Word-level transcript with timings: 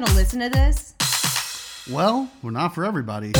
gonna 0.00 0.14
listen 0.14 0.40
to 0.40 0.48
this? 0.48 0.94
Well, 1.90 2.30
we're 2.42 2.50
not 2.50 2.74
for 2.74 2.84
everybody. 2.84 3.32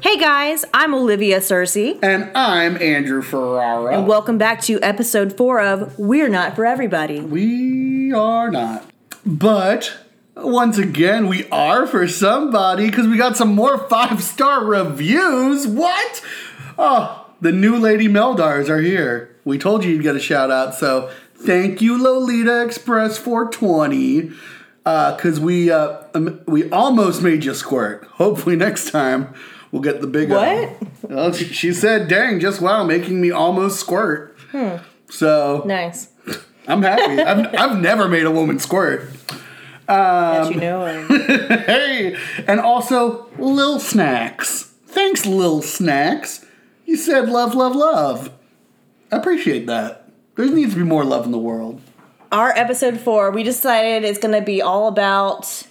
Hey 0.00 0.18
guys, 0.18 0.64
I'm 0.74 0.94
Olivia 0.94 1.38
Cersei, 1.38 1.98
And 2.02 2.30
I'm 2.36 2.80
Andrew 2.82 3.22
Ferrara. 3.22 3.96
and 3.96 4.08
welcome 4.08 4.36
back 4.36 4.60
to 4.62 4.80
episode 4.82 5.36
four 5.36 5.60
of 5.60 5.96
We're 5.98 6.28
Not 6.28 6.56
for 6.56 6.66
Everybody. 6.66 7.20
we 7.20 8.12
are 8.12 8.50
not. 8.50 8.84
But 9.24 9.96
once 10.36 10.78
again, 10.78 11.28
we 11.28 11.48
are 11.50 11.86
for 11.86 12.08
somebody 12.08 12.88
because 12.88 13.06
we 13.06 13.16
got 13.16 13.36
some 13.36 13.54
more 13.54 13.78
five 13.88 14.22
star 14.22 14.64
reviews. 14.64 15.66
What? 15.66 16.24
Oh, 16.78 17.30
the 17.40 17.52
new 17.52 17.76
Lady 17.76 18.08
Meldars 18.08 18.68
are 18.68 18.80
here. 18.80 19.36
We 19.44 19.58
told 19.58 19.84
you 19.84 19.92
you'd 19.92 20.02
get 20.02 20.16
a 20.16 20.20
shout 20.20 20.50
out, 20.50 20.74
so 20.74 21.10
thank 21.34 21.82
you, 21.82 22.00
Lolita 22.02 22.64
Express 22.64 23.18
420. 23.18 24.32
Because 24.84 25.38
we 25.38 25.70
uh, 25.70 26.02
um, 26.14 26.40
we 26.46 26.68
almost 26.70 27.22
made 27.22 27.44
you 27.44 27.54
squirt. 27.54 28.04
Hopefully 28.14 28.56
next 28.56 28.90
time 28.90 29.32
we'll 29.70 29.82
get 29.82 30.00
the 30.00 30.08
big. 30.08 30.30
What? 30.30 30.76
Well, 31.02 31.32
she, 31.32 31.44
she 31.44 31.72
said, 31.72 32.08
"Dang, 32.08 32.40
just 32.40 32.60
wow, 32.60 32.82
making 32.84 33.20
me 33.20 33.30
almost 33.30 33.78
squirt." 33.78 34.36
Hmm. 34.50 34.76
So 35.08 35.62
Nice. 35.66 36.08
I'm 36.66 36.82
happy. 36.82 37.20
I've, 37.20 37.54
I've 37.54 37.80
never 37.80 38.08
made 38.08 38.24
a 38.24 38.30
woman 38.30 38.58
squirt. 38.58 39.08
That 39.86 40.48
you 40.48 40.54
um, 40.54 40.60
know. 40.60 40.86
And 40.86 41.08
Hey, 41.62 42.16
and 42.46 42.60
also 42.60 43.28
Lil 43.38 43.78
Snacks. 43.80 44.72
Thanks, 44.86 45.26
Lil 45.26 45.62
Snacks. 45.62 46.44
You 46.86 46.96
said 46.96 47.28
love, 47.28 47.54
love, 47.54 47.74
love. 47.74 48.32
I 49.10 49.16
appreciate 49.16 49.66
that. 49.66 50.10
There 50.36 50.46
needs 50.46 50.72
to 50.72 50.78
be 50.78 50.84
more 50.84 51.04
love 51.04 51.26
in 51.26 51.32
the 51.32 51.38
world. 51.38 51.80
our 52.30 52.50
episode 52.50 52.98
four, 52.98 53.30
we 53.30 53.42
decided 53.42 54.04
it's 54.04 54.18
gonna 54.18 54.42
be 54.42 54.62
all 54.62 54.88
about 54.88 55.66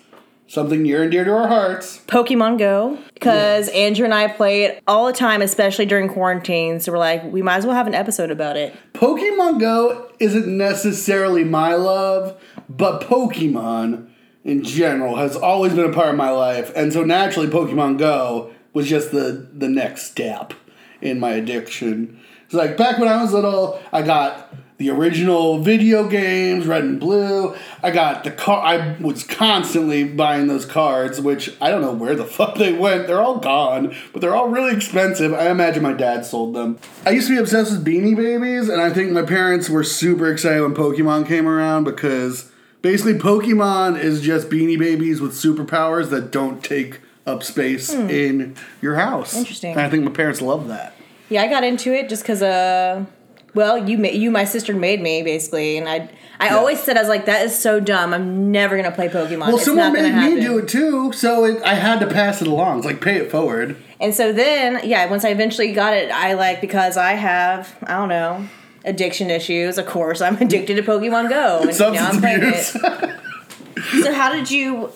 Something 0.51 0.83
near 0.83 1.03
and 1.03 1.09
dear 1.09 1.23
to 1.23 1.31
our 1.31 1.47
hearts. 1.47 2.01
Pokemon 2.07 2.57
Go 2.57 2.97
because 3.13 3.69
Andrew 3.69 4.03
and 4.03 4.13
I 4.13 4.27
play 4.27 4.65
it 4.65 4.83
all 4.85 5.07
the 5.07 5.13
time, 5.13 5.41
especially 5.41 5.85
during 5.85 6.09
quarantine. 6.09 6.81
So 6.81 6.91
we're 6.91 6.97
like, 6.97 7.23
we 7.23 7.41
might 7.41 7.55
as 7.55 7.65
well 7.65 7.73
have 7.73 7.87
an 7.87 7.95
episode 7.95 8.31
about 8.31 8.57
it. 8.57 8.75
Pokemon 8.91 9.61
Go 9.61 10.11
isn't 10.19 10.45
necessarily 10.45 11.45
my 11.45 11.75
love, 11.75 12.37
but 12.77 13.01
Pokemon 13.01 14.07
in 14.43 14.63
general 14.63 15.17
has 15.17 15.35
always 15.35 15.73
been 15.73 15.89
a 15.89 15.93
part 15.93 16.09
of 16.09 16.15
my 16.15 16.31
life, 16.31 16.71
and 16.75 16.91
so 16.91 17.03
naturally 17.03 17.47
Pokemon 17.47 17.97
Go 17.97 18.51
was 18.73 18.87
just 18.87 19.11
the 19.11 19.47
the 19.53 19.69
next 19.69 20.09
step 20.09 20.53
in 21.01 21.19
my 21.19 21.31
addiction. 21.31 22.19
It's 22.45 22.53
like 22.53 22.77
back 22.77 22.97
when 22.97 23.07
I 23.07 23.21
was 23.21 23.33
little, 23.33 23.81
I 23.91 24.01
got 24.01 24.53
the 24.81 24.89
original 24.89 25.59
video 25.59 26.07
games, 26.07 26.65
Red 26.65 26.83
and 26.83 26.99
Blue. 26.99 27.55
I 27.83 27.91
got 27.91 28.23
the 28.23 28.31
car. 28.31 28.65
I 28.65 28.97
was 28.99 29.23
constantly 29.23 30.03
buying 30.03 30.47
those 30.47 30.65
cards, 30.65 31.21
which 31.21 31.55
I 31.61 31.69
don't 31.69 31.81
know 31.81 31.93
where 31.93 32.15
the 32.15 32.25
fuck 32.37 32.55
they 32.55 32.73
went. 32.73 33.07
They're 33.07 33.21
all 33.21 33.37
gone, 33.37 33.95
but 34.11 34.21
they're 34.21 34.35
all 34.35 34.49
really 34.49 34.75
expensive. 34.75 35.33
I 35.33 35.49
imagine 35.49 35.83
my 35.83 35.93
dad 35.93 36.25
sold 36.25 36.55
them. 36.55 36.79
I 37.05 37.11
used 37.11 37.27
to 37.27 37.35
be 37.35 37.39
obsessed 37.39 37.71
with 37.71 37.85
Beanie 37.85 38.15
Babies, 38.15 38.69
and 38.69 38.81
I 38.81 38.91
think 38.91 39.11
my 39.11 39.21
parents 39.21 39.69
were 39.69 39.83
super 39.83 40.31
excited 40.31 40.61
when 40.61 40.73
Pokemon 40.73 41.27
came 41.27 41.47
around 41.47 41.83
because 41.83 42.50
basically 42.81 43.13
Pokemon 43.13 43.99
is 43.99 44.21
just 44.21 44.49
Beanie 44.49 44.77
Babies 44.77 45.21
with 45.21 45.33
superpowers 45.33 46.09
that 46.09 46.31
don't 46.31 46.63
take 46.63 46.99
up 47.25 47.43
space 47.43 47.91
in 47.91 48.55
your 48.81 48.95
house. 48.95 49.35
Interesting. 49.35 49.73
And 49.73 49.81
I 49.81 49.89
think 49.89 50.03
my 50.03 50.11
parents 50.11 50.41
love 50.41 50.67
that. 50.69 50.93
Yeah, 51.29 51.43
I 51.43 51.47
got 51.47 51.63
into 51.63 51.93
it 51.93 52.09
just 52.09 52.23
because, 52.23 52.41
uh, 52.41 53.05
well, 53.53 53.77
you, 53.77 53.97
ma- 53.97 54.09
you, 54.09 54.31
my 54.31 54.43
sister 54.43 54.73
made 54.73 55.01
me 55.01 55.21
basically, 55.23 55.77
and 55.77 55.87
I, 55.87 56.09
I 56.39 56.49
always 56.49 56.81
said 56.81 56.97
I 56.97 56.99
was 57.01 57.09
like, 57.09 57.25
that 57.25 57.45
is 57.45 57.57
so 57.57 57.79
dumb. 57.79 58.13
I'm 58.13 58.51
never 58.51 58.75
gonna 58.75 58.91
play 58.91 59.07
Pokemon. 59.07 59.39
Well, 59.39 59.55
it's 59.55 59.65
someone 59.65 59.93
made 59.93 60.15
me 60.15 60.41
do 60.41 60.57
it 60.57 60.67
too, 60.67 61.13
so 61.13 61.45
it, 61.45 61.61
I 61.63 61.75
had 61.75 61.99
to 61.99 62.07
pass 62.07 62.41
it 62.41 62.47
along. 62.47 62.79
It's 62.79 62.85
like 62.85 62.99
pay 62.99 63.17
it 63.17 63.29
forward. 63.31 63.77
And 63.99 64.15
so 64.15 64.33
then, 64.33 64.81
yeah, 64.83 65.07
once 65.09 65.23
I 65.23 65.29
eventually 65.29 65.71
got 65.71 65.93
it, 65.93 66.09
I 66.11 66.33
like 66.33 66.59
because 66.59 66.97
I 66.97 67.13
have, 67.13 67.77
I 67.83 67.93
don't 67.93 68.09
know, 68.09 68.47
addiction 68.85 69.29
issues. 69.29 69.77
Of 69.77 69.85
course, 69.85 70.21
I'm 70.21 70.35
addicted 70.41 70.75
to 70.75 70.83
Pokemon 70.83 71.29
Go, 71.29 71.57
and 71.59 71.67
now 71.67 71.71
Substance 71.73 72.13
I'm 72.15 72.19
playing 72.21 72.43
abuse. 72.43 72.75
it. 72.75 73.15
So, 74.03 74.13
how 74.13 74.31
did 74.31 74.51
you 74.51 74.91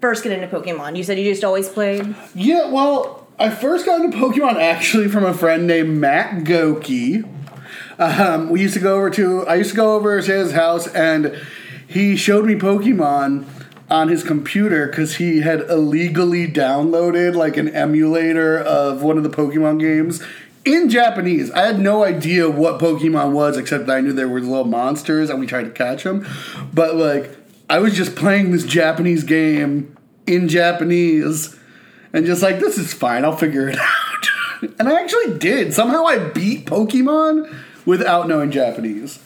first 0.00 0.24
get 0.24 0.32
into 0.32 0.48
Pokemon? 0.48 0.96
You 0.96 1.04
said 1.04 1.18
you 1.18 1.30
just 1.30 1.44
always 1.44 1.68
played. 1.68 2.14
yeah, 2.34 2.68
well, 2.68 3.28
I 3.38 3.50
first 3.50 3.86
got 3.86 4.00
into 4.04 4.16
Pokemon 4.16 4.56
actually 4.60 5.08
from 5.08 5.24
a 5.24 5.32
friend 5.34 5.66
named 5.66 5.98
Matt 5.98 6.42
Goki. 6.44 7.28
Um, 7.98 8.48
we 8.50 8.60
used 8.62 8.74
to 8.74 8.80
go 8.80 8.96
over 8.96 9.10
to 9.10 9.46
I 9.46 9.54
used 9.56 9.70
to 9.70 9.76
go 9.76 9.94
over 9.94 10.20
to 10.20 10.32
his 10.32 10.52
house 10.52 10.88
and 10.88 11.38
he 11.86 12.16
showed 12.16 12.44
me 12.44 12.54
Pokemon 12.54 13.46
on 13.90 14.08
his 14.08 14.24
computer 14.24 14.88
because 14.88 15.16
he 15.16 15.42
had 15.42 15.60
illegally 15.70 16.48
downloaded 16.50 17.34
like 17.36 17.56
an 17.56 17.68
emulator 17.68 18.58
of 18.58 19.02
one 19.02 19.16
of 19.16 19.22
the 19.22 19.30
Pokemon 19.30 19.78
games 19.78 20.20
in 20.64 20.88
Japanese. 20.88 21.50
I 21.50 21.66
had 21.66 21.78
no 21.78 22.04
idea 22.04 22.48
what 22.48 22.80
Pokemon 22.80 23.32
was 23.32 23.56
except 23.56 23.86
that 23.86 23.96
I 23.96 24.00
knew 24.00 24.12
there 24.12 24.28
were 24.28 24.40
little 24.40 24.64
monsters 24.64 25.30
and 25.30 25.38
we 25.38 25.46
tried 25.46 25.64
to 25.64 25.70
catch 25.70 26.04
them. 26.04 26.26
But 26.72 26.96
like 26.96 27.36
I 27.68 27.78
was 27.78 27.94
just 27.94 28.16
playing 28.16 28.52
this 28.52 28.64
Japanese 28.64 29.24
game 29.24 29.96
in 30.26 30.48
Japanese 30.48 31.58
and 32.12 32.26
just 32.26 32.42
like 32.42 32.60
this 32.60 32.78
is 32.78 32.92
fine, 32.94 33.24
I'll 33.24 33.36
figure 33.36 33.68
it 33.68 33.78
out. 33.80 34.28
and 34.78 34.88
I 34.88 35.00
actually 35.02 35.38
did. 35.38 35.74
Somehow 35.74 36.04
I 36.06 36.18
beat 36.18 36.66
Pokemon 36.66 37.54
without 37.84 38.28
knowing 38.28 38.50
Japanese. 38.50 39.18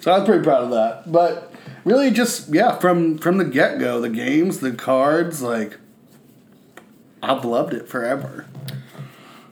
So 0.00 0.12
I 0.12 0.18
was 0.18 0.28
pretty 0.28 0.44
proud 0.44 0.64
of 0.64 0.70
that. 0.70 1.10
But 1.10 1.52
really 1.84 2.10
just 2.10 2.52
yeah, 2.54 2.78
from 2.78 3.18
from 3.18 3.38
the 3.38 3.44
get-go, 3.44 4.00
the 4.00 4.08
games, 4.08 4.60
the 4.60 4.72
cards, 4.72 5.42
like 5.42 5.78
I've 7.22 7.44
loved 7.44 7.74
it 7.74 7.88
forever. 7.88 8.46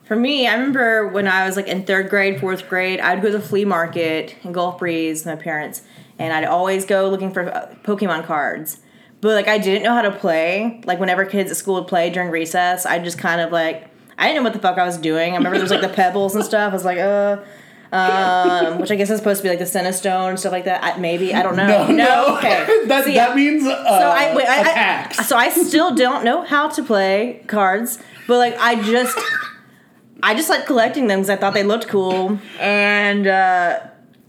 For 0.05 0.15
me, 0.15 0.47
I 0.47 0.53
remember 0.53 1.07
when 1.07 1.27
I 1.27 1.47
was 1.47 1.55
like 1.55 1.67
in 1.67 1.83
third 1.83 2.09
grade, 2.09 2.39
fourth 2.39 2.69
grade, 2.69 2.99
I'd 2.99 3.23
go 3.23 3.31
to 3.31 3.37
the 3.39 3.43
flea 3.43 3.65
market 3.65 4.35
in 4.43 4.51
Gulf 4.51 4.77
Breeze 4.77 5.25
with 5.25 5.35
my 5.35 5.41
parents, 5.41 5.81
and 6.19 6.31
I'd 6.31 6.45
always 6.45 6.85
go 6.85 7.09
looking 7.09 7.33
for 7.33 7.51
uh, 7.51 7.73
Pokemon 7.83 8.25
cards. 8.25 8.79
But 9.21 9.33
like 9.33 9.47
I 9.47 9.57
didn't 9.57 9.81
know 9.81 9.93
how 9.93 10.03
to 10.03 10.11
play. 10.11 10.81
Like 10.85 10.99
whenever 10.99 11.25
kids 11.25 11.49
at 11.49 11.57
school 11.57 11.75
would 11.75 11.87
play 11.87 12.11
during 12.11 12.29
recess, 12.29 12.85
I 12.85 12.99
just 12.99 13.17
kind 13.17 13.41
of 13.41 13.51
like 13.51 13.89
I 14.17 14.27
didn't 14.27 14.37
know 14.37 14.43
what 14.43 14.53
the 14.53 14.59
fuck 14.59 14.77
I 14.77 14.85
was 14.85 14.97
doing. 14.97 15.33
I 15.33 15.37
remember 15.37 15.57
there 15.57 15.63
was 15.63 15.71
like 15.71 15.81
the 15.81 15.89
pebbles 15.89 16.35
and 16.35 16.45
stuff. 16.45 16.71
I 16.71 16.75
was 16.75 16.85
like, 16.85 16.99
uh, 16.99 17.37
um, 17.91 18.79
which 18.79 18.91
I 18.91 18.95
guess 18.95 19.09
is 19.09 19.17
supposed 19.17 19.41
to 19.41 19.43
be 19.43 19.49
like 19.49 19.57
the 19.57 19.65
Cinestone 19.65 20.29
and 20.29 20.39
stuff 20.39 20.51
like 20.51 20.65
that. 20.65 20.83
I, 20.83 20.97
maybe 20.97 21.33
I 21.33 21.41
don't 21.41 21.55
know. 21.55 21.87
Okay. 22.37 22.85
that, 22.85 23.05
See, 23.05 23.15
that 23.15 23.35
means 23.35 23.65
uh, 23.65 23.83
so 23.83 24.09
I, 24.09 24.35
wait, 24.35 24.47
I, 24.47 25.09
I 25.09 25.23
so 25.23 25.35
I 25.35 25.49
still 25.49 25.95
don't 25.95 26.23
know 26.23 26.43
how 26.43 26.69
to 26.69 26.83
play 26.83 27.43
cards, 27.47 27.97
but 28.27 28.37
like 28.37 28.55
I 28.59 28.81
just 28.83 29.17
I 30.25 30.33
just 30.33 30.49
like 30.49 30.65
collecting 30.65 31.05
them 31.05 31.19
because 31.19 31.29
I 31.29 31.35
thought 31.35 31.53
they 31.53 31.61
looked 31.63 31.87
cool. 31.87 32.39
And 32.59 33.27
uh, 33.27 33.79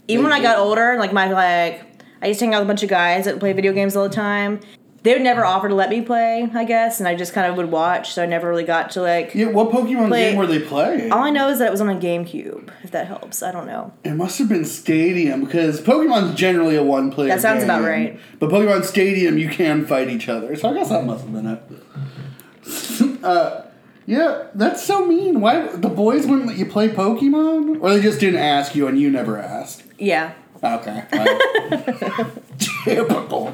even 0.07 0.23
when 0.23 0.31
I 0.31 0.39
got 0.43 0.59
older, 0.59 0.95
like 0.99 1.11
my 1.11 1.31
like 1.31 1.81
I 2.21 2.27
used 2.27 2.39
to 2.39 2.45
hang 2.45 2.53
out 2.53 2.59
with 2.59 2.67
a 2.67 2.69
bunch 2.69 2.83
of 2.83 2.89
guys 2.89 3.25
that 3.25 3.33
would 3.33 3.39
play 3.39 3.51
video 3.53 3.73
games 3.73 3.95
all 3.95 4.07
the 4.07 4.13
time. 4.13 4.59
They 5.01 5.13
would 5.13 5.23
never 5.23 5.43
offer 5.43 5.69
to 5.69 5.73
let 5.75 5.89
me 5.89 6.01
play, 6.01 6.47
I 6.53 6.65
guess, 6.65 6.99
and 6.99 7.07
I 7.07 7.15
just 7.15 7.33
kind 7.33 7.49
of 7.49 7.55
would 7.57 7.71
watch. 7.71 8.11
So 8.13 8.21
I 8.21 8.27
never 8.27 8.47
really 8.47 8.63
got 8.63 8.91
to 8.91 9.01
like. 9.01 9.33
yeah, 9.33 9.47
what 9.47 9.71
Pokemon 9.71 10.09
Play- 10.09 10.29
game 10.31 10.37
were 10.37 10.45
they 10.45 10.59
playing? 10.59 11.11
All 11.11 11.23
I 11.23 11.31
know 11.31 11.49
is 11.49 11.57
that 11.59 11.67
it 11.67 11.71
was 11.71 11.81
on 11.81 11.89
a 11.89 11.95
GameCube. 11.95 12.69
If 12.83 12.91
that 12.91 13.07
helps, 13.07 13.41
I 13.41 13.51
don't 13.51 13.65
know. 13.65 13.91
It 14.03 14.13
must 14.13 14.37
have 14.37 14.49
been 14.49 14.65
Stadium 14.65 15.45
because 15.45 15.81
Pokemon's 15.81 16.35
generally 16.35 16.75
a 16.75 16.83
one 16.83 17.09
player. 17.09 17.29
Game. 17.29 17.37
That 17.37 17.41
sounds 17.41 17.63
about 17.63 17.81
right. 17.83 18.19
But 18.37 18.49
Pokemon 18.51 18.83
Stadium, 18.85 19.39
you 19.39 19.49
can 19.49 19.85
fight 19.85 20.09
each 20.09 20.29
other, 20.29 20.55
so 20.55 20.69
I 20.69 20.73
guess 20.75 20.89
that 20.89 21.05
must 21.05 21.23
have 21.23 21.33
been 21.33 21.47
it. 21.47 23.23
uh, 23.23 23.66
yeah, 24.07 24.47
that's 24.55 24.83
so 24.83 25.05
mean. 25.05 25.39
Why 25.41 25.67
the 25.67 25.89
boys 25.89 26.25
wouldn't 26.25 26.47
let 26.47 26.57
you 26.57 26.65
play 26.65 26.89
Pokemon, 26.89 27.79
or 27.81 27.91
they 27.93 28.01
just 28.01 28.19
didn't 28.19 28.39
ask 28.39 28.73
you 28.73 28.87
and 28.87 28.99
you 28.99 29.11
never 29.11 29.37
asked? 29.37 29.83
Yeah, 29.99 30.33
Okay, 30.63 31.03
well, 31.11 31.37
typical. 32.57 33.53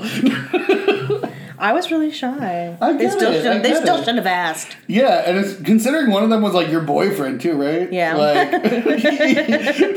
I 1.59 1.71
was 1.73 1.91
really 1.91 2.11
shy. 2.11 2.77
I 2.81 2.93
they 2.93 2.99
get 3.05 3.11
still 3.13 3.31
it, 3.33 3.41
should. 3.41 3.51
I 3.51 3.59
They 3.59 3.73
still 3.75 3.97
it. 3.97 4.05
should 4.05 4.15
have 4.15 4.25
asked. 4.25 4.75
Yeah, 4.87 5.23
and 5.25 5.37
it's 5.37 5.55
considering 5.61 6.11
one 6.11 6.23
of 6.23 6.29
them 6.29 6.41
was 6.41 6.53
like 6.53 6.69
your 6.69 6.81
boyfriend 6.81 7.41
too, 7.41 7.53
right? 7.53 7.91
Yeah. 7.91 8.15
Like, 8.15 8.51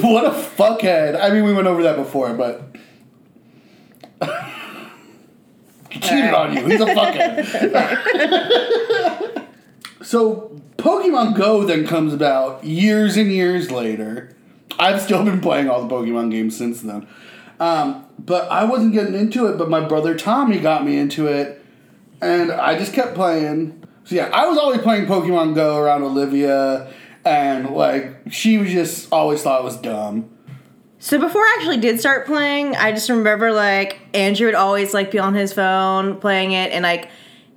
what 0.03 0.25
a 0.27 0.31
fuckhead. 0.31 1.21
I 1.21 1.31
mean, 1.31 1.45
we 1.45 1.53
went 1.53 1.67
over 1.69 1.83
that 1.85 1.97
before, 1.97 2.35
but 2.35 2.63
he 5.91 5.99
cheated 6.01 6.35
on 6.35 6.55
you. 6.57 6.67
He's 6.67 6.81
a 6.81 6.87
fuckhead. 6.87 7.47
So, 10.03 10.61
Pokemon 10.77 11.37
Go 11.37 11.65
then 11.65 11.87
comes 11.87 12.13
about 12.13 12.65
years 12.65 13.17
and 13.17 13.31
years 13.31 13.71
later. 13.71 14.37
I've 14.79 15.01
still 15.01 15.25
been 15.25 15.41
playing 15.41 15.71
all 15.71 15.87
the 15.87 15.95
Pokemon 15.95 16.31
games 16.31 16.57
since 16.57 16.83
then. 16.83 17.07
Um, 17.59 18.05
but 18.19 18.51
I 18.51 18.65
wasn't 18.65 18.93
getting 18.93 19.15
into 19.15 19.47
it, 19.47 19.57
but 19.57 19.71
my 19.71 19.81
brother 19.81 20.15
Tommy 20.15 20.59
got 20.59 20.85
me 20.85 20.99
into 20.99 21.27
it, 21.27 21.65
and 22.21 22.53
I 22.53 22.79
just 22.79 22.93
kept 22.93 23.15
playing. 23.15 23.83
So 24.05 24.15
yeah, 24.15 24.31
I 24.33 24.47
was 24.47 24.59
always 24.59 24.81
playing 24.83 25.07
Pokemon 25.07 25.55
Go 25.55 25.79
around 25.79 26.03
Olivia, 26.03 26.93
and 27.25 27.71
like 27.71 28.17
she 28.31 28.59
was 28.59 28.71
just 28.71 29.11
always 29.13 29.43
thought 29.43 29.61
it 29.61 29.65
was 29.65 29.77
dumb. 29.77 30.31
So 30.99 31.19
before 31.19 31.43
I 31.43 31.57
actually 31.59 31.79
did 31.79 32.01
start 32.01 32.27
playing, 32.27 32.75
I 32.75 32.93
just 32.93 33.09
remember 33.09 33.53
like 33.53 34.01
Andrew 34.15 34.47
would 34.47 34.55
always 34.55 34.93
like 34.95 35.11
be 35.11 35.19
on 35.19 35.35
his 35.35 35.53
phone 35.53 36.19
playing 36.19 36.53
it, 36.53 36.73
and 36.73 36.83
like 36.83 37.09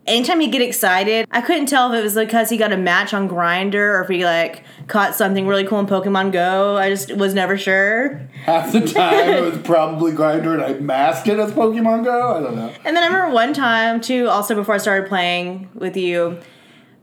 anytime 0.09 0.39
he'd 0.39 0.51
get 0.51 0.61
excited, 0.61 1.27
I 1.31 1.41
couldn't 1.41 1.67
tell 1.67 1.93
if 1.93 1.99
it 1.99 2.03
was 2.03 2.15
because 2.15 2.49
he 2.49 2.57
got 2.57 2.73
a 2.73 2.77
match 2.77 3.13
on 3.13 3.29
Grindr 3.29 3.75
or 3.75 4.01
if 4.01 4.09
he 4.09 4.25
like 4.25 4.63
caught 4.87 5.15
something 5.15 5.47
really 5.47 5.63
cool 5.65 5.79
in 5.79 5.85
Pokemon 5.85 6.31
Go. 6.31 6.75
I 6.75 6.89
just 6.89 7.15
was 7.15 7.33
never 7.33 7.57
sure. 7.57 8.27
Half 8.43 8.73
the 8.73 8.81
time 8.81 9.29
it 9.29 9.41
was 9.41 9.57
probably 9.59 10.11
Grindr, 10.11 10.55
and 10.55 10.63
I 10.63 10.73
masked 10.79 11.27
it 11.27 11.39
as 11.39 11.51
Pokemon 11.51 12.03
Go. 12.03 12.37
I 12.37 12.41
don't 12.41 12.55
know. 12.55 12.73
And 12.83 12.97
then 12.97 13.03
I 13.03 13.07
remember 13.07 13.33
one 13.33 13.53
time 13.53 14.01
too, 14.01 14.27
also 14.27 14.55
before 14.55 14.75
I 14.75 14.79
started 14.79 15.07
playing 15.07 15.69
with 15.73 15.95
you, 15.95 16.39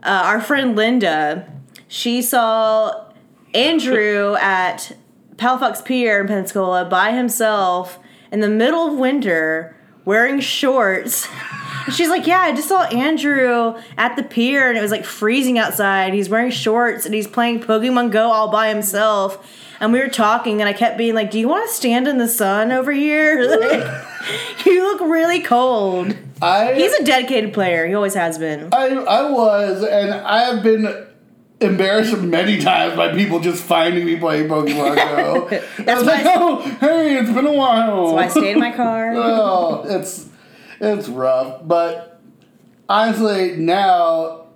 uh, 0.03 0.23
our 0.25 0.41
friend 0.41 0.77
Linda, 0.77 1.51
she 1.89 2.21
saw 2.21 3.07
Andrew 3.55 4.37
at 4.41 4.97
Palafox 5.37 5.85
Pier 5.85 6.21
in 6.21 6.27
Pensacola 6.27 6.85
by 6.85 7.13
himself 7.13 7.99
in 8.33 8.41
the 8.41 8.49
middle 8.49 8.89
of 8.89 8.99
winter 8.99 9.77
wearing 10.05 10.41
shorts. 10.41 11.29
And 11.87 11.95
She's 11.95 12.09
like, 12.09 12.27
yeah, 12.27 12.41
I 12.41 12.53
just 12.55 12.69
saw 12.69 12.83
Andrew 12.85 13.75
at 13.97 14.17
the 14.17 14.23
pier 14.23 14.69
and 14.69 14.77
it 14.77 14.83
was 14.83 14.91
like 14.91 15.05
freezing 15.05 15.59
outside. 15.59 16.13
He's 16.15 16.29
wearing 16.29 16.51
shorts 16.51 17.07
and 17.07 17.15
he's 17.15 17.27
playing 17.29 17.61
Pokemon 17.61 18.11
Go 18.11 18.31
all 18.31 18.51
by 18.51 18.69
himself. 18.69 19.63
And 19.79 19.93
we 19.93 20.01
were 20.01 20.09
talking 20.09 20.61
and 20.61 20.69
I 20.69 20.73
kept 20.73 20.97
being 20.99 21.15
like, 21.15 21.31
do 21.31 21.39
you 21.39 21.49
want 21.49 21.69
to 21.69 21.75
stand 21.75 22.09
in 22.09 22.19
the 22.19 22.29
sun 22.29 22.73
over 22.73 22.93
here? 22.93 23.47
Like, 24.27 24.67
you 24.67 24.83
look 24.83 25.01
really 25.03 25.41
cold. 25.41 26.17
I 26.43 26.75
He's 26.75 26.93
a 26.95 27.05
dedicated 27.05 27.55
player. 27.55 27.87
He 27.87 27.95
always 27.95 28.15
has 28.15 28.39
been. 28.39 28.71
I 28.73 28.87
I 28.89 29.31
was, 29.31 29.85
and 29.85 30.13
I 30.13 30.41
have 30.53 30.65
been 30.65 31.07
embarrassed 31.61 32.17
many 32.19 32.59
times 32.59 32.97
by 32.97 33.13
people 33.15 33.39
just 33.41 33.63
finding 33.63 34.05
me 34.05 34.17
playing 34.17 34.49
Pokemon 34.49 34.97
Go. 34.97 35.49
That's 35.49 35.79
I 35.89 35.95
was 35.95 36.05
why 36.05 36.13
like, 36.13 36.27
I- 36.27 36.35
oh, 36.39 36.61
hey, 36.81 37.19
it's 37.19 37.31
been 37.31 37.47
a 37.47 37.53
while. 37.53 38.09
So 38.09 38.19
I 38.19 38.27
stayed 38.29 38.53
in 38.53 38.59
my 38.59 38.73
car. 38.73 39.13
oh, 39.15 39.85
it's 39.87 40.29
it's 40.81 41.09
rough, 41.09 41.67
but 41.67 42.21
honestly, 42.89 43.57
now 43.57 44.47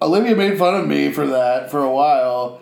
Olivia 0.00 0.36
made 0.36 0.58
fun 0.58 0.74
of 0.74 0.86
me 0.86 1.12
for 1.12 1.26
that 1.26 1.70
for 1.70 1.82
a 1.82 1.90
while. 1.90 2.60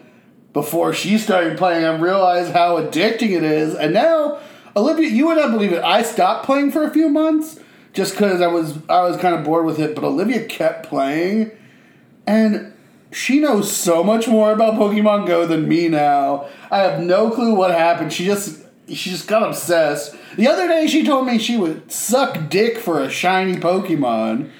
Before 0.52 0.92
she 0.92 1.16
started 1.16 1.56
playing, 1.56 1.84
I 1.84 1.96
realized 1.96 2.52
how 2.52 2.76
addicting 2.76 3.30
it 3.30 3.42
is, 3.42 3.74
and 3.74 3.94
now 3.94 4.38
Olivia, 4.76 5.08
you 5.08 5.26
would 5.26 5.38
not 5.38 5.50
believe 5.50 5.72
it. 5.72 5.82
I 5.82 6.02
stopped 6.02 6.44
playing 6.44 6.72
for 6.72 6.84
a 6.84 6.90
few 6.90 7.08
months 7.08 7.58
just 7.92 8.12
because 8.12 8.40
I 8.40 8.46
was 8.46 8.78
I 8.88 9.02
was 9.02 9.16
kind 9.16 9.34
of 9.34 9.44
bored 9.44 9.64
with 9.64 9.78
it, 9.78 9.94
but 9.94 10.04
Olivia 10.04 10.44
kept 10.44 10.86
playing, 10.86 11.50
and 12.26 12.72
she 13.10 13.40
knows 13.40 13.70
so 13.70 14.02
much 14.02 14.28
more 14.28 14.52
about 14.52 14.74
Pokemon 14.74 15.26
Go 15.26 15.46
than 15.46 15.68
me 15.68 15.88
now. 15.88 16.48
I 16.70 16.78
have 16.78 17.02
no 17.02 17.30
clue 17.30 17.54
what 17.54 17.70
happened. 17.70 18.12
She 18.12 18.24
just 18.24 18.61
she 18.88 19.10
just 19.10 19.28
got 19.28 19.42
obsessed. 19.42 20.14
The 20.36 20.48
other 20.48 20.66
day 20.68 20.86
she 20.86 21.04
told 21.04 21.26
me 21.26 21.38
she 21.38 21.56
would 21.56 21.90
suck 21.90 22.48
dick 22.48 22.78
for 22.78 23.00
a 23.00 23.08
shiny 23.10 23.56
Pokemon. 23.56 24.50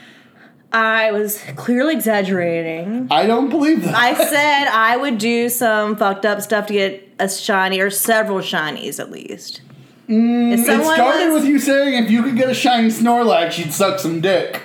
I 0.72 1.10
was 1.12 1.38
clearly 1.56 1.94
exaggerating. 1.94 3.08
I 3.10 3.26
don't 3.26 3.50
believe 3.50 3.84
that. 3.84 3.94
I 3.94 4.14
said 4.30 4.68
I 4.68 4.96
would 4.96 5.18
do 5.18 5.48
some 5.48 5.96
fucked 5.96 6.24
up 6.24 6.40
stuff 6.40 6.66
to 6.68 6.72
get 6.72 7.08
a 7.18 7.28
shiny 7.28 7.78
or 7.80 7.90
several 7.90 8.38
shinies 8.38 8.98
at 8.98 9.10
least. 9.10 9.60
Mm, 10.08 10.52
if 10.54 10.60
it 10.60 10.84
started 10.84 11.32
was- 11.32 11.42
with 11.42 11.44
you 11.50 11.58
saying 11.58 12.02
if 12.04 12.10
you 12.10 12.22
could 12.22 12.36
get 12.36 12.48
a 12.48 12.54
shiny 12.54 12.88
Snorlax, 12.88 13.58
you'd 13.58 13.72
suck 13.72 13.98
some 13.98 14.20
dick. 14.20 14.60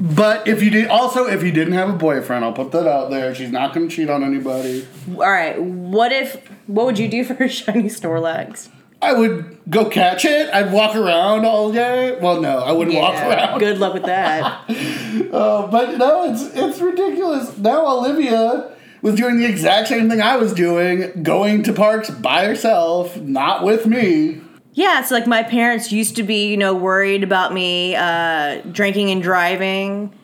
But 0.00 0.46
if 0.46 0.62
you 0.62 0.70
did, 0.70 0.88
also 0.88 1.26
if 1.26 1.42
you 1.42 1.50
didn't 1.52 1.74
have 1.74 1.88
a 1.90 1.96
boyfriend, 1.96 2.44
I'll 2.44 2.52
put 2.52 2.70
that 2.72 2.86
out 2.86 3.10
there. 3.10 3.34
She's 3.34 3.50
not 3.50 3.74
going 3.74 3.88
to 3.88 3.94
cheat 3.94 4.08
on 4.08 4.22
anybody. 4.22 4.86
all 5.10 5.18
right, 5.18 5.60
what 5.60 6.12
if? 6.12 6.36
What 6.66 6.86
would 6.86 6.98
you 6.98 7.08
do 7.08 7.24
for 7.24 7.34
a 7.44 7.48
shiny 7.48 7.84
Snorlax? 7.84 8.68
I 9.00 9.12
would 9.12 9.58
go 9.70 9.88
catch 9.88 10.24
it. 10.24 10.52
I'd 10.52 10.72
walk 10.72 10.96
around 10.96 11.44
all 11.44 11.70
day. 11.72 12.18
Well, 12.20 12.40
no, 12.40 12.58
I 12.58 12.72
wouldn't 12.72 12.96
walk 12.96 13.14
around. 13.14 13.60
Good 13.60 13.78
luck 13.78 13.94
with 13.94 14.04
that. 14.04 14.64
Uh, 15.32 15.66
but 15.66 15.96
no, 15.98 16.30
it's 16.30 16.42
it's 16.54 16.80
ridiculous. 16.80 17.56
Now 17.58 17.86
Olivia 17.86 18.72
was 19.02 19.14
doing 19.14 19.38
the 19.38 19.46
exact 19.46 19.88
same 19.88 20.08
thing 20.08 20.20
I 20.20 20.36
was 20.36 20.52
doing, 20.52 21.22
going 21.22 21.62
to 21.64 21.72
parks 21.72 22.10
by 22.10 22.44
herself, 22.44 23.16
not 23.20 23.64
with 23.64 23.86
me. 23.86 24.40
Yeah, 24.78 25.00
it's 25.00 25.10
like 25.10 25.26
my 25.26 25.42
parents 25.42 25.90
used 25.90 26.14
to 26.14 26.22
be, 26.22 26.46
you 26.46 26.56
know, 26.56 26.72
worried 26.72 27.24
about 27.24 27.52
me 27.52 27.96
uh, 27.96 28.60
drinking 28.70 29.10
and 29.10 29.20
driving, 29.20 30.14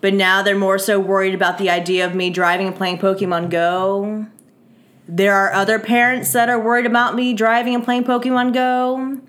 but 0.00 0.14
now 0.14 0.40
they're 0.40 0.56
more 0.56 0.78
so 0.78 1.00
worried 1.00 1.34
about 1.34 1.58
the 1.58 1.68
idea 1.68 2.06
of 2.06 2.14
me 2.14 2.30
driving 2.30 2.68
and 2.68 2.76
playing 2.76 2.98
Pokemon 2.98 3.50
Go. 3.50 4.26
There 5.08 5.34
are 5.34 5.52
other 5.52 5.80
parents 5.80 6.32
that 6.32 6.48
are 6.48 6.60
worried 6.60 6.86
about 6.86 7.16
me 7.16 7.34
driving 7.34 7.74
and 7.74 7.82
playing 7.82 8.04
Pokemon 8.04 8.54
Go. 8.54 9.20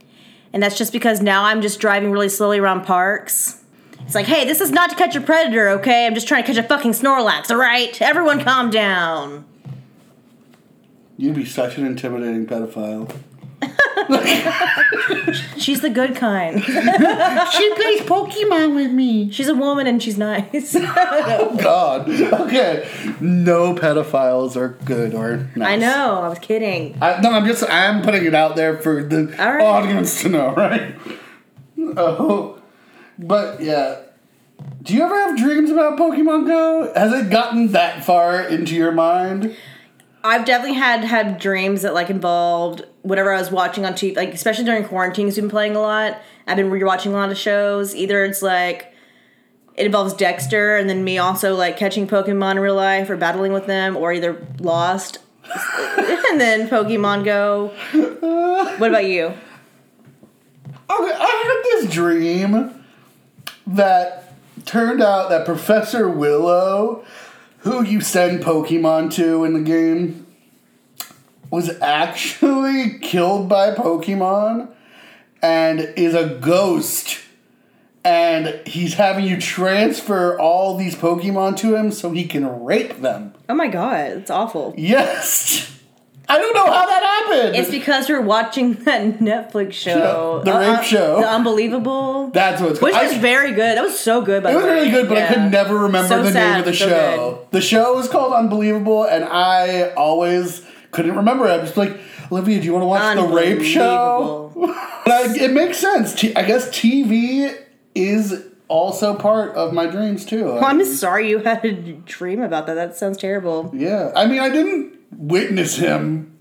And 0.54 0.62
that's 0.62 0.78
just 0.78 0.94
because 0.94 1.20
now 1.20 1.46
I'm 1.46 1.64
just 1.64 1.80
driving 1.80 2.12
really 2.12 2.30
slowly 2.30 2.60
around 2.60 2.86
parks. 2.86 3.64
It's 4.02 4.14
like, 4.14 4.28
hey, 4.28 4.46
this 4.46 4.62
is 4.62 4.70
not 4.70 4.92
to 4.92 4.96
catch 4.96 5.16
a 5.16 5.22
predator, 5.22 5.68
okay? 5.70 6.06
I'm 6.06 6.14
just 6.14 6.28
trying 6.28 6.44
to 6.44 6.48
catch 6.54 6.64
a 6.64 6.68
fucking 6.68 6.92
Snorlax, 6.92 7.50
alright? 7.50 8.00
Everyone 8.04 8.44
calm 8.44 8.70
down. 8.70 9.46
You'd 11.18 11.34
be 11.34 11.44
such 11.44 11.80
an 11.80 11.88
intimidating 11.88 12.46
pedophile. 12.46 13.12
She's 15.58 15.82
the 15.82 15.90
good 15.90 16.16
kind. 16.16 16.64
she 16.64 16.74
plays 16.74 18.02
Pokemon 18.02 18.76
with 18.76 18.92
me. 18.92 19.30
She's 19.32 19.48
a 19.48 19.56
woman 19.56 19.88
and 19.88 20.02
she's 20.02 20.18
nice. 20.18 20.76
Oh 21.38 21.58
God. 21.58 22.10
Okay. 22.10 22.88
No 23.20 23.74
pedophiles 23.74 24.56
are 24.56 24.70
good 24.86 25.14
or 25.14 25.48
nice. 25.56 25.68
I 25.68 25.76
know, 25.76 26.22
I 26.22 26.28
was 26.30 26.40
kidding. 26.40 26.98
I, 27.02 27.20
no, 27.22 27.32
I'm 27.32 27.46
just 27.46 27.64
I'm 27.70 28.02
putting 28.02 28.26
it 28.26 28.34
out 28.34 28.56
there 28.56 28.78
for 28.78 29.04
the 29.04 29.28
right. 29.38 29.62
audience 29.62 30.22
to 30.22 30.30
know, 30.30 30.54
right? 30.54 30.96
Oh, 31.78 32.62
but 33.18 33.62
yeah. 33.62 34.02
Do 34.82 34.94
you 34.94 35.04
ever 35.04 35.16
have 35.16 35.38
dreams 35.38 35.72
about 35.72 35.98
Pokemon 35.98 36.48
Go? 36.48 36.94
Has 36.96 37.12
it 37.14 37.30
gotten 37.30 37.72
that 37.72 38.06
far 38.06 38.42
into 38.42 38.76
your 38.76 38.92
mind? 38.92 39.56
I've 40.26 40.44
definitely 40.46 40.78
had 40.78 41.04
had 41.04 41.38
dreams 41.40 41.84
that 41.84 41.94
like 41.94 42.10
involved 42.10 42.84
whatever 43.04 43.32
I 43.32 43.40
was 43.40 43.52
watching 43.52 43.86
on 43.86 43.94
TV, 43.94 44.16
like 44.16 44.34
especially 44.34 44.66
during 44.66 44.84
quarantine, 44.84 45.28
'cause 45.28 45.36
we've 45.38 45.44
been 45.44 45.50
playing 45.52 45.76
a 45.76 45.82
lot. 45.82 46.18
I've 46.48 46.58
been 46.58 46.72
rewatching 46.72 47.08
a 47.08 47.16
lot 47.16 47.32
of 47.32 47.38
shows. 47.38 47.96
Either 47.96 48.26
it's 48.26 48.42
like 48.42 48.92
it 49.76 49.86
involves 49.86 50.14
Dexter 50.14 50.78
and 50.78 50.90
then 50.90 51.04
me 51.04 51.18
also 51.18 51.54
like 51.56 51.78
catching 51.78 52.08
Pokemon 52.08 52.54
in 52.54 52.60
real 52.60 52.76
life 52.76 53.10
or 53.10 53.18
battling 53.18 53.54
with 53.54 53.68
them, 53.68 53.96
or 53.96 54.14
either 54.14 54.38
Lost 54.60 55.20
and 56.30 56.42
then 56.42 56.68
Pokemon 56.70 57.24
Go. 57.24 57.72
What 58.80 58.90
about 58.90 59.06
you? 59.06 59.26
Okay, 60.90 61.14
I 61.20 61.72
had 61.74 61.82
this 61.84 61.92
dream 61.94 62.84
that 63.68 64.34
turned 64.66 65.02
out 65.02 65.30
that 65.30 65.46
Professor 65.46 66.08
Willow, 66.08 67.04
who 67.66 67.84
you 67.84 68.00
send 68.00 68.44
Pokemon 68.44 69.12
to 69.16 69.44
in 69.44 69.54
the 69.54 69.60
game, 69.60 70.28
was 71.50 71.70
actually 71.82 73.00
killed 73.00 73.50
by 73.50 73.72
Pokemon 73.72 74.70
and 75.42 75.80
is 75.98 76.14
a 76.14 76.38
ghost. 76.40 77.20
And 78.04 78.62
he's 78.68 78.94
having 78.94 79.26
you 79.26 79.42
transfer 79.42 80.40
all 80.40 80.78
these 80.78 80.96
Pokemon 80.96 81.58
to 81.58 81.76
him 81.76 81.92
so 81.92 82.12
he 82.12 82.26
can 82.26 82.64
rape 82.64 83.02
them. 83.02 83.34
Oh 83.50 83.56
my 83.56 83.68
god, 83.68 84.12
it's 84.12 84.30
awful. 84.30 84.76
Yes! 84.78 85.72
I 86.28 86.38
don't 86.38 86.54
know 86.56 86.66
how 86.66 86.86
that 86.86 87.04
happened! 87.04 87.56
It's 87.56 87.70
because 87.70 88.10
we're 88.10 88.22
watching 88.22 88.74
that 88.86 89.20
Netflix 89.20 89.74
show, 89.74 90.42
The 90.44 90.52
rape 90.54 90.80
uh, 90.80 90.82
show. 90.82 91.22
The 91.22 91.28
Unbelievable, 91.30 92.28
That's 92.30 92.62
what's 92.62 92.82
which 92.82 92.94
I- 92.96 93.04
was 93.08 93.18
very 93.18 93.50
good. 93.52 93.78
That 93.78 93.84
was 93.84 94.00
so 94.00 94.22
good. 94.22 94.44
By 94.44 94.52
It 94.52 94.56
was 94.56 94.64
way. 94.66 94.72
really 94.74 94.92
good, 94.92 95.08
but 95.10 95.18
I 95.18 95.28
could 95.28 95.52
never 95.52 95.78
remember 95.78 96.08
So 96.10 96.24
the 96.24 96.32
sad, 96.32 96.52
name 96.52 96.60
of 96.60 96.66
the 96.66 96.74
so 96.74 96.88
show. 96.88 97.48
The 97.52 97.62
show 97.62 97.94
was 97.96 98.08
called 98.10 98.34
Unbelievable, 98.34 99.04
and 99.04 99.24
I 99.24 99.94
always 99.94 100.66
couldn't 100.92 101.16
remember 101.16 101.48
it. 101.48 101.52
I 101.52 101.58
was 101.58 101.76
like, 101.78 101.98
Olivia, 102.32 102.60
do 102.60 102.66
you 102.66 102.74
want 102.74 102.84
to 102.84 102.88
watch 102.88 103.16
the 103.18 103.36
rape 103.36 103.62
show? 103.62 104.52
But 105.06 105.12
I, 105.14 105.36
it 105.46 105.52
makes 105.52 105.78
sense. 105.78 106.16
T- 106.16 106.36
I 106.36 106.44
guess 106.44 106.68
TV 106.70 107.56
is 107.94 108.44
also 108.68 109.14
part 109.14 109.54
of 109.56 109.72
my 109.72 109.86
dreams 109.86 110.26
too. 110.26 110.46
Well, 110.46 110.66
I'm 110.66 110.84
sorry 110.84 111.30
you 111.30 111.38
had 111.38 111.64
a 111.64 111.72
dream 111.74 112.42
about 112.42 112.66
that. 112.66 112.74
That 112.74 112.98
sounds 112.98 113.18
terrible. 113.20 113.70
yeah, 113.76 114.12
I 114.16 114.26
mean, 114.26 114.40
I 114.40 114.50
didn't 114.50 114.95
witness 115.18 115.78
him 115.78 116.38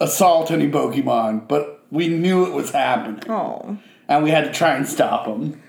assault 0.00 0.50
any 0.50 0.68
Pokemon, 0.70 1.46
but 1.48 1.84
we 1.90 2.08
knew 2.08 2.44
it 2.46 2.52
was 2.52 2.70
happening, 2.70 3.22
Oh. 3.28 3.76
and 4.08 4.22
we 4.24 4.30
had 4.30 4.44
to 4.44 4.52
try 4.52 4.74
and 4.76 4.86
stop 4.86 5.26
him. 5.26 5.60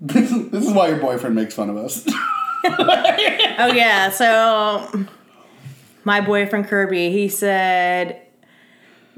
This 0.00 0.30
is, 0.32 0.48
this 0.50 0.66
is 0.66 0.72
why 0.72 0.88
your 0.88 0.98
boyfriend 0.98 1.34
makes 1.34 1.54
fun 1.54 1.70
of 1.70 1.76
us. 1.76 2.06
Oh 2.62 3.72
yeah. 3.74 4.10
So 4.10 5.06
my 6.04 6.20
boyfriend 6.20 6.66
Kirby, 6.66 7.10
he 7.10 7.28
said 7.28 8.20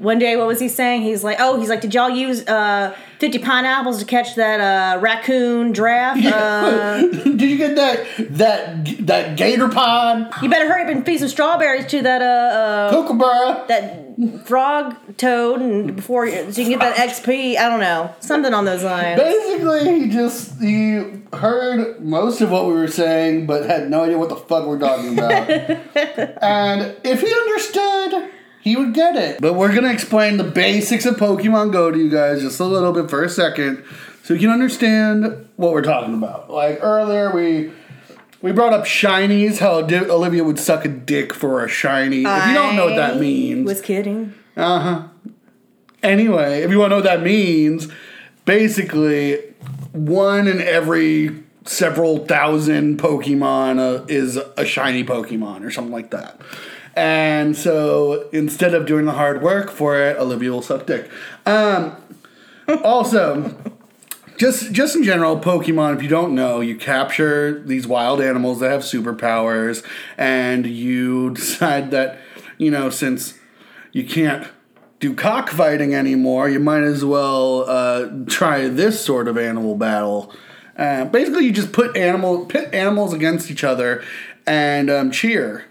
one 0.03 0.19
day, 0.19 0.35
what 0.35 0.47
was 0.47 0.59
he 0.59 0.67
saying? 0.67 1.01
He's 1.03 1.23
like, 1.23 1.37
oh, 1.39 1.59
he's 1.59 1.69
like, 1.69 1.81
did 1.81 1.93
y'all 1.93 2.09
use 2.09 2.45
uh, 2.45 2.95
50 3.19 3.39
pineapples 3.39 3.99
to 3.99 4.05
catch 4.05 4.35
that 4.35 4.59
uh, 4.59 4.99
raccoon 4.99 5.73
giraffe? 5.73 6.23
Uh, 6.25 7.07
Did 7.07 7.41
you 7.41 7.57
get 7.57 7.75
that 7.75 8.05
that 8.31 9.05
that 9.07 9.37
gator 9.37 9.69
pod? 9.69 10.33
you 10.41 10.49
better 10.49 10.67
hurry 10.67 10.83
up 10.83 10.89
and 10.89 11.05
feed 11.05 11.19
some 11.19 11.29
strawberries 11.29 11.85
to 11.87 12.01
that 12.01 12.21
uh, 12.21 12.25
uh 12.25 12.91
Kookaburra. 12.91 13.67
that 13.67 14.45
frog 14.45 14.95
toad 15.17 15.61
and 15.61 15.95
before 15.95 16.27
so 16.27 16.35
you 16.35 16.51
can 16.51 16.69
get 16.69 16.79
that 16.81 16.97
XP. 16.97 17.55
I 17.57 17.69
don't 17.69 17.79
know, 17.79 18.13
something 18.19 18.53
on 18.53 18.65
those 18.65 18.83
lines. 18.83 19.19
Basically, 19.19 20.01
he 20.01 20.09
just 20.09 20.61
he 20.61 20.95
heard 21.31 22.03
most 22.03 22.41
of 22.41 22.51
what 22.51 22.67
we 22.67 22.73
were 22.73 22.89
saying, 22.89 23.45
but 23.45 23.65
had 23.65 23.89
no 23.89 24.03
idea 24.03 24.17
what 24.17 24.29
the 24.29 24.35
fuck 24.35 24.67
we're 24.67 24.79
talking 24.79 25.17
about. 25.17 25.49
and 25.49 26.95
if 27.05 27.21
he 27.21 27.33
understood, 27.33 28.32
he 28.63 28.75
would 28.75 28.93
get 28.93 29.15
it. 29.15 29.41
But 29.41 29.53
we're 29.53 29.73
gonna 29.75 29.91
explain 29.91 30.37
the 30.37 30.43
basics 30.43 31.05
of 31.05 31.15
Pokemon 31.17 31.71
Go 31.71 31.91
to 31.91 31.97
you 31.97 32.09
guys 32.09 32.41
just 32.41 32.59
a 32.59 32.65
little 32.65 32.93
bit 32.93 33.09
for 33.09 33.23
a 33.23 33.29
second, 33.29 33.83
so 34.23 34.33
you 34.33 34.39
can 34.39 34.49
understand 34.49 35.47
what 35.57 35.71
we're 35.73 35.81
talking 35.83 36.13
about. 36.15 36.49
Like 36.49 36.79
earlier, 36.81 37.31
we. 37.33 37.71
We 38.41 38.51
brought 38.51 38.73
up 38.73 38.83
shinies, 38.83 39.59
how 39.59 39.83
Di- 39.83 39.99
Olivia 40.09 40.43
would 40.43 40.59
suck 40.59 40.83
a 40.83 40.89
dick 40.89 41.33
for 41.33 41.63
a 41.63 41.69
shiny. 41.69 42.23
if 42.25 42.47
you 42.47 42.53
don't 42.53 42.75
know 42.75 42.87
what 42.87 42.97
that 42.97 43.17
means, 43.17 43.65
Was 43.65 43.79
kidding. 43.79 44.33
uh 44.57 44.79
huh. 44.81 45.07
Anyway, 46.03 46.61
if 46.61 46.69
you 46.69 46.77
want 46.77 46.87
to 46.87 46.89
know 46.89 46.95
what 46.97 47.05
that 47.05 47.23
means, 47.23 47.87
basically, 48.43 49.37
one 49.93 50.47
in 50.49 50.59
every 50.61 51.41
several 51.65 52.25
thousand 52.25 52.99
Pokemon 52.99 53.79
uh, 53.79 54.03
is 54.09 54.35
a 54.57 54.65
shiny 54.65 55.05
Pokemon 55.05 55.63
or 55.65 55.71
something 55.71 55.93
like 55.93 56.11
that. 56.11 56.39
And 56.95 57.57
so 57.57 58.29
instead 58.31 58.73
of 58.73 58.85
doing 58.85 59.05
the 59.05 59.13
hard 59.13 59.41
work 59.41 59.71
for 59.71 59.99
it, 59.99 60.17
Olivia 60.17 60.51
will 60.51 60.61
suck 60.61 60.85
dick. 60.85 61.09
Um, 61.45 61.95
also, 62.83 63.55
just 64.37 64.71
just 64.71 64.95
in 64.95 65.03
general, 65.03 65.39
Pokemon. 65.39 65.95
If 65.95 66.03
you 66.03 66.09
don't 66.09 66.35
know, 66.35 66.61
you 66.61 66.75
capture 66.75 67.63
these 67.63 67.87
wild 67.87 68.21
animals 68.21 68.59
that 68.59 68.71
have 68.71 68.81
superpowers, 68.81 69.83
and 70.17 70.65
you 70.65 71.31
decide 71.33 71.91
that 71.91 72.19
you 72.57 72.71
know 72.71 72.89
since 72.89 73.39
you 73.91 74.05
can't 74.05 74.47
do 74.99 75.13
cockfighting 75.13 75.93
anymore, 75.93 76.49
you 76.49 76.59
might 76.59 76.83
as 76.83 77.03
well 77.03 77.69
uh, 77.69 78.09
try 78.27 78.67
this 78.67 79.03
sort 79.03 79.27
of 79.27 79.37
animal 79.37 79.75
battle. 79.75 80.33
Uh, 80.77 81.05
basically, 81.05 81.45
you 81.45 81.51
just 81.51 81.71
put 81.71 81.95
animal 81.97 82.45
pit 82.45 82.73
animals 82.73 83.13
against 83.13 83.51
each 83.51 83.63
other 83.63 84.03
and 84.47 84.89
um, 84.89 85.11
cheer. 85.11 85.65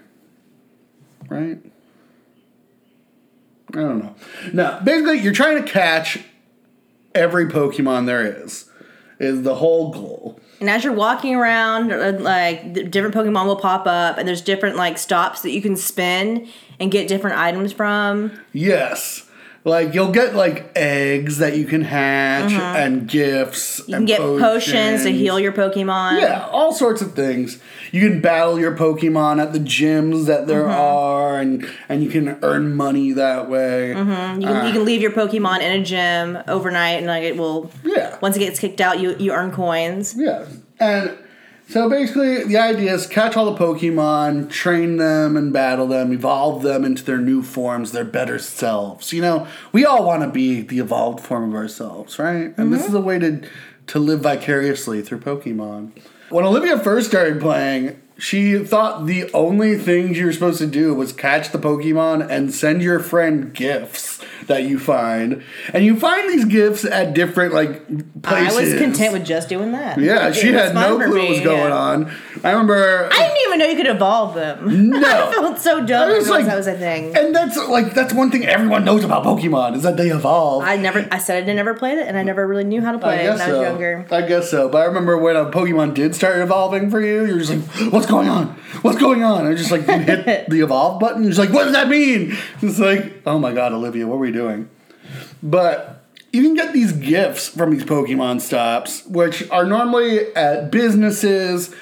Right? 1.33 1.57
I 3.69 3.77
don't 3.77 3.99
know. 3.99 4.15
Now, 4.53 4.79
basically, 4.81 5.19
you're 5.19 5.33
trying 5.33 5.63
to 5.63 5.69
catch 5.69 6.19
every 7.15 7.47
Pokemon 7.47 8.05
there 8.05 8.43
is. 8.43 8.69
Is 9.19 9.41
the 9.41 9.55
whole 9.55 9.91
goal. 9.91 10.39
And 10.59 10.69
as 10.69 10.83
you're 10.83 10.93
walking 10.93 11.35
around, 11.35 11.91
uh, 11.91 12.17
like 12.19 12.73
different 12.91 13.15
Pokemon 13.15 13.47
will 13.47 13.55
pop 13.55 13.87
up, 13.87 14.17
and 14.17 14.27
there's 14.27 14.41
different 14.41 14.75
like 14.75 14.97
stops 14.97 15.41
that 15.41 15.51
you 15.51 15.61
can 15.61 15.75
spin 15.75 16.47
and 16.79 16.91
get 16.91 17.07
different 17.07 17.37
items 17.37 17.73
from. 17.73 18.31
Yes. 18.51 19.22
Like 19.65 19.93
you'll 19.93 20.11
get 20.11 20.35
like 20.35 20.69
eggs 20.75 21.37
that 21.37 21.55
you 21.55 21.63
can 21.65 21.83
hatch 21.83 22.51
and 22.51 23.07
gifts. 23.07 23.79
Mm-hmm. 23.79 23.91
You 23.91 23.95
can 23.97 24.05
get 24.05 24.19
potions 24.19 25.03
to 25.03 25.09
heal 25.11 25.39
your 25.39 25.53
Pokemon. 25.53 26.19
Yeah, 26.19 26.45
all 26.51 26.73
sorts 26.73 27.01
of 27.01 27.13
things. 27.13 27.59
You 27.93 28.09
can 28.09 28.19
battle 28.19 28.59
your 28.59 28.75
Pokemon 28.75 29.41
at 29.41 29.53
the 29.53 29.59
gyms 29.59 30.25
that 30.25 30.47
there 30.47 30.63
Mm-hmm. 30.63 30.71
are, 30.79 31.39
and 31.39 31.65
and 31.87 32.03
you 32.03 32.09
can 32.09 32.37
earn 32.41 32.75
money 32.75 33.13
that 33.13 33.49
way. 33.49 33.89
You 33.89 33.93
can, 33.95 34.41
you 34.41 34.47
can 34.73 34.83
leave 34.83 35.01
your 35.01 35.11
Pokemon 35.11 35.61
in 35.61 35.81
a 35.81 35.83
gym 35.83 36.39
overnight, 36.49 36.97
and 36.97 37.07
like 37.07 37.23
it 37.23 37.37
will. 37.37 37.71
Yeah. 37.85 38.17
Once 38.21 38.35
it 38.35 38.39
gets 38.39 38.59
kicked 38.59 38.81
out, 38.81 38.99
you 38.99 39.15
you 39.17 39.31
earn 39.31 39.51
coins. 39.51 40.13
Yeah, 40.17 40.45
and 40.79 41.17
so 41.73 41.89
basically, 41.89 42.43
the 42.43 42.57
idea 42.57 42.93
is 42.93 43.07
catch 43.07 43.35
all 43.35 43.51
the 43.51 43.57
Pokemon, 43.57 44.51
train 44.51 44.97
them 44.97 45.35
and 45.35 45.51
battle 45.51 45.87
them, 45.87 46.13
evolve 46.13 46.61
them 46.61 46.85
into 46.85 47.03
their 47.03 47.17
new 47.17 47.41
forms, 47.41 47.93
their 47.93 48.05
better 48.05 48.37
selves. 48.37 49.11
You 49.11 49.23
know, 49.23 49.47
we 49.71 49.83
all 49.83 50.05
want 50.05 50.21
to 50.21 50.29
be 50.29 50.61
the 50.61 50.77
evolved 50.77 51.19
form 51.19 51.49
of 51.49 51.55
ourselves, 51.55 52.19
right? 52.19 52.55
And 52.57 52.71
this 52.71 52.83
mm-hmm. 52.83 52.89
is 52.89 52.93
a 52.93 53.01
way 53.01 53.17
to 53.17 53.41
to 53.87 53.97
live 53.97 54.19
vicariously 54.19 55.01
through 55.01 55.21
Pokemon. 55.21 55.99
When 56.29 56.45
Olivia 56.45 56.77
first 56.77 57.09
started 57.09 57.41
playing, 57.41 57.99
she 58.19 58.59
thought 58.59 59.07
the 59.07 59.33
only 59.33 59.75
things 59.75 60.19
you 60.19 60.27
were 60.27 60.33
supposed 60.33 60.59
to 60.59 60.67
do 60.67 60.93
was 60.93 61.11
catch 61.11 61.51
the 61.51 61.57
Pokemon 61.57 62.29
and 62.29 62.53
send 62.53 62.83
your 62.83 62.99
friend 62.99 63.51
gifts 63.51 64.23
that 64.47 64.63
you 64.63 64.79
find. 64.79 65.43
And 65.73 65.83
you 65.85 65.99
find 65.99 66.29
these 66.29 66.45
gifts 66.45 66.85
at 66.85 67.13
different 67.13 67.53
like 67.53 67.87
places. 68.21 68.57
I 68.57 68.61
was 68.61 68.73
content 68.75 69.13
with 69.13 69.25
just 69.25 69.49
doing 69.49 69.71
that. 69.73 69.99
Yeah, 69.99 70.29
It 70.29 70.35
she 70.35 70.51
had 70.53 70.73
no 70.75 70.97
clue 70.97 71.19
what 71.19 71.29
was 71.29 71.41
going 71.41 71.69
yeah. 71.69 71.77
on. 71.77 72.11
I 72.43 72.51
remember. 72.51 73.09
I 73.11 73.17
didn't 73.17 73.37
even 73.47 73.59
know 73.59 73.65
you 73.67 73.75
could 73.77 73.87
evolve 73.95 74.35
them. 74.35 74.89
No. 74.93 74.99
I 74.99 75.31
felt 75.31 75.59
so 75.59 75.85
dumb. 75.85 76.09
Was 76.11 76.29
like- 76.29 76.45
that 76.45 76.55
was 76.57 76.67
a 76.67 76.77
thing. 76.77 77.15
and 77.15 77.33
that's 77.35 77.57
like 77.69 77.93
that's 77.93 78.13
one 78.13 78.31
thing 78.31 78.45
everyone 78.45 78.83
knows 78.85 79.03
about 79.03 79.23
Pokemon 79.23 79.75
is 79.75 79.83
that 79.83 79.97
they 79.97 80.09
evolve. 80.09 80.63
I 80.63 80.75
never. 80.77 81.07
I 81.11 81.17
said 81.19 81.41
I 81.43 81.45
did 81.45 81.55
never 81.55 81.73
played 81.73 81.97
it, 81.97 82.07
and 82.07 82.17
I 82.17 82.23
never 82.23 82.45
really 82.47 82.63
knew 82.63 82.81
how 82.81 82.91
to 82.91 82.97
play 82.99 83.25
it 83.25 83.29
when 83.29 83.41
I 83.41 83.51
was 83.51 83.61
younger. 83.61 84.05
I 84.11 84.21
guess 84.21 84.49
so. 84.51 84.69
But 84.69 84.79
I 84.81 84.85
remember 84.85 85.17
when 85.17 85.35
a 85.35 85.45
Pokemon 85.45 85.93
did 85.93 86.15
start 86.15 86.37
evolving 86.39 86.89
for 86.91 86.99
you, 87.01 87.25
you're 87.25 87.39
just 87.39 87.51
like, 87.51 87.91
"What's 87.93 88.05
going 88.05 88.27
on? 88.29 88.47
What's 88.81 88.97
going 88.99 89.23
on?" 89.23 89.45
And 89.47 89.57
just 89.57 89.71
like 89.71 89.87
you 89.87 89.93
hit 89.99 90.49
the 90.49 90.61
evolve 90.61 90.99
button. 90.99 91.23
You're 91.23 91.31
just 91.31 91.39
like, 91.39 91.53
"What 91.53 91.63
does 91.65 91.73
that 91.73 91.87
mean?" 91.89 92.35
It's 92.61 92.79
like, 92.79 93.21
"Oh 93.25 93.39
my 93.39 93.53
god, 93.53 93.71
Olivia, 93.73 94.05
what 94.07 94.17
were 94.17 94.25
we 94.25 94.31
doing?" 94.33 94.69
But 95.41 96.03
you 96.33 96.41
can 96.41 96.55
get 96.55 96.73
these 96.73 96.91
gifts 96.91 97.47
from 97.47 97.71
these 97.71 97.83
Pokemon 97.83 98.41
stops, 98.41 99.05
which 99.05 99.49
are 99.51 99.65
normally 99.65 100.35
at 100.35 100.71
businesses, 100.71 101.73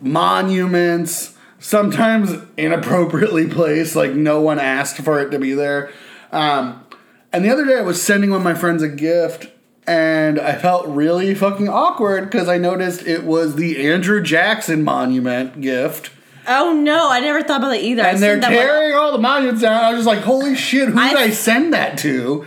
monuments, 0.00 1.34
sometimes 1.60 2.32
inappropriately 2.56 3.46
placed, 3.46 3.94
like 3.94 4.12
no 4.12 4.40
one 4.40 4.58
asked 4.58 4.98
for 4.98 5.20
it 5.20 5.30
to 5.30 5.38
be 5.38 5.54
there. 5.54 5.90
Um, 6.32 6.84
and 7.32 7.44
the 7.44 7.50
other 7.50 7.64
day 7.64 7.78
I 7.78 7.82
was 7.82 8.02
sending 8.02 8.30
one 8.30 8.40
of 8.40 8.44
my 8.44 8.54
friends 8.54 8.82
a 8.82 8.88
gift, 8.88 9.46
and 9.86 10.40
I 10.40 10.56
felt 10.56 10.86
really 10.88 11.34
fucking 11.34 11.68
awkward 11.68 12.30
because 12.30 12.48
I 12.48 12.58
noticed 12.58 13.06
it 13.06 13.24
was 13.24 13.54
the 13.54 13.88
Andrew 13.88 14.20
Jackson 14.20 14.82
monument 14.82 15.60
gift. 15.60 16.10
Oh 16.46 16.72
no, 16.72 17.10
I 17.10 17.20
never 17.20 17.42
thought 17.42 17.58
about 17.60 17.70
that 17.70 17.82
either. 17.82 18.02
I 18.02 18.08
And 18.10 18.18
they're 18.22 18.32
send 18.32 18.42
that 18.44 18.50
one- 18.52 18.58
tearing 18.66 18.94
all 18.94 19.12
the 19.12 19.18
monuments 19.18 19.62
down. 19.62 19.84
I 19.84 19.90
was 19.90 19.98
just 20.04 20.06
like, 20.08 20.20
holy 20.24 20.54
shit, 20.56 20.88
who 20.88 20.94
did 20.94 21.16
I- 21.16 21.30
send 21.30 21.72
that 21.72 21.98
to? 21.98 22.44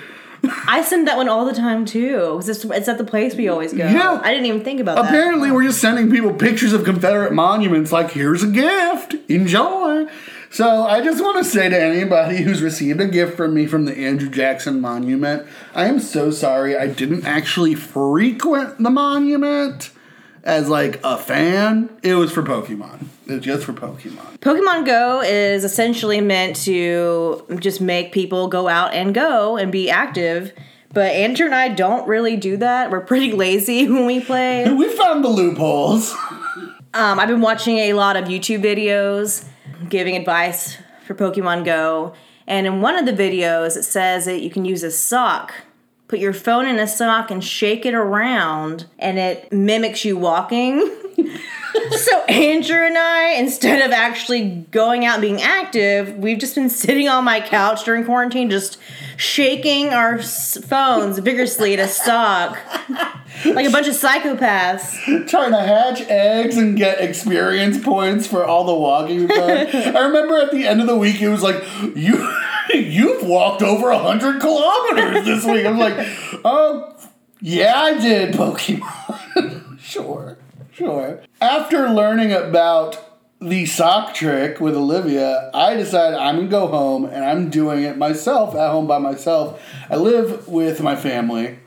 I 0.67 0.83
send 0.83 1.07
that 1.07 1.17
one 1.17 1.27
all 1.27 1.43
the 1.45 1.53
time 1.53 1.85
too. 1.85 2.37
It's, 2.45 2.63
it's 2.65 2.87
at 2.87 2.97
the 2.99 3.03
place 3.03 3.33
we 3.35 3.47
always 3.47 3.73
go. 3.73 3.79
Yeah. 3.87 4.19
I 4.23 4.29
didn't 4.31 4.45
even 4.45 4.63
think 4.63 4.79
about 4.79 4.95
that. 4.97 5.05
Apparently, 5.05 5.49
we're 5.49 5.63
just 5.63 5.81
sending 5.81 6.11
people 6.11 6.33
pictures 6.33 6.71
of 6.71 6.83
Confederate 6.83 7.33
monuments, 7.33 7.91
like, 7.91 8.11
here's 8.11 8.43
a 8.43 8.47
gift, 8.47 9.15
enjoy. 9.27 10.05
So, 10.51 10.83
I 10.83 11.01
just 11.01 11.23
want 11.23 11.37
to 11.39 11.43
say 11.43 11.67
to 11.67 11.81
anybody 11.81 12.37
who's 12.43 12.61
received 12.61 13.01
a 13.01 13.07
gift 13.07 13.35
from 13.35 13.55
me 13.55 13.65
from 13.65 13.85
the 13.85 13.97
Andrew 13.97 14.29
Jackson 14.29 14.79
Monument, 14.79 15.47
I 15.73 15.85
am 15.87 15.99
so 15.99 16.29
sorry 16.29 16.77
I 16.77 16.87
didn't 16.87 17.25
actually 17.25 17.73
frequent 17.73 18.77
the 18.83 18.91
monument 18.91 19.89
as, 20.43 20.69
like, 20.69 20.99
a 21.03 21.17
fan. 21.17 21.89
It 22.03 22.15
was 22.15 22.31
for 22.31 22.43
Pokemon. 22.43 23.05
It 23.27 23.33
was 23.33 23.43
just 23.43 23.65
for 23.65 23.73
Pokemon. 23.73 24.39
Pokemon 24.39 24.85
Go 24.85 25.21
is 25.21 25.63
essentially 25.63 26.21
meant 26.21 26.55
to 26.57 27.45
just 27.59 27.81
make 27.81 28.11
people 28.11 28.47
go 28.47 28.67
out 28.67 28.93
and 28.93 29.13
go 29.15 29.57
and 29.57 29.71
be 29.71 29.89
active. 29.89 30.53
But 30.93 31.11
Andrew 31.11 31.45
and 31.47 31.55
I 31.55 31.69
don't 31.69 32.07
really 32.07 32.37
do 32.37 32.55
that. 32.57 32.91
We're 32.91 33.01
pretty 33.01 33.31
lazy 33.31 33.87
when 33.89 34.05
we 34.05 34.21
play. 34.21 34.71
We 34.73 34.89
found 34.95 35.23
the 35.23 35.29
loopholes. 35.29 36.15
Um, 36.95 37.19
I've 37.19 37.27
been 37.27 37.41
watching 37.41 37.77
a 37.79 37.91
lot 37.91 38.15
of 38.15 38.23
YouTube 38.29 38.63
videos 38.63 39.45
giving 39.89 40.15
advice 40.15 40.77
for 41.05 41.13
Pokemon 41.13 41.65
Go. 41.65 42.13
And 42.47 42.65
in 42.65 42.79
one 42.79 42.95
of 42.97 43.05
the 43.05 43.11
videos, 43.11 43.75
it 43.75 43.83
says 43.83 44.23
that 44.23 44.41
you 44.41 44.49
can 44.49 44.63
use 44.63 44.81
a 44.81 44.89
sock. 44.89 45.53
Put 46.07 46.19
your 46.19 46.31
phone 46.31 46.65
in 46.65 46.79
a 46.79 46.87
sock 46.87 47.31
and 47.31 47.43
shake 47.43 47.85
it 47.85 47.93
around, 47.93 48.85
and 48.97 49.19
it 49.19 49.51
mimics 49.51 50.05
you 50.05 50.15
walking. 50.15 50.89
so, 51.91 52.23
Andrew 52.25 52.85
and 52.85 52.97
I, 52.97 53.33
instead 53.33 53.81
of 53.81 53.91
actually 53.91 54.65
going 54.71 55.05
out 55.05 55.15
and 55.15 55.21
being 55.21 55.41
active, 55.41 56.15
we've 56.17 56.37
just 56.37 56.55
been 56.55 56.69
sitting 56.69 57.07
on 57.07 57.23
my 57.23 57.39
couch 57.41 57.83
during 57.83 58.05
quarantine, 58.05 58.49
just 58.49 58.77
shaking 59.17 59.89
our 59.89 60.21
phones 60.21 61.19
vigorously 61.19 61.75
a 61.75 61.87
sock. 61.87 62.57
Like 63.43 63.67
a 63.67 63.71
bunch 63.71 63.87
of 63.87 63.95
psychopaths. 63.95 65.27
trying 65.27 65.51
to 65.51 65.59
hatch 65.59 66.01
eggs 66.01 66.57
and 66.57 66.77
get 66.77 67.01
experience 67.01 67.83
points 67.83 68.25
for 68.25 68.45
all 68.45 68.63
the 68.63 68.73
walking 68.73 69.21
you've 69.21 69.29
done. 69.29 69.67
I 69.95 69.99
remember 70.07 70.39
at 70.39 70.51
the 70.51 70.65
end 70.65 70.81
of 70.81 70.87
the 70.87 70.95
week, 70.95 71.21
it 71.21 71.29
was 71.29 71.43
like, 71.43 71.63
you, 71.95 72.33
you've 72.73 73.25
walked 73.25 73.61
over 73.61 73.91
100 73.91 74.39
kilometers 74.39 75.25
this 75.25 75.45
week. 75.45 75.65
I'm 75.65 75.77
like, 75.77 75.95
oh, 76.45 76.95
yeah, 77.41 77.73
I 77.75 77.99
did, 77.99 78.35
Pokemon. 78.35 79.79
sure, 79.79 80.37
sure. 80.75 81.21
After 81.41 81.89
learning 81.89 82.31
about 82.31 83.01
the 83.41 83.65
sock 83.65 84.13
trick 84.13 84.59
with 84.59 84.75
Olivia, 84.75 85.49
I 85.53 85.75
decided 85.75 86.17
I'm 86.17 86.35
gonna 86.35 86.47
go 86.47 86.67
home 86.67 87.05
and 87.05 87.23
I'm 87.23 87.49
doing 87.49 87.83
it 87.83 87.97
myself 87.97 88.55
at 88.55 88.71
home 88.71 88.87
by 88.87 88.97
myself. 88.97 89.61
I 89.89 89.95
live 89.95 90.47
with 90.47 90.81
my 90.81 90.95
family, 90.95 91.59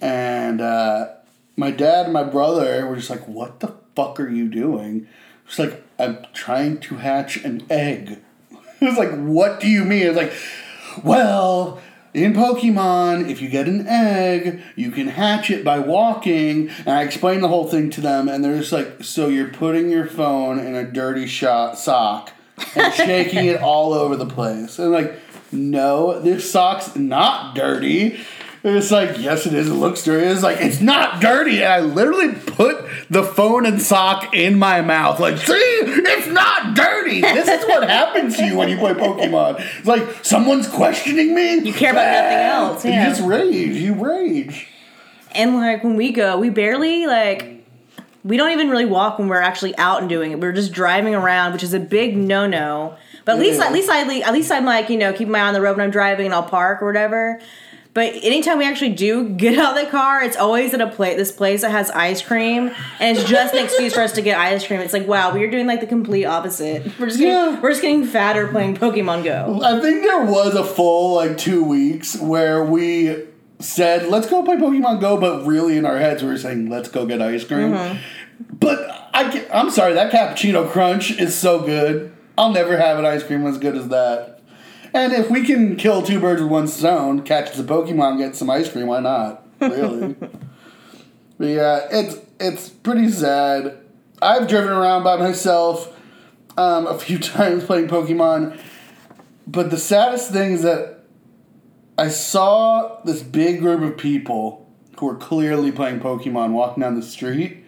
and 0.00 0.60
uh, 0.60 1.08
my 1.56 1.70
dad 1.70 2.06
and 2.06 2.12
my 2.12 2.24
brother 2.24 2.86
were 2.86 2.96
just 2.96 3.10
like, 3.10 3.26
"What 3.28 3.60
the 3.60 3.74
fuck 3.94 4.18
are 4.20 4.28
you 4.28 4.48
doing?" 4.48 5.08
It's 5.46 5.58
like 5.58 5.84
I'm 5.98 6.24
trying 6.32 6.78
to 6.80 6.96
hatch 6.96 7.36
an 7.44 7.64
egg. 7.70 8.18
It 8.80 8.86
was 8.86 8.98
like, 8.98 9.14
"What 9.14 9.60
do 9.60 9.68
you 9.68 9.84
mean?" 9.84 10.06
It's 10.08 10.16
like, 10.16 10.32
"Well." 11.04 11.80
In 12.14 12.32
Pokemon, 12.32 13.28
if 13.28 13.42
you 13.42 13.48
get 13.48 13.66
an 13.66 13.88
egg, 13.88 14.62
you 14.76 14.92
can 14.92 15.08
hatch 15.08 15.50
it 15.50 15.64
by 15.64 15.80
walking. 15.80 16.70
And 16.86 16.90
I 16.90 17.02
explained 17.02 17.42
the 17.42 17.48
whole 17.48 17.66
thing 17.66 17.90
to 17.90 18.00
them, 18.00 18.28
and 18.28 18.44
they're 18.44 18.56
just 18.56 18.70
like, 18.70 19.02
so 19.02 19.26
you're 19.26 19.48
putting 19.48 19.90
your 19.90 20.06
phone 20.06 20.60
in 20.60 20.76
a 20.76 20.84
dirty 20.84 21.26
shot 21.26 21.76
sock 21.76 22.30
and 22.76 22.94
shaking 22.94 23.46
it 23.46 23.60
all 23.60 23.92
over 23.92 24.14
the 24.14 24.26
place. 24.26 24.78
And 24.78 24.92
like, 24.92 25.18
no, 25.50 26.20
this 26.20 26.48
sock's 26.48 26.94
not 26.94 27.56
dirty. 27.56 28.20
And 28.64 28.78
it's 28.78 28.90
like, 28.90 29.18
yes, 29.18 29.44
it 29.46 29.52
is. 29.52 29.68
It 29.68 29.74
looks 29.74 30.02
dirty. 30.02 30.26
It's 30.26 30.42
like, 30.42 30.58
it's 30.58 30.80
not 30.80 31.20
dirty. 31.20 31.62
And 31.62 31.70
I 31.70 31.80
literally 31.80 32.32
put 32.32 32.82
the 33.10 33.22
phone 33.22 33.66
and 33.66 33.80
sock 33.80 34.34
in 34.34 34.58
my 34.58 34.80
mouth. 34.80 35.20
Like, 35.20 35.36
see, 35.36 35.52
it's 35.52 36.28
not 36.28 36.74
dirty. 36.74 37.20
This 37.20 37.46
is 37.46 37.66
what 37.66 37.86
happens 37.86 38.38
to 38.38 38.46
you 38.46 38.56
when 38.56 38.70
you 38.70 38.78
play 38.78 38.94
Pokemon. 38.94 39.60
It's 39.78 39.86
like, 39.86 40.24
someone's 40.24 40.66
questioning 40.66 41.34
me. 41.34 41.58
You 41.58 41.74
care 41.74 41.92
about 41.92 42.10
nothing 42.10 42.38
else, 42.38 42.84
yeah. 42.86 43.04
You 43.04 43.10
just 43.10 43.22
rage. 43.28 43.76
You 43.76 43.94
rage. 44.02 44.68
And 45.32 45.56
like 45.56 45.84
when 45.84 45.96
we 45.96 46.12
go, 46.12 46.38
we 46.38 46.48
barely 46.48 47.06
like 47.06 47.66
we 48.22 48.38
don't 48.38 48.52
even 48.52 48.70
really 48.70 48.86
walk 48.86 49.18
when 49.18 49.28
we're 49.28 49.40
actually 49.40 49.76
out 49.76 50.00
and 50.00 50.08
doing 50.08 50.32
it. 50.32 50.40
We're 50.40 50.52
just 50.52 50.72
driving 50.72 51.14
around, 51.14 51.52
which 51.52 51.62
is 51.62 51.74
a 51.74 51.80
big 51.80 52.16
no 52.16 52.46
no. 52.46 52.96
But 53.24 53.34
at 53.34 53.40
least 53.40 53.60
at 53.60 53.72
least 53.72 53.90
I 53.90 54.20
at 54.20 54.32
least 54.32 54.50
I'm 54.50 54.64
like 54.64 54.88
you 54.88 54.96
know 54.96 55.12
keep 55.12 55.28
my 55.28 55.40
eye 55.40 55.48
on 55.48 55.54
the 55.54 55.60
road 55.60 55.76
when 55.76 55.84
I'm 55.84 55.90
driving 55.90 56.26
and 56.26 56.34
I'll 56.34 56.44
park 56.44 56.82
or 56.82 56.86
whatever. 56.86 57.40
But 57.94 58.14
anytime 58.24 58.58
we 58.58 58.66
actually 58.66 58.90
do 58.92 59.28
get 59.30 59.56
out 59.56 59.78
of 59.78 59.84
the 59.84 59.90
car, 59.90 60.20
it's 60.22 60.36
always 60.36 60.74
at 60.74 60.80
a 60.80 60.88
place 60.88 61.16
this 61.16 61.30
place 61.30 61.60
that 61.62 61.70
has 61.70 61.90
ice 61.92 62.20
cream, 62.20 62.72
and 62.98 63.16
it's 63.16 63.28
just 63.30 63.54
an 63.54 63.64
excuse 63.64 63.94
for 63.94 64.00
us 64.00 64.12
to 64.12 64.20
get 64.22 64.36
ice 64.36 64.66
cream. 64.66 64.80
It's 64.80 64.92
like 64.92 65.06
wow, 65.06 65.32
we 65.32 65.44
are 65.44 65.50
doing 65.50 65.66
like 65.68 65.80
the 65.80 65.86
complete 65.86 66.24
opposite. 66.24 66.84
We're 66.98 67.06
just 67.06 67.18
getting, 67.18 67.32
Yeah. 67.32 67.60
we're 67.60 67.70
just 67.70 67.82
getting 67.82 68.04
fatter 68.04 68.48
playing 68.48 68.76
Pokemon 68.76 69.22
Go. 69.24 69.60
I 69.62 69.80
think 69.80 70.02
there 70.02 70.24
was 70.24 70.54
a 70.54 70.64
full 70.64 71.14
like 71.14 71.38
two 71.38 71.62
weeks 71.64 72.16
where 72.20 72.64
we 72.64 73.26
said 73.60 74.08
let's 74.08 74.28
go 74.28 74.42
play 74.42 74.56
Pokemon 74.56 75.00
Go, 75.00 75.16
but 75.16 75.46
really 75.46 75.78
in 75.78 75.86
our 75.86 75.98
heads 75.98 76.22
we 76.22 76.28
were 76.30 76.36
saying 76.36 76.68
let's 76.68 76.88
go 76.88 77.06
get 77.06 77.22
ice 77.22 77.44
cream. 77.44 77.70
Mm-hmm. 77.70 77.98
But 78.58 78.90
I, 79.14 79.46
I'm 79.52 79.70
sorry, 79.70 79.94
that 79.94 80.10
cappuccino 80.12 80.68
crunch 80.68 81.12
is 81.12 81.34
so 81.36 81.60
good. 81.64 82.12
I'll 82.36 82.50
never 82.50 82.76
have 82.76 82.98
an 82.98 83.04
ice 83.04 83.22
cream 83.22 83.46
as 83.46 83.58
good 83.58 83.76
as 83.76 83.88
that. 83.90 84.33
And 84.94 85.12
if 85.12 85.28
we 85.28 85.44
can 85.44 85.74
kill 85.74 86.02
two 86.02 86.20
birds 86.20 86.40
with 86.40 86.50
one 86.50 86.68
stone, 86.68 87.22
catch 87.22 87.52
the 87.56 87.64
Pokemon, 87.64 88.18
get 88.18 88.36
some 88.36 88.48
ice 88.48 88.70
cream, 88.70 88.86
why 88.86 89.00
not? 89.00 89.44
Really. 89.60 90.12
but 91.38 91.48
yeah, 91.48 91.88
it's 91.90 92.16
it's 92.38 92.68
pretty 92.68 93.10
sad. 93.10 93.78
I've 94.22 94.46
driven 94.46 94.70
around 94.70 95.02
by 95.02 95.16
myself 95.16 95.92
um, 96.56 96.86
a 96.86 96.96
few 96.96 97.18
times 97.34 97.64
playing 97.64 97.88
Pokemon. 97.88 98.60
But 99.48 99.70
the 99.70 99.78
saddest 99.78 100.30
thing 100.30 100.52
is 100.52 100.62
that 100.62 101.00
I 101.98 102.08
saw 102.08 103.00
this 103.02 103.22
big 103.22 103.60
group 103.60 103.82
of 103.82 103.98
people 103.98 104.70
who 104.98 105.06
were 105.06 105.16
clearly 105.16 105.72
playing 105.72 106.00
Pokemon 106.00 106.52
walking 106.52 106.82
down 106.82 106.94
the 106.94 107.02
street. 107.02 107.64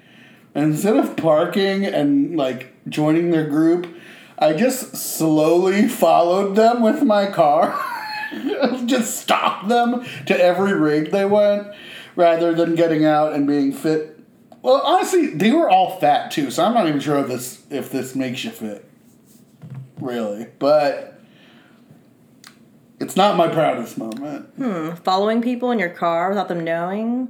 And 0.55 0.73
instead 0.73 0.97
of 0.97 1.17
parking 1.17 1.85
and 1.85 2.37
like 2.37 2.73
joining 2.89 3.31
their 3.31 3.47
group, 3.47 3.87
I 4.39 4.53
just 4.53 4.97
slowly 4.97 5.89
followed 5.89 6.57
them 6.57 6.83
with 6.83 7.03
my 7.03 7.27
car. 7.31 7.79
just 8.87 9.21
stopped 9.21 9.69
them 9.69 10.05
to 10.27 10.39
every 10.39 10.75
rig 10.75 11.11
they 11.11 11.25
went 11.25 11.69
rather 12.17 12.55
than 12.55 12.75
getting 12.75 13.05
out 13.05 13.33
and 13.33 13.47
being 13.47 13.73
fit. 13.73 14.19
Well, 14.63 14.83
honestly, 14.85 15.29
they 15.29 15.53
were 15.53 15.71
all 15.71 15.99
fat 16.01 16.31
too, 16.31 16.51
so 16.51 16.65
I'm 16.65 16.75
not 16.75 16.89
even 16.89 17.01
sure 17.01 17.19
if 17.19 17.29
this 17.29 17.63
if 17.71 17.91
this 17.91 18.15
makes 18.15 18.45
you 18.45 18.51
fit. 18.51 18.85
Really. 20.01 20.49
But 20.59 21.19
it's 22.99 23.17
not 23.17 23.37
my 23.37 23.49
proudest 23.49 23.97
moment. 23.97 24.49
Hmm. 24.57 24.95
Following 24.97 25.41
people 25.41 25.71
in 25.71 25.79
your 25.79 25.91
car 25.91 26.29
without 26.29 26.49
them 26.49 26.65
knowing. 26.65 27.29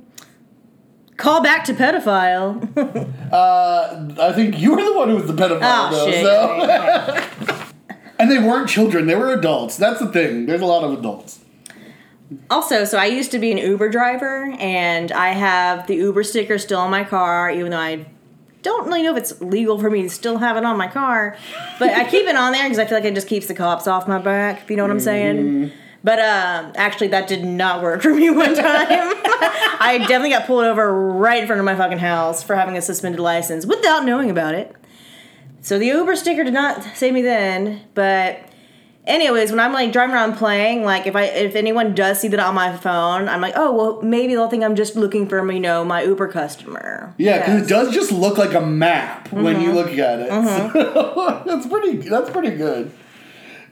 Call 1.17 1.43
back 1.43 1.65
to 1.65 1.75
pedophile. 1.75 3.13
Uh, 3.27 3.96
I 4.19 4.33
think 4.33 4.59
you 4.59 4.75
were 4.75 4.83
the 4.83 4.97
one 4.97 5.09
who 5.09 5.17
was 5.17 5.27
the 5.27 5.33
pedophile, 5.33 5.91
oh 5.91 5.91
though. 5.91 6.11
shit. 6.11 6.25
So. 6.25 7.63
And 8.19 8.31
they 8.31 8.39
weren't 8.39 8.67
children; 8.69 9.07
they 9.07 9.15
were 9.15 9.31
adults. 9.35 9.77
That's 9.77 10.01
the 10.01 10.07
thing. 10.07 10.47
There's 10.47 10.63
a 10.63 10.67
lot 10.67 10.85
of 10.85 10.99
adults. 10.99 11.41
Also, 12.51 12.85
so 12.85 12.99
I 12.99 13.05
used 13.07 13.31
to 13.33 13.39
be 13.39 13.53
an 13.53 13.59
Uber 13.59 13.91
driver, 13.91 14.55
and 14.59 15.13
I 15.13 15.29
have 15.33 15.87
the 15.87 15.97
Uber 15.97 16.25
sticker 16.25 16.59
still 16.59 16.81
on 16.81 16.91
my 16.91 17.05
car, 17.05 17.51
even 17.51 17.71
though 17.71 17.79
I 17.79 18.07
don't 18.63 18.87
really 18.87 19.03
know 19.03 19.15
if 19.15 19.19
it's 19.19 19.41
legal 19.41 19.79
for 19.79 19.91
me 19.91 20.03
to 20.03 20.11
still 20.11 20.39
have 20.39 20.57
it 20.57 20.65
on 20.65 20.77
my 20.77 20.89
car. 20.89 21.37
But 21.79 21.91
I 21.91 22.05
keep 22.05 22.27
it 22.27 22.37
on 22.37 22.53
there 22.53 22.65
because 22.65 22.79
I 22.79 22.87
feel 22.87 22.99
like 22.99 23.05
it 23.05 23.15
just 23.15 23.29
keeps 23.29 23.47
the 23.47 23.55
cops 23.55 23.87
off 23.87 24.09
my 24.09 24.19
back, 24.19 24.63
if 24.63 24.71
you 24.71 24.77
know 24.77 24.83
what 24.83 24.91
I'm 24.91 24.99
saying. 25.01 25.37
Mm-hmm. 25.37 25.77
But 26.07 26.21
uh, 26.21 26.71
actually, 26.77 27.09
that 27.09 27.27
did 27.27 27.45
not 27.45 27.83
work 27.83 28.01
for 28.07 28.15
me 28.15 28.31
one 28.31 28.55
time. 28.55 28.63
I 29.81 29.97
definitely 29.99 30.31
got 30.31 30.47
pulled 30.47 30.63
over 30.65 30.87
right 31.13 31.41
in 31.41 31.49
front 31.49 31.59
of 31.59 31.65
my 31.65 31.75
fucking 31.75 31.99
house 31.99 32.45
for 32.45 32.55
having 32.55 32.77
a 32.77 32.81
suspended 32.81 33.19
license 33.21 33.67
without 33.67 34.05
knowing 34.05 34.31
about 34.31 34.55
it. 34.55 34.73
So 35.63 35.81
the 35.81 35.87
Uber 35.87 36.15
sticker 36.15 36.45
did 36.45 36.55
not 36.55 36.81
save 36.95 37.13
me 37.13 37.23
then, 37.23 37.81
but 37.95 38.39
anyways, 39.05 39.51
when 39.51 39.59
I'm 39.59 39.73
like 39.73 39.91
driving 39.91 40.15
around 40.15 40.35
playing, 40.37 40.85
like 40.85 41.09
if 41.09 41.17
I 41.17 41.25
if 41.25 41.57
anyone 41.57 41.93
does 41.93 42.21
see 42.21 42.29
that 42.29 42.39
on 42.39 42.55
my 42.55 42.77
phone, 42.77 43.29
I'm 43.29 43.41
like, 43.41 43.55
oh 43.57 43.73
well, 43.75 44.01
maybe 44.03 44.35
they'll 44.37 44.49
think 44.49 44.63
I'm 44.63 44.77
just 44.77 44.95
looking 44.95 45.29
for 45.29 45.51
you 45.51 45.59
know 45.59 45.85
my 45.85 46.05
Uber 46.05 46.29
customer. 46.29 47.13
Yeah, 47.19 47.39
because 47.39 47.55
Yes. 47.63 47.67
it 47.67 47.69
does 47.69 47.93
just 47.95 48.13
look 48.13 48.39
like 48.39 48.55
a 48.55 48.61
map 48.65 49.33
when 49.33 49.57
Mm-hmm. 49.57 49.63
you 49.63 49.73
look 49.73 49.91
at 49.99 50.21
it. 50.21 50.29
So, 50.29 51.43
that's 51.47 51.67
pretty. 51.67 51.97
That's 51.97 52.31
pretty 52.31 52.57
good. 52.57 52.93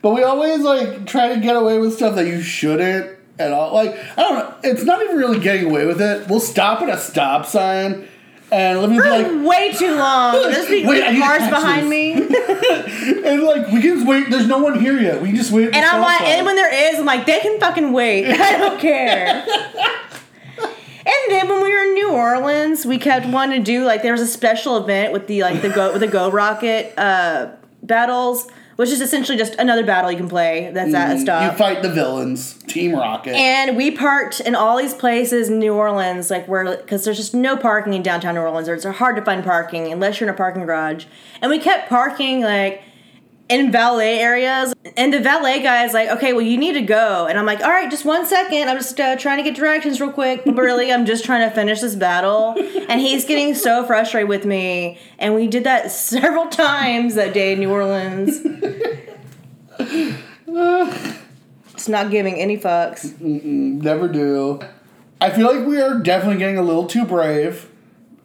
But 0.04 0.10
we 0.10 0.22
always 0.22 0.60
like 0.60 1.06
try 1.06 1.34
to 1.34 1.40
get 1.40 1.56
away 1.56 1.78
with 1.78 1.94
stuff 1.94 2.16
that 2.16 2.26
you 2.26 2.42
shouldn't 2.42 3.18
at 3.38 3.52
all. 3.52 3.72
Like 3.72 3.96
I 4.18 4.22
don't 4.22 4.38
know. 4.38 4.54
It's 4.62 4.84
not 4.84 5.02
even 5.02 5.16
really 5.16 5.40
getting 5.40 5.64
away 5.64 5.86
with 5.86 5.98
it. 6.02 6.28
We'll 6.28 6.40
stop 6.40 6.82
at 6.82 6.90
a 6.90 6.98
stop 6.98 7.46
sign, 7.46 8.06
and 8.52 8.82
let 8.82 8.90
me 8.90 8.98
be 8.98 9.08
like, 9.08 9.48
Way 9.48 9.72
too 9.72 9.94
long. 9.94 10.34
There's 10.52 10.68
Wait, 10.68 11.02
I 11.02 11.18
cars 11.18 11.48
behind 11.48 11.88
me, 11.88 12.12
and 12.12 13.42
like 13.44 13.68
we 13.68 13.80
can 13.80 13.94
just 13.94 14.06
wait. 14.06 14.28
There's 14.28 14.46
no 14.46 14.58
one 14.58 14.78
here 14.78 15.00
yet. 15.00 15.22
We 15.22 15.28
can 15.28 15.36
just 15.36 15.52
wait. 15.52 15.74
and 15.74 15.86
I'm 15.86 16.02
like, 16.02 16.18
sign. 16.18 16.32
and 16.32 16.44
when 16.44 16.56
there 16.56 16.92
is, 16.92 16.98
I'm 16.98 17.06
like, 17.06 17.24
they 17.24 17.40
can 17.40 17.58
fucking 17.58 17.90
wait. 17.94 18.26
I 18.38 18.58
don't 18.58 18.78
care. 18.78 19.46
And 21.06 21.30
then 21.30 21.48
when 21.48 21.62
we 21.62 21.70
were 21.70 21.82
in 21.82 21.94
New 21.94 22.12
Orleans, 22.12 22.84
we 22.84 22.98
kept 22.98 23.24
wanting 23.24 23.58
to 23.58 23.64
do 23.64 23.86
like 23.86 24.02
there 24.02 24.12
was 24.12 24.20
a 24.20 24.26
special 24.26 24.76
event 24.76 25.14
with 25.14 25.28
the 25.28 25.40
like 25.40 25.62
the 25.62 25.70
go 25.70 25.92
with 25.92 26.02
the 26.02 26.08
Go 26.08 26.30
Rocket 26.30 26.92
uh, 26.98 27.52
battles, 27.82 28.48
which 28.76 28.90
is 28.90 29.00
essentially 29.00 29.38
just 29.38 29.54
another 29.56 29.84
battle 29.84 30.10
you 30.10 30.16
can 30.16 30.28
play. 30.28 30.70
That's 30.72 30.92
at 30.94 31.16
a 31.16 31.18
stop. 31.20 31.42
Mm, 31.42 31.52
You 31.52 31.58
fight 31.58 31.82
the 31.82 31.90
villains, 31.90 32.54
Team 32.66 32.94
Rocket. 32.94 33.34
And 33.34 33.76
we 33.76 33.90
parked 33.90 34.40
in 34.40 34.54
all 34.54 34.76
these 34.78 34.94
places 34.94 35.48
in 35.48 35.58
New 35.58 35.74
Orleans, 35.74 36.30
like 36.30 36.46
where, 36.48 36.76
because 36.76 37.04
there's 37.04 37.16
just 37.16 37.34
no 37.34 37.56
parking 37.56 37.94
in 37.94 38.02
downtown 38.02 38.34
New 38.34 38.40
Orleans, 38.40 38.68
or 38.68 38.74
it's 38.74 38.84
hard 38.84 39.16
to 39.16 39.22
find 39.22 39.44
parking 39.44 39.92
unless 39.92 40.20
you're 40.20 40.28
in 40.28 40.34
a 40.34 40.36
parking 40.36 40.64
garage. 40.64 41.04
And 41.40 41.50
we 41.50 41.58
kept 41.58 41.88
parking 41.88 42.40
like 42.42 42.82
in 43.48 43.70
valet 43.70 44.18
areas, 44.20 44.74
and 44.96 45.12
the 45.12 45.20
valet 45.20 45.62
guy 45.62 45.84
is 45.84 45.92
like, 45.92 46.08
"Okay, 46.08 46.32
well, 46.32 46.42
you 46.42 46.56
need 46.56 46.72
to 46.72 46.82
go," 46.82 47.26
and 47.26 47.38
I'm 47.38 47.44
like, 47.44 47.60
"All 47.60 47.70
right, 47.70 47.90
just 47.90 48.04
one 48.04 48.24
second. 48.26 48.68
I'm 48.68 48.78
just 48.78 48.98
uh, 48.98 49.16
trying 49.16 49.38
to 49.38 49.42
get 49.42 49.54
directions 49.54 50.00
real 50.00 50.12
quick." 50.12 50.44
But 50.44 50.56
really, 50.56 50.92
I'm 50.92 51.04
just 51.04 51.24
trying 51.24 51.48
to 51.48 51.54
finish 51.54 51.80
this 51.80 51.94
battle, 51.94 52.54
and 52.88 53.00
he's 53.00 53.24
getting 53.24 53.54
so 53.54 53.84
frustrated 53.84 54.28
with 54.28 54.44
me. 54.44 54.98
And 55.18 55.34
we 55.34 55.46
did 55.46 55.64
that 55.64 55.90
several 55.90 56.46
times 56.48 57.14
that 57.16 57.34
day 57.34 57.52
in 57.52 57.60
New 57.60 57.70
Orleans. 57.70 58.40
It's 61.74 61.88
not 61.88 62.10
giving 62.10 62.36
any 62.36 62.56
fucks. 62.56 63.20
Never 63.20 64.08
do. 64.08 64.60
I 65.20 65.30
feel 65.30 65.54
like 65.54 65.66
we 65.66 65.82
are 65.82 65.98
definitely 65.98 66.38
getting 66.38 66.56
a 66.56 66.62
little 66.62 66.86
too 66.86 67.04
brave, 67.04 67.68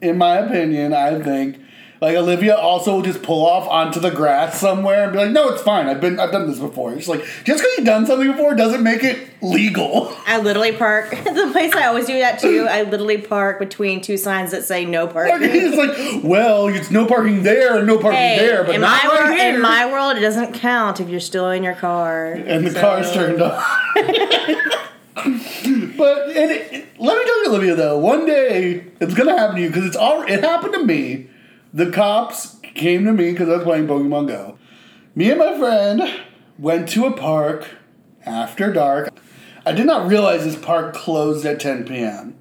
in 0.01 0.17
my 0.17 0.37
opinion. 0.37 0.93
I 0.93 1.19
think. 1.21 1.59
Like 2.01 2.15
Olivia 2.15 2.55
also 2.55 2.95
will 2.95 3.01
just 3.01 3.21
pull 3.23 3.45
off 3.45 3.67
onto 3.67 3.99
the 3.99 4.09
grass 4.09 4.57
somewhere 4.57 5.03
and 5.03 5.11
be 5.11 5.17
like, 5.19 5.31
"No, 5.31 5.49
it's 5.49 5.61
fine. 5.61 5.87
I've 5.87 5.99
been, 5.99 6.17
I've 6.17 6.31
done 6.31 6.47
this 6.47 6.57
before." 6.57 6.93
It's 6.93 7.09
like 7.09 7.19
just 7.43 7.61
because 7.61 7.65
you've 7.77 7.85
done 7.85 8.05
something 8.05 8.31
before 8.31 8.55
doesn't 8.55 8.81
make 8.83 9.03
it 9.03 9.27
legal. 9.41 10.15
I 10.25 10.39
literally 10.39 10.71
park 10.71 11.09
the 11.23 11.49
place 11.51 11.75
I 11.75 11.87
always 11.87 12.05
do 12.05 12.17
that 12.19 12.39
too. 12.39 12.67
I 12.69 12.83
literally 12.83 13.17
park 13.17 13.59
between 13.59 13.99
two 13.99 14.15
signs 14.15 14.51
that 14.51 14.63
say 14.63 14.85
no 14.85 15.07
parking. 15.07 15.49
it's 15.51 15.75
like, 15.75 16.23
well, 16.23 16.67
it's 16.69 16.89
no 16.89 17.05
parking 17.05 17.43
there 17.43 17.77
and 17.79 17.85
no 17.85 17.97
parking 17.97 18.17
Hey, 18.17 18.37
there, 18.39 18.63
but 18.63 18.75
in 18.75 18.81
not 18.81 19.03
my 19.03 19.09
right 19.09 19.19
world, 19.27 19.37
here. 19.37 19.55
in 19.55 19.61
my 19.61 19.85
world, 19.91 20.15
it 20.15 20.21
doesn't 20.21 20.53
count 20.53 21.01
if 21.01 21.09
you're 21.09 21.19
still 21.19 21.49
in 21.49 21.63
your 21.63 21.75
car. 21.75 22.31
and 22.31 22.65
the 22.65 22.71
So- 22.71 22.79
car's 22.79 23.11
turned 23.11 23.41
off. 23.41 23.61
but 25.15 26.29
and 26.29 26.51
it, 26.51 26.87
let 26.97 27.17
me 27.17 27.25
tell 27.25 27.43
you, 27.43 27.49
Olivia, 27.49 27.75
though, 27.75 27.97
one 27.97 28.25
day 28.25 28.85
it's 29.01 29.13
gonna 29.13 29.37
happen 29.37 29.57
to 29.57 29.61
you 29.63 29.67
because 29.67 29.85
it's 29.85 29.97
all. 29.97 30.21
It 30.23 30.41
happened 30.43 30.73
to 30.75 30.85
me. 30.85 31.27
The 31.73 31.91
cops 31.91 32.57
came 32.61 33.05
to 33.05 33.13
me 33.13 33.31
because 33.31 33.49
I 33.49 33.57
was 33.57 33.63
playing 33.63 33.87
Pokemon 33.87 34.27
Go. 34.27 34.57
Me 35.13 35.29
and 35.29 35.39
my 35.39 35.57
friend 35.57 36.01
went 36.57 36.89
to 36.89 37.05
a 37.05 37.15
park 37.15 37.67
after 38.25 38.73
dark. 38.73 39.13
I 39.65 39.73
did 39.73 39.85
not 39.85 40.07
realize 40.07 40.43
this 40.43 40.55
park 40.55 40.95
closed 40.95 41.45
at 41.45 41.59
10 41.59 41.85
p.m. 41.85 42.35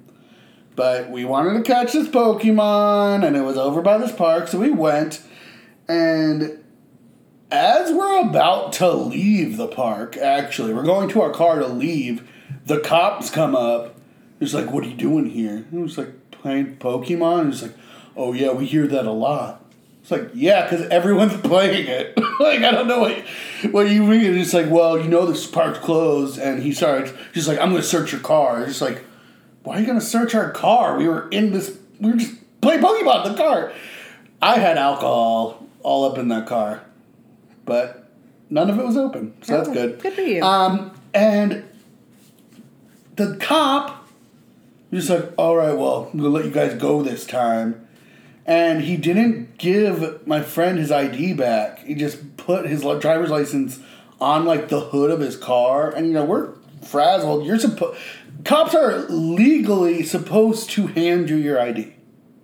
But 0.75 1.11
we 1.11 1.25
wanted 1.25 1.53
to 1.55 1.61
catch 1.61 1.93
this 1.93 2.07
Pokemon, 2.07 3.25
and 3.25 3.35
it 3.35 3.41
was 3.41 3.57
over 3.57 3.81
by 3.81 3.97
this 3.97 4.13
park, 4.13 4.47
so 4.47 4.59
we 4.59 4.71
went. 4.71 5.21
And 5.87 6.63
as 7.51 7.91
we're 7.91 8.21
about 8.21 8.73
to 8.73 8.91
leave 8.91 9.57
the 9.57 9.67
park, 9.67 10.17
actually, 10.17 10.73
we're 10.73 10.83
going 10.83 11.09
to 11.09 11.21
our 11.21 11.31
car 11.31 11.59
to 11.59 11.67
leave, 11.67 12.27
the 12.65 12.79
cops 12.79 13.29
come 13.29 13.55
up. 13.55 13.95
It's 14.39 14.53
like, 14.53 14.71
what 14.71 14.85
are 14.85 14.87
you 14.87 14.95
doing 14.95 15.29
here? 15.29 15.65
And 15.69 15.83
was 15.83 15.97
like, 15.97 16.31
playing 16.31 16.77
Pokemon. 16.77 17.41
And 17.41 17.53
it's 17.53 17.61
like, 17.61 17.75
oh 18.19 18.33
yeah, 18.33 18.51
we 18.51 18.65
hear 18.65 18.85
that 18.85 19.05
a 19.05 19.11
lot. 19.11 19.65
It's 20.01 20.11
like, 20.11 20.29
yeah, 20.33 20.67
because 20.69 20.87
everyone's 20.89 21.39
playing 21.41 21.87
it. 21.87 22.17
like, 22.39 22.59
I 22.61 22.71
don't 22.71 22.87
know 22.87 22.99
what, 22.99 23.17
what 23.71 23.89
you 23.89 24.03
mean. 24.03 24.37
It's 24.37 24.53
like, 24.53 24.69
well, 24.69 24.97
you 24.99 25.07
know 25.07 25.25
this 25.25 25.47
park's 25.47 25.79
closed. 25.79 26.37
And 26.37 26.61
he 26.61 26.73
starts, 26.73 27.11
he's 27.33 27.47
like, 27.47 27.59
I'm 27.59 27.69
going 27.69 27.81
to 27.81 27.87
search 27.87 28.11
your 28.11 28.21
car. 28.21 28.63
It's 28.63 28.81
like, 28.81 29.03
why 29.63 29.77
are 29.77 29.79
you 29.79 29.85
going 29.85 29.99
to 29.99 30.05
search 30.05 30.35
our 30.35 30.51
car? 30.51 30.97
We 30.97 31.07
were 31.07 31.29
in 31.29 31.51
this, 31.53 31.77
we 31.99 32.11
were 32.11 32.17
just 32.17 32.35
playing 32.61 32.81
Pokemon 32.81 33.25
in 33.25 33.31
the 33.33 33.37
car. 33.37 33.71
I 34.41 34.57
had 34.59 34.77
alcohol 34.77 35.65
all 35.81 36.05
up 36.11 36.17
in 36.17 36.27
that 36.29 36.45
car, 36.47 36.83
but 37.65 38.09
none 38.49 38.69
of 38.69 38.79
it 38.79 38.85
was 38.85 38.97
open. 38.97 39.33
So 39.43 39.57
that's 39.57 39.69
Oh, 39.69 39.73
good. 39.73 40.01
good 40.01 40.13
for 40.13 40.21
you. 40.21 40.43
Um, 40.43 40.91
and 41.13 41.63
the 43.15 43.37
cop 43.37 44.07
he's 44.91 45.09
like, 45.09 45.31
all 45.37 45.55
right, 45.55 45.73
well, 45.73 46.09
I'm 46.11 46.19
going 46.19 46.23
to 46.23 46.29
let 46.29 46.45
you 46.45 46.51
guys 46.51 46.73
go 46.75 47.01
this 47.03 47.25
time. 47.25 47.85
And 48.49 48.81
he 48.81 48.97
didn't 48.97 49.59
give 49.59 50.25
my 50.25 50.41
friend 50.41 50.79
his 50.79 50.91
ID 50.91 51.33
back. 51.33 51.85
He 51.85 51.93
just 51.93 52.35
put 52.35 52.65
his 52.65 52.81
driver's 52.81 53.29
license 53.29 53.79
on 54.19 54.43
like 54.43 54.69
the 54.69 54.79
hood 54.79 55.11
of 55.11 55.19
his 55.19 55.37
car. 55.37 55.91
And 55.91 56.07
you 56.07 56.13
know, 56.13 56.25
we're 56.25 56.55
frazzled. 56.81 57.45
You're 57.45 57.59
supposed 57.59 57.99
cops 58.45 58.73
are 58.73 59.01
legally 59.07 60.01
supposed 60.01 60.71
to 60.71 60.87
hand 60.87 61.29
you 61.29 61.35
your 61.35 61.59
ID. 61.59 61.93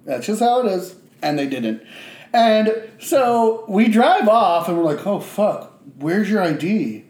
That's 0.05 0.27
just 0.27 0.41
how 0.41 0.59
it 0.59 0.71
is. 0.71 0.95
And 1.23 1.39
they 1.39 1.47
didn't. 1.47 1.81
And 2.31 2.87
so 2.99 3.65
we 3.67 3.87
drive 3.87 4.27
off 4.27 4.67
and 4.67 4.77
we're 4.77 4.83
like, 4.83 5.07
oh 5.07 5.19
fuck, 5.19 5.73
where's 5.97 6.29
your 6.29 6.43
ID? 6.43 7.03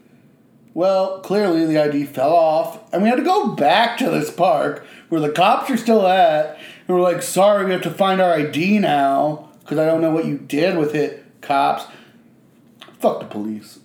Well, 0.72 1.20
clearly 1.20 1.66
the 1.66 1.78
ID 1.78 2.04
fell 2.04 2.34
off, 2.34 2.92
and 2.92 3.02
we 3.02 3.08
had 3.08 3.16
to 3.16 3.22
go 3.22 3.54
back 3.54 3.96
to 3.96 4.10
this 4.10 4.30
park 4.30 4.86
where 5.08 5.22
the 5.22 5.30
cops 5.30 5.70
are 5.70 5.76
still 5.76 6.06
at. 6.06 6.58
And 6.86 6.96
we're 6.96 7.02
like, 7.02 7.22
sorry, 7.22 7.64
we 7.64 7.72
have 7.72 7.82
to 7.82 7.90
find 7.90 8.20
our 8.20 8.32
ID 8.34 8.78
now 8.78 9.48
because 9.62 9.78
I 9.78 9.86
don't 9.86 10.00
know 10.00 10.12
what 10.12 10.26
you 10.26 10.38
did 10.38 10.78
with 10.78 10.94
it, 10.94 11.24
cops. 11.40 11.84
Fuck 13.00 13.20
the 13.20 13.26
police. 13.26 13.80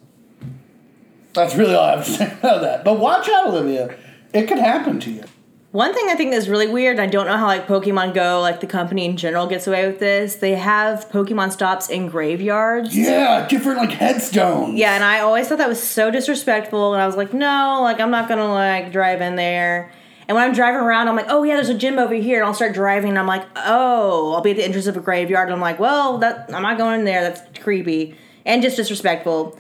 That's 1.34 1.56
really 1.56 1.74
all 1.74 1.86
I 1.86 1.96
have 1.98 2.06
to 2.06 2.12
say 2.18 2.34
about 2.40 2.62
that. 2.62 2.84
But 2.84 3.00
watch 3.00 3.28
out, 3.30 3.48
Olivia. 3.48 3.98
It 4.34 4.48
could 4.48 4.60
happen 4.60 5.00
to 5.02 5.12
you. 5.12 5.24
One 5.72 5.94
thing 5.94 6.10
I 6.10 6.16
think 6.16 6.34
is 6.34 6.50
really 6.50 6.68
weird, 6.68 7.00
and 7.00 7.08
I 7.08 7.10
don't 7.10 7.28
know 7.28 7.38
how 7.38 7.48
like 7.48 7.66
Pokemon 7.66 8.14
Go, 8.14 8.42
like 8.42 8.60
the 8.60 8.68
company 8.68 9.06
in 9.06 9.16
general, 9.16 9.48
gets 9.48 9.68
away 9.68 9.88
with 9.88 10.00
this. 10.00 10.36
They 10.36 10.56
have 10.56 11.10
Pokemon 11.10 11.54
stops 11.54 11.90
in 11.90 12.10
graveyards. 12.10 12.96
Yeah, 12.96 13.48
different 13.48 13.78
like 13.78 13.92
headstones. 13.92 14.78
Yeah, 14.78 14.96
and 14.96 15.04
I 15.04 15.22
always 15.22 15.48
thought 15.48 15.60
that 15.60 15.70
was 15.70 15.82
so 15.82 16.12
disrespectful, 16.12 16.94
and 16.94 17.02
I 17.02 17.08
was 17.08 17.16
like, 17.16 17.34
no, 17.34 17.80
like 17.82 18.02
I'm 18.02 18.12
not 18.12 18.28
gonna 18.28 18.50
like 18.52 18.92
drive 18.92 19.22
in 19.22 19.38
there. 19.38 19.94
And 20.28 20.36
when 20.36 20.44
I'm 20.44 20.54
driving 20.54 20.82
around, 20.82 21.08
I'm 21.08 21.16
like, 21.16 21.26
oh 21.30 21.44
yeah, 21.44 21.56
there's 21.56 21.70
a 21.70 21.74
gym 21.74 22.00
over 22.00 22.14
here, 22.14 22.40
and 22.40 22.48
I'll 22.48 22.54
start 22.54 22.74
driving, 22.74 23.10
and 23.10 23.20
I'm 23.20 23.28
like, 23.28 23.46
oh, 23.56 24.34
I'll 24.34 24.42
be 24.42 24.52
at 24.52 24.58
the 24.58 24.64
entrance 24.64 24.88
of 24.88 24.96
a 24.96 25.02
graveyard, 25.02 25.48
and 25.48 25.56
I'm 25.56 25.62
like, 25.62 25.80
well, 25.80 26.20
that 26.20 26.54
I'm 26.54 26.62
not 26.62 26.78
going 26.78 27.00
in 27.00 27.06
there. 27.06 27.22
That's 27.22 27.60
creepy 27.60 28.16
and 28.46 28.62
just 28.62 28.78
disrespectful. 28.78 29.58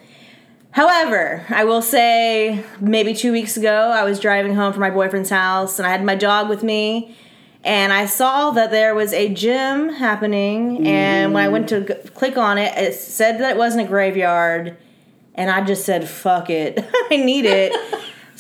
However, 0.72 1.46
I 1.50 1.66
will 1.66 1.82
say 1.82 2.64
maybe 2.80 3.14
two 3.14 3.32
weeks 3.34 3.58
ago, 3.58 3.92
I 3.94 4.04
was 4.04 4.20
driving 4.20 4.56
home 4.56 4.72
from 4.72 4.80
my 4.80 4.90
boyfriend's 4.90 5.30
house 5.30 5.80
and 5.80 5.86
I 5.86 5.92
had 5.92 6.04
my 6.04 6.16
dog 6.16 6.48
with 6.50 6.64
me. 6.64 7.16
And 7.64 7.94
I 7.94 8.06
saw 8.08 8.52
that 8.52 8.72
there 8.72 8.96
was 8.96 9.14
a 9.14 9.32
gym 9.34 9.90
happening. 9.90 10.88
And 10.88 11.34
when 11.34 11.44
I 11.44 11.50
went 11.50 11.70
to 11.70 11.82
g- 11.82 12.10
click 12.16 12.38
on 12.38 12.58
it, 12.58 12.76
it 12.76 12.96
said 12.96 13.40
that 13.40 13.52
it 13.52 13.58
wasn't 13.58 13.86
a 13.86 13.88
graveyard. 13.88 14.78
And 15.36 15.52
I 15.52 15.64
just 15.64 15.86
said, 15.86 16.08
fuck 16.08 16.50
it. 16.50 16.80
I 17.12 17.18
need 17.18 17.46
it. 17.46 17.74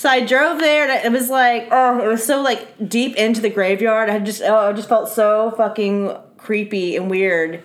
So 0.01 0.09
I 0.09 0.25
drove 0.25 0.57
there 0.57 0.89
and 0.89 1.05
it 1.05 1.15
was 1.15 1.29
like, 1.29 1.67
oh, 1.69 2.03
it 2.03 2.07
was 2.07 2.25
so 2.25 2.41
like 2.41 2.89
deep 2.89 3.15
into 3.17 3.39
the 3.39 3.51
graveyard. 3.51 4.09
I 4.09 4.17
just, 4.17 4.41
oh, 4.41 4.69
I 4.69 4.73
just 4.73 4.89
felt 4.89 5.09
so 5.09 5.53
fucking 5.55 6.17
creepy 6.37 6.95
and 6.95 7.07
weird. 7.07 7.61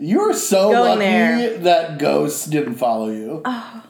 You're 0.00 0.32
so 0.32 0.72
Going 0.72 0.98
lucky 0.98 0.98
there. 0.98 1.58
that 1.58 1.98
ghosts 1.98 2.46
didn't 2.46 2.74
follow 2.74 3.10
you. 3.10 3.42
Oh. 3.44 3.84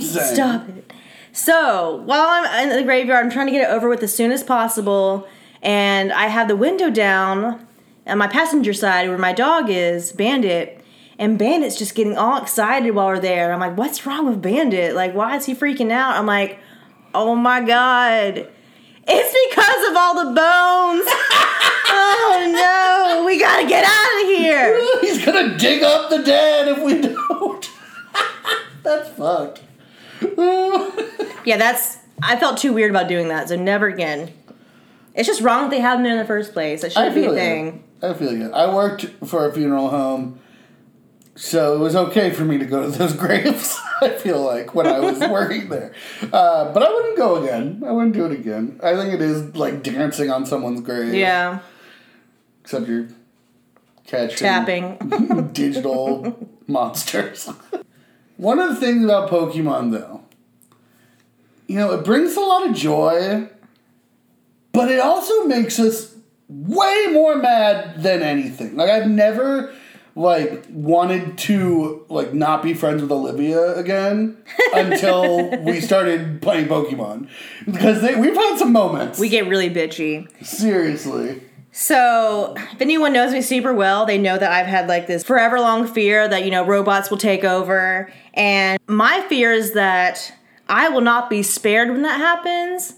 Stop 0.00 0.66
it. 0.70 0.90
So 1.32 1.96
while 2.06 2.24
I'm 2.26 2.70
in 2.70 2.74
the 2.74 2.82
graveyard, 2.82 3.22
I'm 3.22 3.30
trying 3.30 3.48
to 3.48 3.52
get 3.52 3.68
it 3.68 3.70
over 3.70 3.90
with 3.90 4.02
as 4.02 4.14
soon 4.14 4.32
as 4.32 4.42
possible, 4.42 5.28
and 5.60 6.10
I 6.10 6.28
have 6.28 6.48
the 6.48 6.56
window 6.56 6.88
down 6.88 7.66
on 8.06 8.16
my 8.16 8.28
passenger 8.28 8.72
side 8.72 9.10
where 9.10 9.18
my 9.18 9.34
dog 9.34 9.68
is, 9.68 10.12
Bandit, 10.12 10.82
and 11.18 11.38
Bandit's 11.38 11.76
just 11.76 11.94
getting 11.94 12.16
all 12.16 12.40
excited 12.40 12.94
while 12.94 13.08
we're 13.08 13.20
there. 13.20 13.52
I'm 13.52 13.60
like, 13.60 13.76
what's 13.76 14.06
wrong 14.06 14.26
with 14.26 14.40
Bandit? 14.40 14.94
Like, 14.94 15.14
why 15.14 15.36
is 15.36 15.44
he 15.44 15.54
freaking 15.54 15.90
out? 15.90 16.16
I'm 16.16 16.24
like, 16.24 16.58
oh 17.14 17.34
my 17.34 17.60
god. 17.60 18.48
It's 19.10 19.50
because 19.50 19.90
of 19.90 19.96
all 19.96 20.14
the 20.14 20.30
bones. 20.34 21.04
oh 21.90 23.16
no, 23.18 23.24
we 23.24 23.38
gotta 23.38 23.66
get 23.66 23.84
out 23.84 24.22
of 24.22 24.28
here. 24.28 24.86
He's 25.00 25.24
gonna 25.24 25.56
dig 25.56 25.82
up 25.82 26.10
the 26.10 26.22
dead 26.22 26.68
if 26.68 26.82
we 26.82 27.00
don't. 27.00 27.70
That's 28.82 29.08
fucked. 29.10 29.62
Yeah, 31.44 31.56
that's. 31.56 31.98
I 32.22 32.36
felt 32.36 32.58
too 32.58 32.72
weird 32.72 32.90
about 32.90 33.06
doing 33.08 33.28
that, 33.28 33.48
so 33.48 33.56
never 33.56 33.86
again. 33.86 34.32
It's 35.14 35.26
just 35.26 35.40
wrong 35.40 35.62
that 35.64 35.70
they 35.70 35.80
have 35.80 35.98
them 35.98 36.04
there 36.04 36.12
in 36.12 36.18
the 36.18 36.24
first 36.24 36.52
place. 36.52 36.82
That 36.82 36.96
I 36.96 37.08
shouldn't 37.10 37.14
be 37.14 37.22
feel 37.22 37.30
a 37.30 37.34
you. 37.34 37.38
thing. 37.40 37.84
I 38.02 38.14
feel 38.14 38.32
you. 38.32 38.52
I 38.52 38.74
worked 38.74 39.04
for 39.26 39.48
a 39.48 39.52
funeral 39.52 39.88
home, 39.88 40.40
so 41.38 41.76
it 41.76 41.78
was 41.78 41.94
okay 41.94 42.30
for 42.30 42.44
me 42.44 42.58
to 42.58 42.64
go 42.64 42.82
to 42.82 42.98
those 42.98 43.12
graves. 43.24 43.78
I 44.02 44.10
feel 44.10 44.42
like 44.42 44.74
when 44.74 44.86
I 44.86 44.98
was 44.98 45.20
working 45.20 45.68
there, 45.68 45.92
uh, 46.32 46.72
but 46.72 46.82
I 46.82 46.92
wouldn't 46.92 47.16
go 47.16 47.36
again. 47.42 47.82
I 47.86 47.92
wouldn't 47.92 48.12
do 48.14 48.26
it 48.26 48.32
again. 48.32 48.80
I 48.82 48.96
think 48.96 49.14
it 49.14 49.22
is 49.22 49.54
like 49.56 49.82
dancing 49.82 50.30
on 50.30 50.46
someone's 50.46 50.80
grave. 50.80 51.14
Yeah, 51.14 51.60
Except 52.62 52.88
you're 52.88 53.08
catching 54.06 54.36
tapping. 54.38 55.50
digital 55.52 56.48
monsters. 56.66 57.48
One 58.36 58.58
of 58.58 58.70
the 58.70 58.76
things 58.76 59.04
about 59.04 59.30
Pokemon, 59.30 59.92
though, 59.92 60.22
you 61.66 61.76
know, 61.76 61.92
it 61.92 62.04
brings 62.04 62.36
a 62.36 62.40
lot 62.40 62.68
of 62.68 62.74
joy, 62.74 63.48
but 64.72 64.90
it 64.90 65.00
also 65.00 65.44
makes 65.46 65.78
us 65.78 66.14
way 66.48 67.06
more 67.10 67.36
mad 67.36 68.02
than 68.02 68.22
anything. 68.22 68.76
Like 68.76 68.90
I've 68.90 69.08
never 69.08 69.72
like 70.18 70.66
wanted 70.68 71.38
to 71.38 72.04
like 72.08 72.34
not 72.34 72.60
be 72.60 72.74
friends 72.74 73.00
with 73.00 73.12
Olivia 73.12 73.76
again 73.76 74.36
until 74.74 75.56
we 75.62 75.80
started 75.80 76.42
playing 76.42 76.66
Pokemon 76.66 77.28
because 77.64 78.02
they, 78.02 78.16
we've 78.16 78.34
had 78.34 78.58
some 78.58 78.72
moments. 78.72 79.20
we 79.20 79.28
get 79.28 79.46
really 79.46 79.70
bitchy. 79.70 80.28
seriously. 80.44 81.42
So, 81.70 82.54
if 82.56 82.80
anyone 82.80 83.12
knows 83.12 83.32
me 83.32 83.40
super 83.40 83.72
well, 83.72 84.06
they 84.06 84.18
know 84.18 84.36
that 84.36 84.50
I've 84.50 84.66
had 84.66 84.88
like 84.88 85.06
this 85.06 85.22
forever 85.22 85.60
long 85.60 85.86
fear 85.86 86.26
that, 86.26 86.44
you 86.44 86.50
know, 86.50 86.64
robots 86.64 87.10
will 87.10 87.18
take 87.18 87.44
over. 87.44 88.10
And 88.34 88.80
my 88.88 89.24
fear 89.28 89.52
is 89.52 89.74
that 89.74 90.34
I 90.68 90.88
will 90.88 91.02
not 91.02 91.30
be 91.30 91.44
spared 91.44 91.90
when 91.90 92.02
that 92.02 92.18
happens 92.18 92.94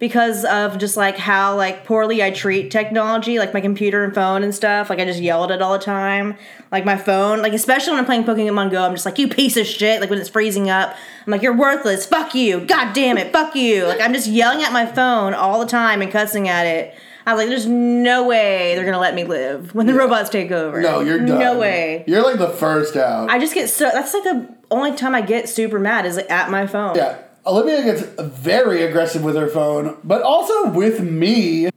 because 0.00 0.46
of 0.46 0.78
just 0.78 0.96
like 0.96 1.18
how 1.18 1.54
like 1.54 1.84
poorly 1.84 2.22
I 2.22 2.30
treat 2.30 2.70
technology, 2.70 3.38
like 3.38 3.54
my 3.54 3.60
computer 3.60 4.02
and 4.02 4.12
phone 4.12 4.42
and 4.42 4.52
stuff. 4.52 4.90
Like 4.90 4.98
I 4.98 5.04
just 5.04 5.20
yell 5.20 5.44
at 5.44 5.50
it 5.50 5.62
all 5.62 5.74
the 5.74 5.84
time. 5.84 6.36
Like 6.72 6.86
my 6.86 6.96
phone, 6.96 7.42
like 7.42 7.52
especially 7.52 7.92
when 7.92 8.00
I'm 8.00 8.06
playing 8.06 8.24
Pokemon 8.24 8.70
Go, 8.70 8.82
I'm 8.82 8.92
just 8.92 9.04
like, 9.04 9.18
you 9.18 9.28
piece 9.28 9.58
of 9.58 9.66
shit. 9.66 10.00
Like 10.00 10.08
when 10.08 10.18
it's 10.18 10.30
freezing 10.30 10.70
up, 10.70 10.96
I'm 11.26 11.30
like, 11.30 11.42
you're 11.42 11.56
worthless. 11.56 12.06
Fuck 12.06 12.34
you. 12.34 12.64
God 12.64 12.94
damn 12.94 13.18
it. 13.18 13.30
Fuck 13.30 13.54
you. 13.54 13.84
Like 13.84 14.00
I'm 14.00 14.14
just 14.14 14.26
yelling 14.26 14.64
at 14.64 14.72
my 14.72 14.86
phone 14.86 15.34
all 15.34 15.60
the 15.60 15.66
time 15.66 16.00
and 16.00 16.10
cussing 16.10 16.48
at 16.48 16.66
it. 16.66 16.94
I 17.26 17.34
was 17.34 17.42
like, 17.42 17.50
there's 17.50 17.66
no 17.66 18.26
way 18.26 18.74
they're 18.74 18.86
gonna 18.86 18.98
let 18.98 19.14
me 19.14 19.24
live 19.24 19.74
when 19.74 19.86
the 19.86 19.92
robots 19.92 20.30
take 20.30 20.50
over. 20.50 20.80
No, 20.80 21.00
you're 21.00 21.18
done. 21.18 21.38
No 21.38 21.58
way. 21.58 22.04
You're 22.06 22.22
like 22.22 22.38
the 22.38 22.48
first 22.48 22.96
out. 22.96 23.30
I 23.30 23.38
just 23.38 23.52
get 23.52 23.68
so. 23.68 23.90
That's 23.92 24.14
like 24.14 24.24
the 24.24 24.56
only 24.70 24.96
time 24.96 25.14
I 25.14 25.20
get 25.20 25.46
super 25.46 25.78
mad 25.78 26.06
is 26.06 26.16
like 26.16 26.30
at 26.30 26.50
my 26.50 26.66
phone. 26.66 26.96
Yeah, 26.96 27.18
Olivia 27.46 27.82
gets 27.82 28.02
very 28.02 28.82
aggressive 28.82 29.24
with 29.24 29.36
her 29.36 29.48
phone, 29.48 29.96
but 30.04 30.22
also 30.22 30.70
with 30.70 31.00
me. 31.00 31.70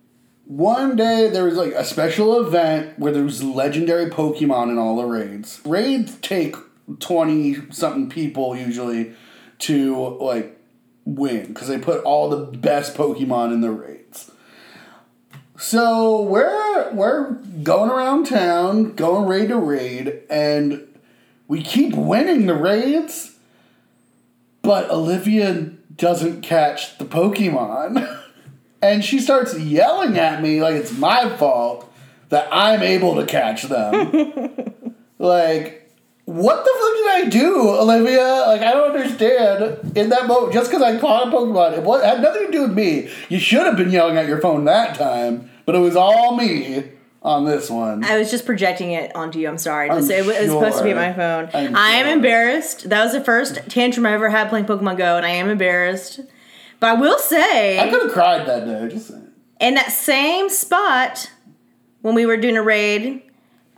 One 0.46 0.96
day 0.96 1.30
there 1.30 1.46
was 1.46 1.56
like 1.56 1.74
a 1.74 1.86
special 1.86 2.46
event 2.46 3.00
where 3.00 3.12
there 3.12 3.24
was 3.24 3.42
legendary 3.42 4.10
Pokemon 4.10 4.70
in 4.70 4.78
all 4.78 4.98
the 4.98 5.06
raids. 5.06 5.62
Raids 5.66 6.18
take 6.18 6.56
twenty 7.00 7.72
something 7.72 8.10
people 8.10 8.56
usually 8.56 9.14
to 9.60 10.18
like 10.20 10.60
win 11.06 11.48
because 11.48 11.70
they 11.70 11.80
put 11.80 12.04
all 12.04 12.30
the 12.30 12.58
best 12.58 12.96
Pokemon 12.96 13.54
in 13.54 13.62
the 13.62 13.72
raids. 13.72 14.32
So 15.58 16.22
we're 16.22 16.92
we're 16.92 17.32
going 17.64 17.90
around 17.90 18.26
town, 18.26 18.94
going 18.96 19.28
raid 19.28 19.48
to 19.48 19.58
raid, 19.58 20.22
and 20.30 20.86
we 21.48 21.64
keep 21.64 21.96
winning 21.96 22.48
the 22.48 22.54
raids, 22.54 23.33
but 24.64 24.90
Olivia 24.90 25.70
doesn't 25.96 26.42
catch 26.42 26.98
the 26.98 27.06
Pokemon. 27.06 28.22
and 28.82 29.06
she 29.06 29.20
starts 29.20 29.58
yelling 29.60 30.18
at 30.18 30.42
me 30.42 30.62
like 30.62 30.76
it's 30.76 30.98
my 30.98 31.30
fault 31.38 31.88
that 32.30 32.48
I'm 32.52 32.82
able 32.82 33.16
to 33.18 33.26
catch 33.28 33.64
them. 33.64 34.12
like, 35.20 35.92
what 36.26 36.64
the 36.64 36.72
fuck 36.80 36.94
did 36.96 37.08
I 37.12 37.30
do, 37.30 37.70
Olivia? 37.70 38.46
Like, 38.48 38.62
I 38.62 38.72
don't 38.72 38.96
understand. 38.96 39.98
In 39.98 40.10
that 40.10 40.26
moment, 40.26 40.54
just 40.54 40.72
because 40.72 40.82
I 40.82 40.98
caught 41.00 41.28
a 41.28 41.32
Pokemon, 41.32 41.78
it, 41.78 41.84
was, 41.84 42.02
it 42.02 42.08
had 42.08 42.22
nothing 42.22 42.48
to 42.48 42.52
do 42.52 42.62
with 42.64 42.74
me. 42.74 43.12
You 43.30 43.40
should 43.40 43.66
have 43.68 43.78
been 43.78 43.92
yelling 43.92 44.18
at 44.18 44.28
your 44.28 44.42
phone 44.42 44.64
that 44.66 44.96
time, 44.96 45.52
but 45.66 45.76
it 45.76 45.80
was 45.80 45.96
all 45.96 46.36
me 46.36 46.90
on 47.24 47.46
this 47.46 47.70
one. 47.70 48.04
I 48.04 48.18
was 48.18 48.30
just 48.30 48.46
projecting 48.46 48.92
it 48.92 49.16
onto 49.16 49.40
you. 49.40 49.48
I'm 49.48 49.58
sorry. 49.58 49.90
I'm 49.90 49.98
it 49.98 50.26
was 50.26 50.36
supposed 50.36 50.78
to 50.78 50.84
be 50.84 50.90
sure. 50.90 50.96
my 50.96 51.14
phone. 51.14 51.50
I'm 51.54 51.76
I 51.76 51.92
am 51.92 52.06
sure. 52.06 52.14
embarrassed. 52.14 52.90
That 52.90 53.04
was 53.04 53.14
the 53.14 53.24
first 53.24 53.60
tantrum 53.70 54.06
I 54.06 54.14
ever 54.14 54.30
had 54.30 54.50
playing 54.50 54.66
Pokemon 54.66 54.98
Go, 54.98 55.18
and 55.18 55.26
I 55.26 55.30
am 55.30 55.50
embarrassed. 55.50 56.20
But 56.80 56.90
I 56.90 56.94
will 57.00 57.18
say, 57.20 57.80
I 57.80 57.90
could 57.90 58.04
have 58.04 58.12
cried 58.12 58.46
that 58.46 58.66
day. 58.66 58.90
Just 58.94 59.08
saying. 59.08 59.30
in 59.62 59.76
that 59.76 59.92
same 59.92 60.50
spot 60.50 61.32
when 62.02 62.14
we 62.14 62.26
were 62.26 62.36
doing 62.36 62.58
a 62.58 62.62
raid, 62.62 63.24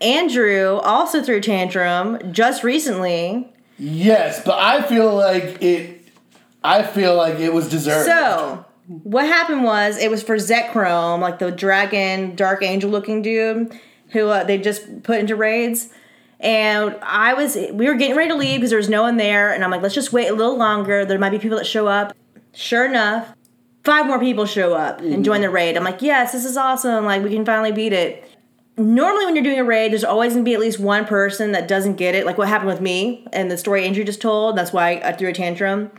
Andrew 0.02 0.80
also 0.84 1.22
threw 1.22 1.38
a 1.38 1.42
tantrum 1.42 2.32
just 2.32 2.64
recently. 2.64 3.54
Yes, 3.78 4.42
but 4.44 4.58
I 4.58 4.82
feel 4.82 5.14
like 5.14 5.62
it. 5.62 6.02
I 6.64 6.82
feel 6.82 7.16
like 7.16 7.40
it 7.40 7.54
was 7.54 7.70
deserved. 7.70 8.08
So 8.08 8.66
what 8.88 9.26
happened 9.26 9.64
was 9.64 9.98
it 9.98 10.12
was 10.12 10.22
for 10.22 10.36
Zekrom, 10.36 11.20
like 11.20 11.40
the 11.40 11.52
dragon, 11.52 12.36
dark 12.36 12.64
angel 12.64 12.90
looking 12.90 13.22
dude 13.22 13.78
who 14.12 14.28
uh, 14.28 14.44
they 14.44 14.58
just 14.58 15.04
put 15.04 15.20
into 15.20 15.36
raids. 15.36 15.90
And 16.40 16.96
I 17.02 17.34
was, 17.34 17.56
we 17.56 17.88
were 17.88 17.96
getting 17.96 18.16
ready 18.16 18.30
to 18.30 18.36
leave 18.36 18.60
because 18.60 18.70
there 18.70 18.78
was 18.78 18.90
no 18.90 19.02
one 19.02 19.18
there. 19.18 19.54
And 19.54 19.64
I'm 19.64 19.72
like, 19.72 19.82
let's 19.82 19.96
just 19.96 20.14
wait 20.14 20.28
a 20.28 20.34
little 20.34 20.58
longer. 20.58 21.06
There 21.06 21.18
might 21.18 21.32
be 21.32 21.40
people 21.40 21.58
that 21.58 21.66
show 21.66 21.88
up. 21.88 22.16
Sure 22.54 22.86
enough, 22.86 23.36
five 23.84 24.06
more 24.06 24.20
people 24.20 24.46
show 24.46 24.74
up 24.74 25.02
and 25.02 25.26
join 25.26 25.42
the 25.42 25.50
raid. 25.50 25.76
I'm 25.76 25.84
like, 25.84 26.02
yes, 26.02 26.32
this 26.32 26.46
is 26.46 26.56
awesome. 26.56 27.06
Like, 27.06 27.24
we 27.24 27.30
can 27.30 27.46
finally 27.46 27.72
beat 27.72 27.94
it. 27.94 28.24
Normally, 28.78 29.26
when 29.26 29.36
you're 29.36 29.44
doing 29.44 29.60
a 29.60 29.64
raid, 29.64 29.92
there's 29.92 30.04
always 30.04 30.34
gonna 30.34 30.44
be 30.44 30.54
at 30.54 30.60
least 30.60 30.80
one 30.80 31.06
person 31.06 31.54
that 31.54 31.68
doesn't 31.68 31.96
get 31.96 32.14
it, 32.14 32.26
like 32.26 32.38
what 32.38 32.48
happened 32.50 32.70
with 32.70 32.82
me 32.82 33.26
and 33.32 33.50
the 33.50 33.58
story 33.58 33.86
Andrew 33.86 34.04
just 34.04 34.22
told. 34.22 34.58
That's 34.58 34.74
why 34.74 35.02
I 35.04 35.14
threw 35.14 35.30
a 35.30 35.34
tantrum. 35.34 35.92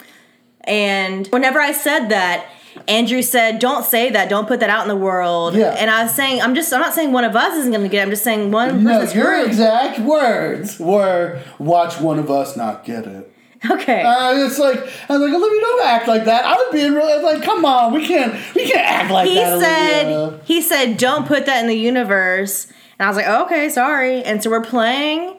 And 0.64 1.26
whenever 1.28 1.60
I 1.60 1.72
said 1.72 2.08
that, 2.08 2.46
Andrew 2.88 3.22
said, 3.22 3.58
"Don't 3.58 3.84
say 3.84 4.10
that. 4.10 4.28
Don't 4.28 4.46
put 4.46 4.60
that 4.60 4.70
out 4.70 4.82
in 4.82 4.88
the 4.88 4.96
world." 4.96 5.54
Yeah. 5.54 5.70
And 5.78 5.90
I 5.90 6.04
was 6.04 6.14
saying, 6.14 6.40
I'm 6.40 6.54
just, 6.54 6.72
I'm 6.72 6.80
not 6.80 6.94
saying 6.94 7.12
one 7.12 7.24
of 7.24 7.34
us 7.36 7.56
isn't 7.58 7.72
going 7.72 7.82
to 7.82 7.88
get 7.88 8.00
it. 8.00 8.02
I'm 8.04 8.10
just 8.10 8.24
saying 8.24 8.50
one 8.50 8.84
no, 8.84 9.02
your 9.02 9.44
exact 9.44 9.98
words 10.00 10.78
were 10.78 11.42
"Watch 11.58 12.00
one 12.00 12.18
of 12.18 12.30
us 12.30 12.56
not 12.56 12.84
get 12.84 13.06
it." 13.06 13.32
Okay. 13.68 14.02
Uh, 14.02 14.46
it's 14.46 14.58
like 14.58 14.78
I 15.08 15.16
was 15.16 15.22
like, 15.22 15.34
Olivia, 15.34 15.60
don't 15.60 15.86
act 15.86 16.08
like 16.08 16.24
that. 16.26 16.44
I 16.44 16.52
was 16.52 16.68
being 16.72 16.92
real. 16.92 17.04
I 17.06 17.16
was 17.16 17.24
like, 17.24 17.42
come 17.42 17.64
on, 17.64 17.92
we 17.92 18.06
can't, 18.06 18.32
we 18.54 18.70
can't 18.70 18.86
act 18.86 19.10
like 19.10 19.28
he 19.28 19.34
that. 19.36 19.60
said, 19.60 20.06
Olivia. 20.06 20.40
he 20.44 20.60
said, 20.60 20.96
"Don't 20.98 21.26
put 21.26 21.46
that 21.46 21.60
in 21.60 21.66
the 21.66 21.74
universe." 21.74 22.66
And 22.98 23.06
I 23.06 23.08
was 23.08 23.16
like, 23.16 23.26
"Okay, 23.26 23.68
sorry." 23.68 24.22
And 24.22 24.42
so 24.42 24.50
we're 24.50 24.62
playing, 24.62 25.36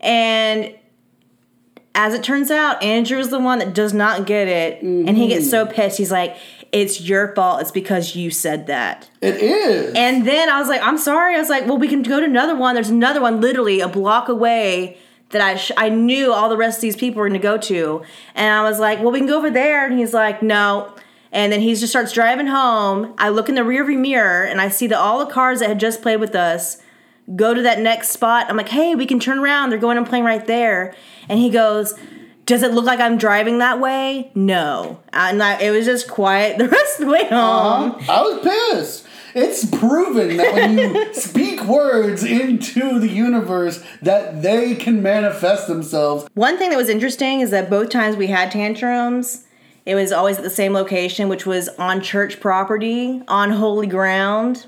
and 0.00 0.74
as 1.94 2.14
it 2.14 2.22
turns 2.22 2.50
out, 2.50 2.82
Andrew 2.82 3.18
is 3.18 3.30
the 3.30 3.38
one 3.38 3.58
that 3.58 3.74
does 3.74 3.92
not 3.94 4.26
get 4.26 4.48
it, 4.48 4.82
and 4.82 5.16
he 5.16 5.28
gets 5.28 5.48
so 5.50 5.66
pissed. 5.66 5.98
He's 5.98 6.12
like, 6.12 6.36
"It's 6.72 7.00
your 7.00 7.34
fault. 7.34 7.60
It's 7.60 7.70
because 7.70 8.16
you 8.16 8.30
said 8.30 8.66
that." 8.66 9.08
it 9.20 9.36
is. 9.36 9.94
And 9.94 10.26
then 10.26 10.48
I 10.48 10.58
was 10.58 10.68
like, 10.68 10.82
I'm 10.82 10.98
sorry. 10.98 11.34
I 11.34 11.38
was 11.38 11.48
like, 11.48 11.66
well, 11.66 11.78
we 11.78 11.88
can 11.88 12.02
go 12.02 12.20
to 12.20 12.26
another 12.26 12.54
one. 12.54 12.74
There's 12.74 12.90
another 12.90 13.20
one 13.20 13.40
literally 13.40 13.80
a 13.80 13.88
block 13.88 14.28
away 14.28 14.98
that 15.30 15.40
I 15.40 15.56
sh- 15.56 15.72
I 15.76 15.88
knew 15.88 16.32
all 16.32 16.48
the 16.48 16.56
rest 16.56 16.78
of 16.78 16.82
these 16.82 16.96
people 16.96 17.20
were 17.20 17.28
going 17.28 17.40
to 17.40 17.42
go 17.42 17.58
to. 17.58 18.02
And 18.34 18.52
I 18.52 18.62
was 18.62 18.78
like, 18.78 19.00
well, 19.00 19.10
we 19.10 19.18
can 19.18 19.26
go 19.26 19.38
over 19.38 19.50
there. 19.50 19.86
And 19.86 19.98
he's 19.98 20.14
like, 20.14 20.42
no. 20.42 20.94
And 21.32 21.52
then 21.52 21.60
he 21.60 21.74
just 21.74 21.88
starts 21.88 22.12
driving 22.12 22.46
home. 22.46 23.14
I 23.18 23.30
look 23.30 23.48
in 23.48 23.56
the 23.56 23.62
rearview 23.62 23.98
mirror 23.98 24.44
and 24.44 24.60
I 24.60 24.68
see 24.68 24.86
that 24.86 24.98
all 24.98 25.18
the 25.18 25.32
cars 25.32 25.60
that 25.60 25.68
had 25.68 25.80
just 25.80 26.02
played 26.02 26.20
with 26.20 26.34
us 26.34 26.78
go 27.34 27.52
to 27.52 27.62
that 27.62 27.80
next 27.80 28.10
spot. 28.10 28.46
I'm 28.48 28.56
like, 28.56 28.68
hey, 28.68 28.94
we 28.94 29.04
can 29.04 29.18
turn 29.18 29.38
around. 29.38 29.70
They're 29.70 29.78
going 29.78 29.98
and 29.98 30.06
playing 30.06 30.24
right 30.24 30.46
there. 30.46 30.94
And 31.28 31.40
he 31.40 31.50
goes, 31.50 31.94
does 32.46 32.62
it 32.62 32.72
look 32.72 32.84
like 32.84 33.00
I'm 33.00 33.18
driving 33.18 33.58
that 33.58 33.80
way? 33.80 34.30
No. 34.34 35.00
And 35.12 35.42
I, 35.42 35.60
it 35.60 35.70
was 35.70 35.84
just 35.84 36.08
quiet 36.08 36.58
the 36.58 36.68
rest 36.68 37.00
of 37.00 37.06
the 37.06 37.12
way 37.12 37.24
home. 37.26 37.92
Uh-huh. 37.92 38.12
I 38.12 38.22
was 38.22 38.42
pissed. 38.42 39.06
It's 39.34 39.66
proven 39.66 40.38
that 40.38 40.54
when 40.54 40.78
you 40.78 41.12
speak 41.12 41.62
words 41.64 42.24
into 42.24 42.98
the 42.98 43.08
universe, 43.08 43.84
that 44.00 44.40
they 44.40 44.74
can 44.74 45.02
manifest 45.02 45.66
themselves. 45.68 46.26
One 46.32 46.56
thing 46.56 46.70
that 46.70 46.76
was 46.76 46.88
interesting 46.88 47.40
is 47.40 47.50
that 47.50 47.68
both 47.68 47.90
times 47.90 48.16
we 48.16 48.28
had 48.28 48.50
tantrums, 48.50 49.44
it 49.84 49.94
was 49.94 50.10
always 50.10 50.38
at 50.38 50.42
the 50.42 50.48
same 50.48 50.72
location, 50.72 51.28
which 51.28 51.44
was 51.44 51.68
on 51.78 52.00
church 52.00 52.40
property, 52.40 53.22
on 53.28 53.50
holy 53.50 53.86
ground. 53.86 54.64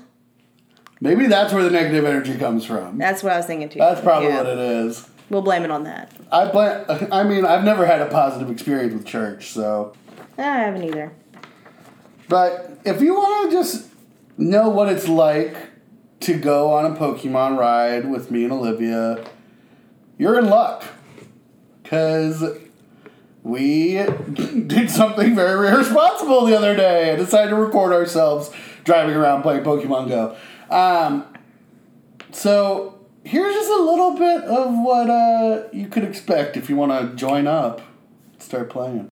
Maybe 1.01 1.25
that's 1.27 1.51
where 1.51 1.63
the 1.63 1.71
negative 1.71 2.05
energy 2.05 2.37
comes 2.37 2.63
from. 2.63 2.97
That's 2.99 3.23
what 3.23 3.33
I 3.33 3.37
was 3.37 3.45
thinking 3.47 3.69
too. 3.69 3.79
That's 3.79 4.01
probably 4.01 4.27
Yeah. 4.29 4.37
what 4.43 4.47
it 4.47 4.59
is. 4.59 5.09
We'll 5.29 5.41
blame 5.41 5.63
it 5.63 5.71
on 5.71 5.83
that. 5.83 6.11
I 6.31 6.47
plan. 6.47 6.85
I 7.11 7.23
mean, 7.23 7.45
I've 7.45 7.63
never 7.63 7.85
had 7.85 8.01
a 8.01 8.07
positive 8.07 8.49
experience 8.49 8.93
with 8.93 9.05
church, 9.05 9.51
so. 9.51 9.93
I 10.37 10.41
haven't 10.41 10.83
either. 10.83 11.11
But 12.27 12.79
if 12.85 13.01
you 13.01 13.13
want 13.13 13.51
to 13.51 13.57
just 13.57 13.89
know 14.37 14.69
what 14.69 14.89
it's 14.89 15.07
like 15.07 15.55
to 16.21 16.37
go 16.37 16.73
on 16.73 16.85
a 16.85 16.95
Pokemon 16.95 17.57
ride 17.57 18.09
with 18.09 18.31
me 18.31 18.43
and 18.43 18.53
Olivia, 18.53 19.25
you're 20.17 20.37
in 20.39 20.49
luck. 20.49 20.83
Because 21.83 22.43
we 23.43 23.93
did 24.67 24.91
something 24.91 25.35
very 25.35 25.69
irresponsible 25.69 26.45
the 26.45 26.55
other 26.55 26.75
day 26.75 27.09
and 27.09 27.17
decided 27.17 27.49
to 27.49 27.55
record 27.55 27.91
ourselves 27.91 28.51
driving 28.83 29.15
around 29.15 29.41
playing 29.41 29.63
Pokemon 29.63 30.07
Go. 30.07 30.35
Um, 30.69 31.25
so 32.31 32.98
here's 33.29 33.53
just 33.53 33.69
a 33.69 33.83
little 33.83 34.15
bit 34.15 34.43
of 34.45 34.73
what 34.73 35.07
uh, 35.07 35.63
you 35.71 35.87
could 35.87 36.03
expect 36.03 36.57
if 36.57 36.67
you 36.67 36.75
want 36.75 36.91
to 36.91 37.15
join 37.15 37.45
up, 37.45 37.81
start 38.39 38.71
playing. 38.71 39.07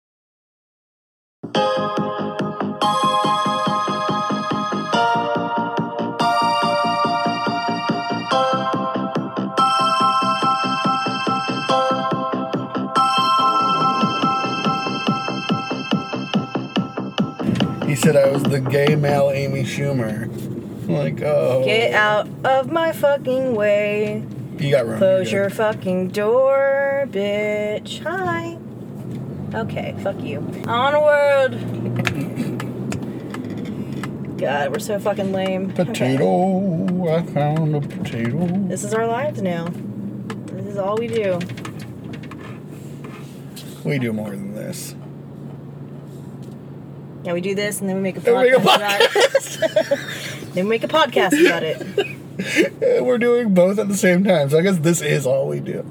He 17.86 17.96
said 17.96 18.16
I 18.16 18.30
was 18.30 18.42
the 18.42 18.60
gay 18.60 18.94
male 18.94 19.30
Amy 19.30 19.62
Schumer. 19.62 20.51
I'm 20.82 20.94
like, 20.94 21.22
oh. 21.22 21.64
Get 21.64 21.94
out 21.94 22.28
of 22.44 22.70
my 22.72 22.92
fucking 22.92 23.54
way. 23.54 24.24
You 24.58 24.70
got 24.70 24.86
wrong. 24.86 24.98
Close 24.98 25.32
your 25.32 25.48
fucking 25.50 26.08
door, 26.08 27.06
bitch. 27.10 28.00
Hi. 28.02 28.58
Okay, 29.54 29.94
fuck 30.02 30.20
you. 30.20 30.38
Onward. 30.66 31.58
God, 34.38 34.72
we're 34.72 34.78
so 34.80 34.98
fucking 34.98 35.32
lame. 35.32 35.68
good. 35.68 35.90
Okay. 35.90 36.16
Potato. 36.16 37.08
I 37.08 37.22
found 37.26 37.76
a 37.76 37.80
potato. 37.80 38.46
This 38.66 38.82
is 38.82 38.92
our 38.92 39.06
lives 39.06 39.40
now. 39.40 39.68
This 40.46 40.66
is 40.66 40.78
all 40.78 40.96
we 40.96 41.06
do. 41.06 41.38
We 43.84 43.98
do 43.98 44.12
more 44.12 44.30
than 44.30 44.54
this. 44.54 44.94
Yeah, 47.24 47.32
we 47.34 47.40
do 47.40 47.54
this 47.54 47.80
and 47.80 47.88
then 47.88 47.96
we 47.96 48.02
make 48.02 48.16
a 48.16 48.34
we 48.34 48.50
make 48.50 48.54
a 48.54 48.60
podcast 48.60 49.58
about 49.58 49.92
it. 49.92 50.54
then 50.54 50.64
we 50.64 50.70
make 50.70 50.84
a 50.84 50.88
podcast 50.88 51.46
about 51.46 51.62
it. 51.62 53.02
We're 53.04 53.18
doing 53.18 53.54
both 53.54 53.78
at 53.78 53.88
the 53.88 53.96
same 53.96 54.24
time, 54.24 54.50
so 54.50 54.58
I 54.58 54.62
guess 54.62 54.78
this 54.78 55.00
is 55.02 55.26
all 55.26 55.46
we 55.48 55.60
do. 55.60 55.84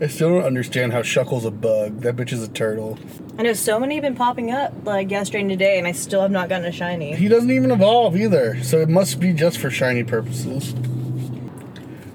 I 0.00 0.06
still 0.08 0.28
don't 0.28 0.44
understand 0.44 0.92
how 0.92 1.00
Shuckle's 1.02 1.44
a 1.46 1.50
bug. 1.50 2.00
That 2.02 2.16
bitch 2.16 2.32
is 2.32 2.42
a 2.42 2.48
turtle. 2.48 2.98
I 3.38 3.42
know 3.42 3.52
so 3.54 3.80
many 3.80 3.94
have 3.96 4.02
been 4.02 4.14
popping 4.14 4.50
up 4.50 4.72
like 4.84 5.10
yesterday 5.10 5.40
and 5.40 5.50
today, 5.50 5.78
and 5.78 5.86
I 5.86 5.92
still 5.92 6.20
have 6.22 6.30
not 6.30 6.48
gotten 6.48 6.66
a 6.66 6.72
shiny. 6.72 7.14
He 7.16 7.28
doesn't 7.28 7.50
even 7.50 7.70
evolve 7.70 8.16
either, 8.16 8.62
so 8.62 8.78
it 8.80 8.88
must 8.88 9.20
be 9.20 9.32
just 9.32 9.58
for 9.58 9.70
shiny 9.70 10.04
purposes. 10.04 10.72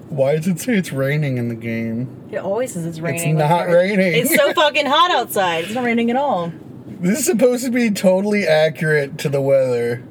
Why 0.08 0.36
does 0.36 0.46
it 0.46 0.60
say 0.60 0.74
it's 0.76 0.92
raining 0.92 1.38
in 1.38 1.48
the 1.48 1.54
game? 1.54 2.28
It 2.30 2.38
always 2.38 2.72
says 2.74 2.84
it's 2.86 3.00
raining. 3.00 3.30
It's 3.30 3.38
not 3.38 3.66
Like, 3.66 3.68
raining. 3.68 4.14
It's 4.14 4.34
so 4.34 4.52
fucking 4.54 4.86
hot 4.86 5.10
outside. 5.10 5.64
It's 5.64 5.74
not 5.74 5.84
raining 5.84 6.10
at 6.10 6.16
all. 6.16 6.52
This 7.02 7.18
is 7.18 7.24
supposed 7.26 7.64
to 7.64 7.70
be 7.72 7.90
totally 7.90 8.46
accurate 8.46 9.18
to 9.18 9.28
the 9.28 9.40
weather. 9.40 10.04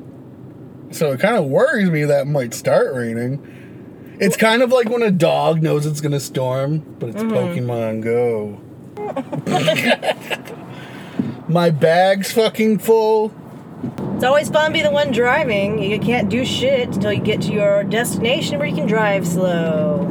So 0.92 1.14
it 1.14 1.22
kind 1.22 1.38
of 1.38 1.46
worries 1.46 1.90
me 1.90 2.04
that 2.04 2.24
it 2.24 2.28
might 2.28 2.54
start 2.54 2.94
raining. 2.94 4.18
It's 4.20 4.36
kind 4.36 4.62
of 4.62 4.72
like 4.72 4.90
when 4.90 5.02
a 5.02 5.10
dog 5.10 5.64
knows 5.64 5.86
it's 5.86 6.02
going 6.02 6.12
to 6.12 6.20
storm, 6.20 6.80
but 7.00 7.12
it's 7.12 7.24
mm-hmm. 7.24 7.32
Pokemon 7.32 8.04
Go. 8.04 8.60
My 11.48 11.70
bag's 11.70 12.34
fucking 12.34 12.80
full. 12.80 13.34
It's 14.16 14.26
always 14.26 14.50
fun 14.50 14.72
to 14.72 14.74
be 14.74 14.84
the 14.84 14.92
one 14.92 15.14
driving. 15.14 15.82
You 15.82 15.98
can't 15.98 16.28
do 16.28 16.44
shit 16.44 16.90
until 16.90 17.14
you 17.14 17.22
get 17.22 17.42
to 17.44 17.54
your 17.54 17.86
destination 17.86 18.60
where 18.60 18.68
you 18.68 18.76
can 18.76 18.86
drive 18.86 19.26
slow. 19.26 20.02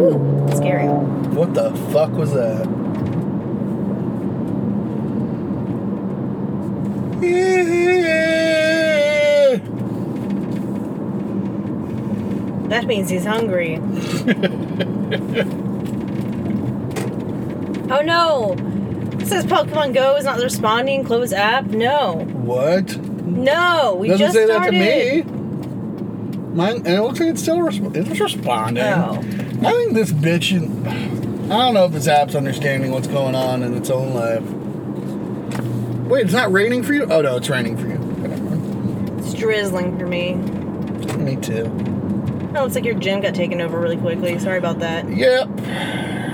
Ooh, 0.00 0.56
scary. 0.56 0.88
What 0.88 1.52
the 1.52 1.70
fuck 1.92 2.12
was 2.12 2.32
that? 2.32 2.83
That 12.68 12.86
means 12.86 13.08
he's 13.10 13.24
hungry. 13.24 13.76
oh 17.90 18.00
no! 18.02 18.54
It 19.20 19.26
says 19.28 19.44
Pokemon 19.44 19.94
Go 19.94 20.16
is 20.16 20.24
not 20.24 20.40
responding. 20.40 21.04
Close 21.04 21.32
app. 21.32 21.66
No, 21.66 22.24
What? 22.32 22.96
no. 22.98 23.96
We 24.00 24.08
Doesn't 24.08 24.26
just 24.26 24.34
say 24.34 24.46
started. 24.46 24.74
that 24.74 25.22
to 25.22 25.24
me. 25.24 26.54
Mine, 26.54 26.76
and 26.78 26.86
it 26.88 27.02
looks 27.02 27.20
like 27.20 27.28
it's 27.30 27.42
still 27.42 27.58
resp- 27.58 27.94
it's 27.94 28.18
responding. 28.18 28.82
Oh. 28.82 29.18
I 29.62 29.72
think 29.72 29.92
this 29.94 30.10
bitch. 30.12 30.54
I 30.56 31.48
don't 31.48 31.74
know 31.74 31.84
if 31.84 31.92
this 31.92 32.08
app's 32.08 32.34
understanding 32.34 32.90
what's 32.90 33.06
going 33.08 33.34
on 33.34 33.62
in 33.62 33.74
its 33.76 33.90
own 33.90 34.14
life. 34.14 34.42
Wait, 36.08 36.24
it's 36.24 36.32
not 36.34 36.52
raining 36.52 36.82
for 36.82 36.92
you? 36.92 37.04
Oh 37.04 37.20
no, 37.20 37.36
it's 37.36 37.48
raining 37.48 37.76
for 37.76 37.86
you. 37.86 39.16
It's 39.18 39.34
drizzling 39.34 39.98
for 39.98 40.06
me. 40.06 40.34
Me 41.16 41.36
too. 41.36 41.64
Oh, 42.56 42.62
looks 42.62 42.74
like 42.74 42.84
your 42.84 42.94
gym 42.94 43.20
got 43.20 43.34
taken 43.34 43.60
over 43.60 43.80
really 43.80 43.96
quickly. 43.96 44.38
Sorry 44.38 44.58
about 44.58 44.78
that. 44.80 45.08
Yep. 45.10 45.56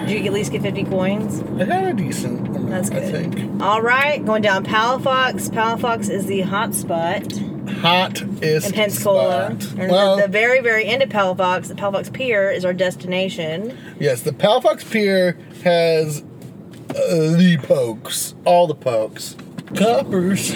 Did 0.06 0.18
you 0.20 0.26
at 0.26 0.32
least 0.32 0.52
get 0.52 0.62
50 0.62 0.84
coins? 0.84 1.40
I 1.60 1.64
got 1.64 1.84
a 1.86 1.92
decent 1.92 2.48
amount, 2.48 2.68
That's 2.70 2.90
I 2.90 3.00
think. 3.00 3.62
All 3.62 3.80
right, 3.80 4.24
going 4.24 4.42
down 4.42 4.64
Palafox. 4.64 5.48
Palafox 5.50 6.10
is 6.10 6.26
the 6.26 6.40
hot 6.42 6.74
spot 6.74 7.32
Hot 7.80 8.20
is 8.42 8.66
in 8.66 8.72
Pensacola. 8.72 9.58
spot. 9.60 9.78
And 9.78 9.90
Well, 9.92 10.16
the, 10.16 10.22
the 10.22 10.28
very, 10.28 10.60
very 10.60 10.84
end 10.86 11.02
of 11.02 11.08
Palafox, 11.08 11.68
the 11.68 11.74
Palafox 11.74 12.12
Pier, 12.12 12.50
is 12.50 12.64
our 12.64 12.72
destination. 12.74 13.76
yes, 13.98 14.22
the 14.22 14.32
Palafox 14.32 14.90
Pier 14.90 15.38
has 15.62 16.22
uh, 16.90 17.36
the 17.36 17.58
pokes. 17.62 18.34
All 18.44 18.66
the 18.66 18.74
pokes. 18.74 19.36
Coppers. 19.74 20.52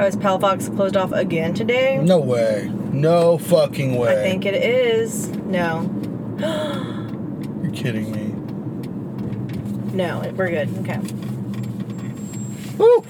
Oh, 0.00 0.04
is 0.06 0.14
Palafox 0.16 0.74
closed 0.76 0.96
off 0.96 1.12
again 1.12 1.54
today? 1.54 1.98
No 1.98 2.20
way. 2.20 2.70
No 2.92 3.38
fucking 3.38 3.96
way. 3.96 4.12
I 4.12 4.14
think 4.22 4.44
it 4.46 4.54
is. 4.54 5.28
No. 5.28 5.82
You're 7.62 7.72
kidding 7.72 8.12
me. 8.12 8.34
No, 9.94 10.20
we're 10.36 10.50
good. 10.50 10.68
Okay. 10.78 10.98
Woo! 12.76 13.04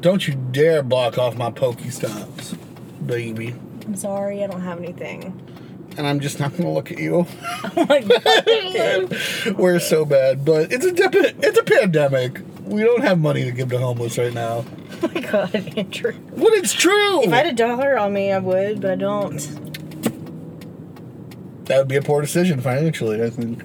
Don't 0.00 0.28
you 0.28 0.34
dare 0.34 0.82
block 0.82 1.16
off 1.16 1.36
my 1.36 1.50
Pokestops, 1.50 2.58
baby. 3.06 3.54
I'm 3.86 3.96
sorry, 3.96 4.44
I 4.44 4.46
don't 4.48 4.60
have 4.60 4.78
anything. 4.78 5.32
And 5.96 6.06
I'm 6.06 6.20
just 6.20 6.38
not 6.40 6.56
gonna 6.56 6.72
look 6.72 6.90
at 6.92 6.98
you. 6.98 7.26
Oh 7.78 7.84
my 7.88 8.00
god. 8.00 9.58
We're 9.58 9.78
so 9.80 10.04
bad, 10.04 10.44
but 10.44 10.72
it's 10.72 10.84
a 10.84 10.92
dep- 10.92 11.14
it's 11.14 11.58
a 11.58 11.62
pandemic. 11.62 12.40
We 12.64 12.82
don't 12.82 13.02
have 13.02 13.18
money 13.18 13.44
to 13.44 13.52
give 13.52 13.68
to 13.70 13.78
homeless 13.78 14.16
right 14.18 14.32
now. 14.32 14.64
oh 15.02 15.10
my 15.14 15.20
god, 15.20 15.54
Andrew. 15.54 16.12
But 16.36 16.52
it's 16.54 16.72
true. 16.72 17.22
If 17.22 17.32
I 17.32 17.36
had 17.36 17.46
a 17.46 17.52
dollar 17.52 17.98
on 17.98 18.12
me, 18.14 18.32
I 18.32 18.38
would, 18.38 18.80
but 18.80 18.92
I 18.92 18.94
don't. 18.94 19.38
that 21.66 21.78
would 21.78 21.88
be 21.88 21.96
a 21.96 22.02
poor 22.02 22.20
decision 22.22 22.60
financially. 22.60 23.22
I 23.22 23.30
think. 23.30 23.62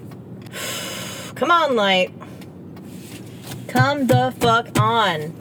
Come 1.35 1.51
on, 1.51 1.75
light. 1.75 2.13
Come 3.67 4.07
the 4.07 4.33
fuck 4.39 4.77
on. 4.79 5.33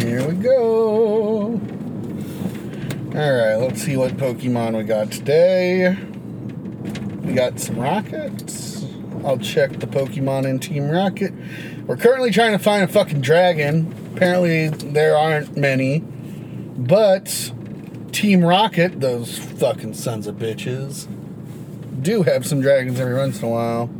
Here 0.00 0.26
we 0.26 0.34
go. 0.34 1.60
All 3.20 3.30
right, 3.30 3.56
let's 3.56 3.82
see 3.82 3.98
what 3.98 4.12
Pokemon 4.12 4.78
we 4.78 4.82
got 4.84 5.12
today. 5.12 5.94
We 7.20 7.34
got 7.34 7.60
some 7.60 7.78
rockets. 7.78 8.82
I'll 9.26 9.36
check 9.36 9.72
the 9.78 9.86
Pokemon 9.86 10.46
in 10.46 10.58
Team 10.58 10.88
Rocket. 10.88 11.34
We're 11.86 11.98
currently 11.98 12.30
trying 12.30 12.52
to 12.52 12.58
find 12.58 12.82
a 12.82 12.88
fucking 12.88 13.20
dragon. 13.20 13.94
Apparently, 14.16 14.68
there 14.68 15.18
aren't 15.18 15.54
many. 15.54 15.98
But 15.98 17.52
Team 18.10 18.42
Rocket, 18.42 19.00
those 19.02 19.38
fucking 19.38 19.92
sons 19.92 20.26
of 20.26 20.36
bitches, 20.36 21.06
do 22.02 22.22
have 22.22 22.46
some 22.46 22.62
dragons 22.62 22.98
every 22.98 23.16
once 23.16 23.42
in 23.42 23.48
a 23.48 23.50
while. 23.50 23.90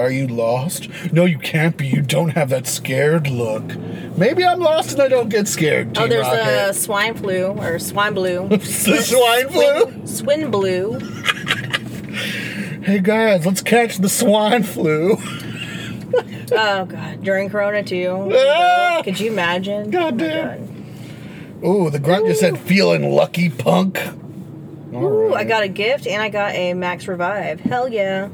Are 0.00 0.10
you 0.10 0.26
lost? 0.26 0.88
No, 1.12 1.26
you 1.26 1.38
can't 1.38 1.76
be. 1.76 1.86
You 1.86 2.00
don't 2.00 2.30
have 2.30 2.48
that 2.48 2.66
scared 2.66 3.28
look. 3.28 3.76
Maybe 4.16 4.42
I'm 4.42 4.58
lost 4.58 4.92
and 4.92 5.02
I 5.02 5.08
don't 5.08 5.28
get 5.28 5.46
scared. 5.46 5.94
Team 5.94 6.04
oh, 6.04 6.08
there's 6.08 6.26
Rocket. 6.26 6.70
a 6.70 6.72
swine 6.72 7.14
flu 7.14 7.48
or 7.48 7.78
swine 7.78 8.14
blue. 8.14 8.48
the 8.48 8.58
swine 8.58 9.50
flu. 9.50 10.06
Swin 10.06 10.50
blue. 10.50 10.98
Hey 12.82 12.98
guys, 12.98 13.44
let's 13.44 13.60
catch 13.60 13.98
the 13.98 14.08
swine 14.08 14.62
flu. 14.62 15.18
Oh 16.52 16.86
god, 16.86 17.22
during 17.22 17.50
Corona 17.50 17.82
too. 17.82 18.32
Ah! 18.34 19.02
Could 19.04 19.20
you 19.20 19.30
imagine? 19.30 19.90
God 19.90 20.14
Oh 20.14 20.16
my 20.16 20.24
damn. 20.24 21.64
Ooh, 21.64 21.90
the 21.90 21.98
grunt 21.98 22.26
just 22.26 22.40
said 22.40 22.58
feeling 22.58 23.10
lucky 23.10 23.50
punk. 23.50 24.00
All 24.94 25.04
Ooh, 25.04 25.34
I 25.34 25.44
got 25.44 25.62
a 25.62 25.68
gift 25.68 26.06
and 26.06 26.22
I 26.22 26.30
got 26.30 26.54
a 26.54 26.72
max 26.72 27.06
revive. 27.06 27.60
Hell 27.60 27.86
yeah. 27.86 28.30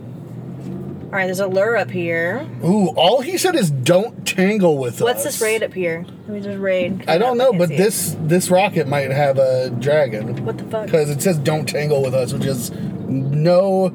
All 1.07 1.12
right, 1.12 1.27
there's 1.27 1.38
a 1.38 1.47
lure 1.47 1.77
up 1.77 1.90
here. 1.90 2.45
Ooh, 2.64 2.88
all 2.88 3.21
he 3.21 3.38
said 3.38 3.55
is 3.55 3.71
don't 3.71 4.27
tangle 4.27 4.77
with 4.77 4.97
us. 4.97 5.01
What's 5.03 5.19
us. 5.21 5.38
this 5.38 5.40
raid 5.40 5.62
up 5.62 5.73
here? 5.73 6.05
Let 6.27 6.29
me 6.29 6.40
just 6.40 6.59
raid. 6.59 7.09
I 7.09 7.16
don't 7.16 7.38
know, 7.38 7.53
but 7.53 7.69
this 7.69 8.16
this 8.23 8.51
rocket 8.51 8.88
might 8.88 9.12
have 9.12 9.38
a 9.38 9.71
dragon. 9.71 10.45
What 10.45 10.59
the 10.59 10.64
fuck? 10.64 10.87
Because 10.87 11.09
it 11.09 11.23
says 11.23 11.38
don't 11.38 11.69
tangle 11.69 12.03
with 12.03 12.12
us, 12.12 12.33
which 12.33 12.45
is 12.45 12.73
no 12.73 13.95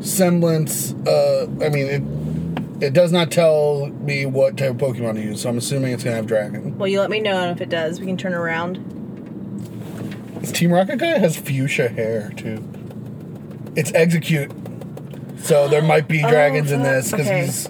semblance. 0.00 0.92
Uh, 0.92 1.48
I 1.60 1.70
mean, 1.70 1.86
it 1.88 2.84
it 2.84 2.92
does 2.92 3.10
not 3.10 3.32
tell 3.32 3.86
me 3.86 4.24
what 4.24 4.56
type 4.56 4.70
of 4.70 4.76
Pokemon 4.76 5.14
to 5.14 5.20
use, 5.20 5.42
so 5.42 5.48
I'm 5.48 5.58
assuming 5.58 5.92
it's 5.92 6.04
gonna 6.04 6.14
have 6.14 6.26
dragon. 6.26 6.78
Well, 6.78 6.86
you 6.86 7.00
let 7.00 7.10
me 7.10 7.18
know 7.18 7.50
if 7.50 7.60
it 7.60 7.68
does. 7.68 7.98
We 7.98 8.06
can 8.06 8.16
turn 8.16 8.32
around. 8.32 8.76
This 10.40 10.52
Team 10.52 10.70
Rocket 10.70 10.98
guy 10.98 11.18
has 11.18 11.36
fuchsia 11.36 11.88
hair 11.88 12.30
too. 12.36 12.64
It's 13.74 13.92
execute, 13.92 14.52
so 15.42 15.68
there 15.68 15.82
might 15.82 16.08
be 16.08 16.22
Oh, 16.24 16.28
dragons 16.28 16.72
in 16.72 16.82
this 16.82 17.10
because 17.10 17.26
Okay. 17.26 17.44
he's. 17.46 17.68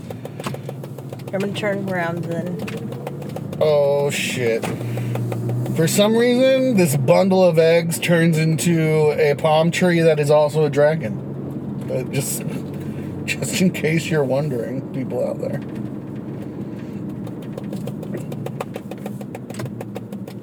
I'm 1.32 1.40
gonna 1.40 1.52
turn 1.52 1.88
around 1.90 2.24
then. 2.24 2.56
Oh 3.60 4.10
shit. 4.10 4.64
For 5.76 5.86
some 5.86 6.16
reason, 6.16 6.76
this 6.76 6.96
bundle 6.96 7.44
of 7.44 7.58
eggs 7.58 7.98
turns 7.98 8.36
into 8.38 9.12
a 9.18 9.34
palm 9.34 9.70
tree 9.70 10.00
that 10.00 10.18
is 10.18 10.30
also 10.30 10.64
a 10.64 10.70
dragon. 10.70 11.84
But 11.86 12.10
just 12.10 12.42
just 13.26 13.60
in 13.60 13.70
case 13.70 14.06
you're 14.06 14.24
wondering, 14.24 14.80
people 14.92 15.26
out 15.26 15.38
there. 15.40 15.60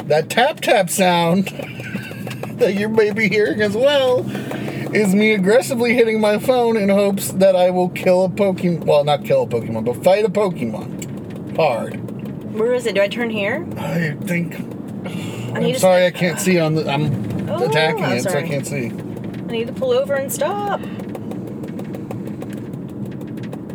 That 0.07 0.29
tap 0.29 0.59
tap 0.61 0.89
sound 0.89 1.47
that 2.59 2.75
you 2.75 2.87
may 2.87 3.11
be 3.11 3.27
hearing 3.27 3.61
as 3.61 3.75
well 3.75 4.21
is 4.95 5.13
me 5.13 5.33
aggressively 5.33 5.93
hitting 5.93 6.19
my 6.19 6.37
phone 6.39 6.77
in 6.77 6.89
hopes 6.89 7.31
that 7.33 7.55
I 7.55 7.69
will 7.69 7.89
kill 7.89 8.25
a 8.25 8.29
Pokemon. 8.29 8.85
Well, 8.85 9.03
not 9.03 9.23
kill 9.25 9.43
a 9.43 9.47
Pokemon, 9.47 9.85
but 9.85 10.03
fight 10.03 10.25
a 10.25 10.29
Pokemon. 10.29 11.55
Hard. 11.55 11.99
Where 12.53 12.73
is 12.73 12.85
it? 12.85 12.95
Do 12.95 13.01
I 13.01 13.07
turn 13.07 13.29
here? 13.29 13.65
I 13.77 14.15
think. 14.21 14.55
I 14.55 15.57
I'm 15.57 15.63
need 15.63 15.73
to- 15.73 15.79
sorry, 15.79 16.05
I 16.05 16.11
can't 16.11 16.39
see 16.39 16.59
on 16.59 16.75
the. 16.75 16.89
I'm 16.89 17.49
Oh, 17.49 17.63
attacking 17.69 18.03
I'm 18.03 18.17
it, 18.17 18.23
so 18.23 18.31
I 18.31 18.41
can't 18.41 18.65
see. 18.65 18.87
I 18.87 19.51
need 19.51 19.67
to 19.67 19.73
pull 19.73 19.91
over 19.91 20.15
and 20.15 20.31
stop. 20.31 20.79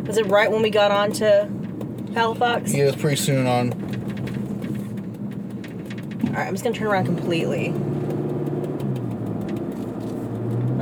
Was 0.07 0.17
it 0.17 0.25
right 0.27 0.51
when 0.51 0.61
we 0.61 0.69
got 0.69 0.91
on 0.91 1.11
to 1.13 1.47
Palafox? 2.11 2.73
Yeah, 2.73 2.85
it's 2.85 3.01
pretty 3.01 3.15
soon 3.15 3.47
on. 3.47 3.71
Alright, 6.27 6.47
I'm 6.47 6.53
just 6.53 6.63
gonna 6.65 6.75
turn 6.75 6.87
around 6.87 7.05
completely. 7.05 7.69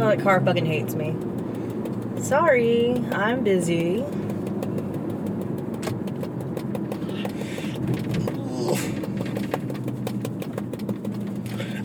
Oh, 0.02 0.08
that 0.08 0.22
car 0.22 0.40
fucking 0.42 0.66
hates 0.66 0.96
me. 0.96 1.14
Sorry, 2.22 2.94
I'm 3.12 3.44
busy. 3.44 4.04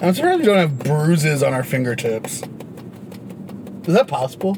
I'm 0.03 0.13
surprised 0.15 0.41
we 0.41 0.47
don't 0.47 0.59
have 0.59 0.79
bruises 0.81 1.43
on 1.43 1.55
our 1.55 1.65
fingertips. 1.65 2.43
Is 3.87 3.95
that 3.95 4.07
possible? 4.07 4.55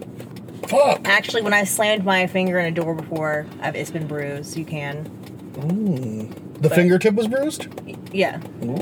Fuck. 0.67 1.03
Actually, 1.07 1.43
when 1.43 1.53
I 1.55 1.65
slammed 1.65 2.05
my 2.05 2.27
finger 2.27 2.59
in 2.59 2.67
a 2.67 2.71
door 2.73 2.95
before, 2.95 3.47
I've, 3.61 3.77
it's 3.77 3.91
been 3.91 4.07
bruised. 4.09 4.57
You 4.57 4.65
can. 4.65 5.07
Ooh. 5.59 6.29
The 6.61 6.69
But- 6.69 6.73
fingertip 6.75 7.15
was 7.15 7.29
bruised? 7.29 7.69
Yeah. 8.13 8.41
Ooh. 8.65 8.77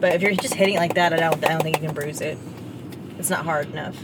But 0.00 0.14
if 0.14 0.22
you're 0.22 0.32
just 0.34 0.54
hitting 0.54 0.74
it 0.74 0.78
like 0.78 0.94
that, 0.94 1.12
I 1.12 1.16
don't, 1.16 1.42
I 1.44 1.48
don't 1.48 1.62
think 1.62 1.80
you 1.80 1.86
can 1.86 1.94
bruise 1.94 2.20
it. 2.20 2.36
It's 3.18 3.30
not 3.30 3.44
hard 3.44 3.70
enough. 3.70 3.96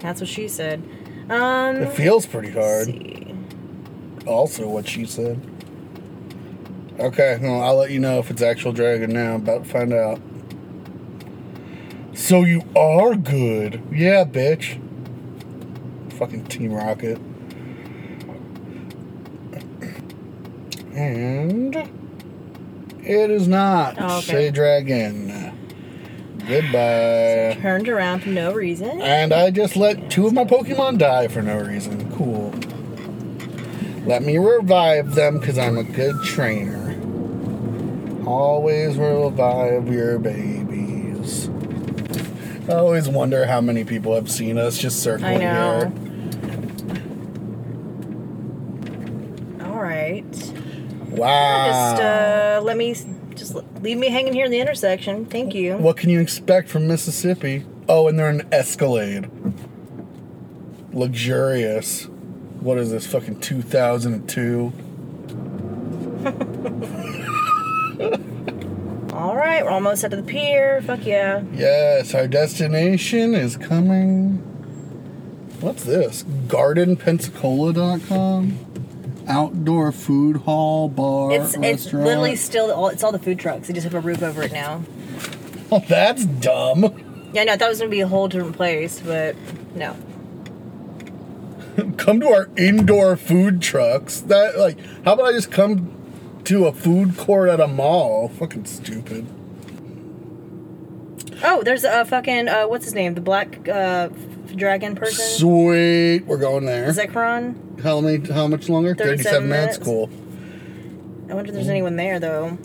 That's 0.00 0.20
what 0.20 0.28
she 0.28 0.48
said. 0.48 0.82
Um, 1.28 1.76
It 1.76 1.92
feels 1.92 2.26
pretty 2.26 2.50
hard. 2.50 2.86
see. 2.86 3.34
Also, 4.26 4.68
what 4.68 4.86
she 4.88 5.04
said. 5.06 5.40
Okay, 6.98 7.38
well, 7.40 7.62
I'll 7.62 7.76
let 7.76 7.90
you 7.90 7.98
know 7.98 8.18
if 8.18 8.30
it's 8.30 8.42
actual 8.42 8.72
dragon 8.72 9.10
now. 9.12 9.36
About 9.36 9.64
to 9.64 9.70
find 9.70 9.92
out. 9.92 10.20
So 12.14 12.42
you 12.42 12.62
are 12.76 13.14
good. 13.14 13.80
Yeah, 13.90 14.24
bitch. 14.24 14.78
Fucking 16.14 16.44
Team 16.46 16.72
Rocket. 16.74 17.18
And 20.94 21.74
it 23.02 23.30
is 23.30 23.48
not. 23.48 23.96
Oh, 23.98 24.18
okay. 24.18 24.26
Say 24.26 24.50
dragon. 24.50 25.30
Goodbye. 26.50 27.56
Turned 27.62 27.88
around 27.88 28.24
for 28.24 28.30
no 28.30 28.52
reason. 28.52 29.00
And 29.00 29.32
I 29.32 29.52
just 29.52 29.76
let 29.76 30.10
two 30.10 30.26
of 30.26 30.32
my 30.32 30.42
Pokemon 30.44 30.98
die 30.98 31.28
for 31.28 31.42
no 31.42 31.58
reason. 31.60 32.12
Cool. 32.16 32.52
Let 34.04 34.22
me 34.24 34.36
revive 34.36 35.14
them 35.14 35.38
because 35.38 35.58
I'm 35.58 35.78
a 35.78 35.84
good 35.84 36.16
trainer. 36.24 36.96
Always 38.26 38.96
revive 38.98 39.92
your 39.92 40.18
babies. 40.18 41.48
I 42.68 42.72
always 42.74 43.08
wonder 43.08 43.46
how 43.46 43.60
many 43.60 43.84
people 43.84 44.14
have 44.16 44.28
seen 44.28 44.58
us 44.58 44.76
just 44.76 45.02
circling 45.04 45.36
I 45.36 45.44
know. 45.44 45.92
here. 49.60 49.66
All 49.66 49.80
right. 49.80 50.24
Wow. 51.10 51.92
Just 51.92 52.02
uh, 52.02 52.60
let 52.64 52.76
me 52.76 52.94
just 53.52 53.82
leave 53.82 53.98
me 53.98 54.08
hanging 54.08 54.32
here 54.32 54.44
in 54.44 54.50
the 54.50 54.58
intersection. 54.60 55.26
Thank 55.26 55.54
you. 55.54 55.76
What 55.76 55.96
can 55.96 56.10
you 56.10 56.20
expect 56.20 56.68
from 56.68 56.88
Mississippi? 56.88 57.64
Oh, 57.88 58.08
and 58.08 58.18
they're 58.18 58.28
an 58.28 58.46
Escalade. 58.52 59.30
Luxurious. 60.92 62.04
What 62.60 62.78
is 62.78 62.90
this, 62.90 63.06
fucking 63.06 63.40
2002? 63.40 64.72
All 69.14 69.36
right, 69.36 69.64
we're 69.64 69.70
almost 69.70 70.04
at 70.04 70.10
the 70.10 70.22
pier. 70.22 70.82
Fuck 70.82 71.06
yeah. 71.06 71.42
Yes, 71.52 72.14
our 72.14 72.26
destination 72.26 73.34
is 73.34 73.56
coming. 73.56 74.36
What's 75.60 75.84
this? 75.84 76.24
GardenPensacola.com? 76.48 78.69
Outdoor 79.30 79.92
food 79.92 80.38
hall, 80.38 80.88
bar, 80.88 81.30
It's 81.32 81.54
it's 81.54 81.58
restaurant. 81.58 82.04
literally 82.06 82.36
still 82.36 82.70
all 82.72 82.88
it's 82.88 83.04
all 83.04 83.12
the 83.12 83.18
food 83.18 83.38
trucks. 83.38 83.68
They 83.68 83.74
just 83.74 83.84
have 83.84 83.94
a 83.94 84.00
roof 84.00 84.22
over 84.22 84.42
it 84.42 84.52
now. 84.52 84.82
Oh, 85.70 85.78
that's 85.88 86.24
dumb. 86.26 87.30
Yeah, 87.32 87.44
no, 87.44 87.52
I 87.52 87.56
thought 87.56 87.66
it 87.66 87.68
was 87.68 87.78
gonna 87.78 87.90
be 87.90 88.00
a 88.00 88.08
whole 88.08 88.26
different 88.28 88.56
place, 88.56 88.98
but 89.00 89.36
no. 89.74 89.96
come 91.96 92.18
to 92.20 92.28
our 92.28 92.48
indoor 92.56 93.16
food 93.16 93.62
trucks. 93.62 94.20
That 94.20 94.58
like, 94.58 94.78
how 95.04 95.12
about 95.14 95.26
I 95.26 95.32
just 95.32 95.52
come 95.52 95.92
to 96.44 96.66
a 96.66 96.72
food 96.72 97.16
court 97.16 97.48
at 97.48 97.60
a 97.60 97.68
mall? 97.68 98.28
Fucking 98.28 98.64
stupid. 98.64 99.26
Oh, 101.42 101.62
there's 101.62 101.84
a 101.84 102.04
fucking 102.04 102.48
uh, 102.48 102.64
what's 102.66 102.84
his 102.84 102.94
name? 102.94 103.14
The 103.14 103.20
black 103.20 103.68
uh, 103.68 104.08
dragon 104.56 104.94
person. 104.94 105.24
Sweet, 105.38 106.20
we're 106.26 106.38
going 106.38 106.66
there. 106.66 106.88
Zekrom. 106.88 107.80
How 107.82 108.00
many? 108.00 108.26
How 108.32 108.46
much 108.46 108.68
longer? 108.68 108.94
37 108.94 109.16
Thirty-seven 109.16 109.48
minutes. 109.48 109.78
minutes. 109.78 109.84
Cool. 109.84 110.10
I 111.30 111.34
wonder 111.34 111.48
if 111.50 111.54
there's 111.54 111.68
anyone 111.68 111.96
there 111.96 112.18
though. 112.18 112.58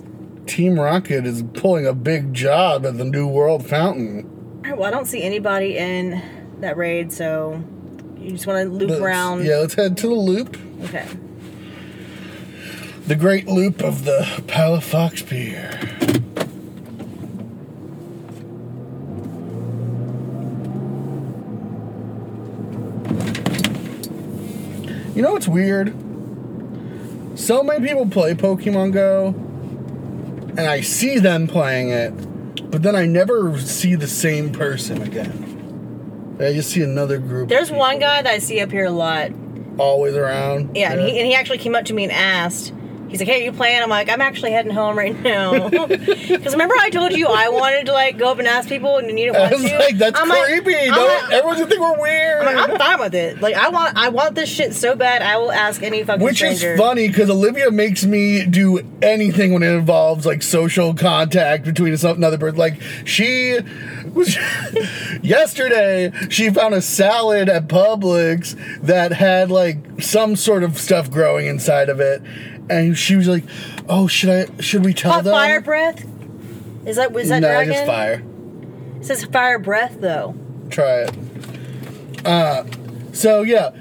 Team 0.47 0.79
Rocket 0.79 1.25
is 1.25 1.43
pulling 1.53 1.85
a 1.87 1.93
big 1.93 2.33
job 2.33 2.85
at 2.85 2.97
the 2.97 3.05
New 3.05 3.27
World 3.27 3.65
Fountain. 3.67 4.29
All 4.63 4.71
right, 4.71 4.77
well, 4.77 4.87
I 4.87 4.91
don't 4.91 5.05
see 5.05 5.23
anybody 5.23 5.77
in 5.77 6.21
that 6.59 6.77
raid, 6.77 7.11
so 7.11 7.63
you 8.19 8.31
just 8.31 8.45
want 8.47 8.63
to 8.67 8.73
loop 8.73 8.89
Let's- 8.91 9.01
around. 9.01 9.45
Yeah, 9.45 9.57
let's 9.57 9.73
head 9.75 9.97
to 9.97 10.07
the 10.07 10.13
loop. 10.15 10.57
Okay. 10.83 11.05
The 13.07 13.15
great 13.15 13.47
loop 13.47 13.83
of 13.83 14.05
the 14.05 14.21
Palafox 14.47 15.25
Pier. 15.27 15.69
You 25.15 25.21
know 25.21 25.31
what's 25.31 25.47
weird? 25.47 25.93
So 27.39 27.63
many 27.63 27.87
people 27.87 28.07
play 28.09 28.33
Pokemon 28.33 28.91
Go, 28.91 29.27
and 29.27 30.59
I 30.59 30.81
see 30.81 31.19
them 31.19 31.47
playing 31.47 31.89
it, 31.89 32.11
but 32.69 32.83
then 32.83 32.95
I 32.95 33.05
never 33.05 33.57
see 33.59 33.95
the 33.95 34.07
same 34.07 34.51
person 34.51 35.01
again. 35.01 36.37
I 36.39 36.51
just 36.51 36.71
see 36.71 36.83
another 36.83 37.17
group. 37.17 37.47
There's 37.47 37.71
one 37.71 37.99
guy 37.99 38.21
that 38.21 38.31
I 38.31 38.39
see 38.39 38.59
up 38.59 38.71
here 38.71 38.85
a 38.85 38.91
lot. 38.91 39.31
always 39.77 40.15
around. 40.15 40.75
Yeah, 40.75 40.91
and 40.91 41.01
he 41.01 41.17
and 41.17 41.25
he 41.25 41.33
actually 41.33 41.59
came 41.59 41.75
up 41.75 41.85
to 41.85 41.93
me 41.93 42.03
and 42.03 42.11
asked. 42.11 42.73
He's 43.09 43.19
like, 43.19 43.27
"Hey, 43.29 43.41
are 43.41 43.45
you 43.45 43.51
playing?" 43.53 43.81
I'm 43.81 43.89
like, 43.89 44.09
"I'm 44.09 44.21
actually 44.21 44.51
heading 44.51 44.71
home 44.71 44.97
right 44.97 45.17
now." 45.21 45.69
Because 46.35 46.53
remember, 46.53 46.75
I 46.79 46.89
told 46.89 47.13
you 47.13 47.27
I 47.27 47.49
wanted 47.49 47.85
to 47.85 47.91
like 47.93 48.17
go 48.17 48.31
up 48.31 48.39
and 48.39 48.47
ask 48.47 48.67
people, 48.67 48.97
and 48.97 49.07
you 49.09 49.15
didn't 49.31 49.35
I 49.37 49.39
want 49.41 49.51
was 49.53 49.63
to. 49.71 49.77
like, 49.79 49.97
that's 49.97 50.19
I'm 50.19 50.27
like- 50.27 50.39
that's 50.47 50.61
creepy. 50.61 50.89
I'm 50.89 50.95
no, 50.95 51.05
like- 51.05 51.31
everyone's 51.31 51.59
gonna 51.59 51.69
think 51.69 51.81
we're 51.81 52.01
weird. 52.01 52.45
I'm 52.45 52.55
like, 52.55 52.69
I'm 52.69 52.77
fine 52.77 52.99
with 52.99 53.15
it. 53.15 53.41
Like, 53.41 53.55
I 53.55 53.69
want, 53.69 53.95
I 53.97 54.09
want 54.09 54.35
this 54.35 54.49
shit 54.49 54.73
so 54.73 54.95
bad. 54.95 55.21
I 55.21 55.37
will 55.37 55.51
ask 55.51 55.81
any 55.83 56.03
fucking 56.03 56.23
Which 56.23 56.37
stranger. 56.37 56.73
is 56.73 56.79
funny 56.79 57.07
because 57.07 57.29
Olivia 57.29 57.71
makes 57.71 58.05
me 58.05 58.45
do 58.45 58.79
anything 59.01 59.53
when 59.53 59.63
it 59.63 59.71
involves 59.71 60.25
like 60.25 60.41
social 60.43 60.93
contact 60.93 61.63
between 61.65 61.93
another 62.03 62.37
person. 62.37 62.57
Like 62.57 62.81
she 63.05 63.59
was 64.13 64.35
yesterday, 65.21 66.11
she 66.29 66.49
found 66.49 66.73
a 66.73 66.81
salad 66.81 67.49
at 67.49 67.67
Publix 67.67 68.55
that 68.81 69.11
had 69.13 69.51
like 69.51 69.77
some 70.01 70.35
sort 70.35 70.63
of 70.63 70.77
stuff 70.77 71.09
growing 71.09 71.45
inside 71.47 71.89
of 71.89 71.99
it, 71.99 72.21
and 72.69 72.97
she 72.97 73.15
was 73.15 73.27
like, 73.27 73.43
"Oh, 73.87 74.07
should 74.07 74.29
I? 74.29 74.61
Should 74.61 74.85
we 74.85 74.93
tell 74.93 75.13
Hot 75.13 75.23
them?" 75.23 75.33
fire 75.33 75.61
breath. 75.61 76.05
Is 76.85 76.97
that 76.97 77.11
was 77.11 77.29
that 77.29 77.39
no, 77.39 77.47
dragon? 77.47 77.73
just 77.73 77.85
fire. 77.85 78.23
It 78.99 79.05
says 79.05 79.25
fire 79.25 79.59
breath 79.59 79.97
though. 79.99 80.35
Try 80.69 81.03
it. 81.03 82.25
Uh, 82.25 82.63
so 83.11 83.41
yeah, 83.41 83.71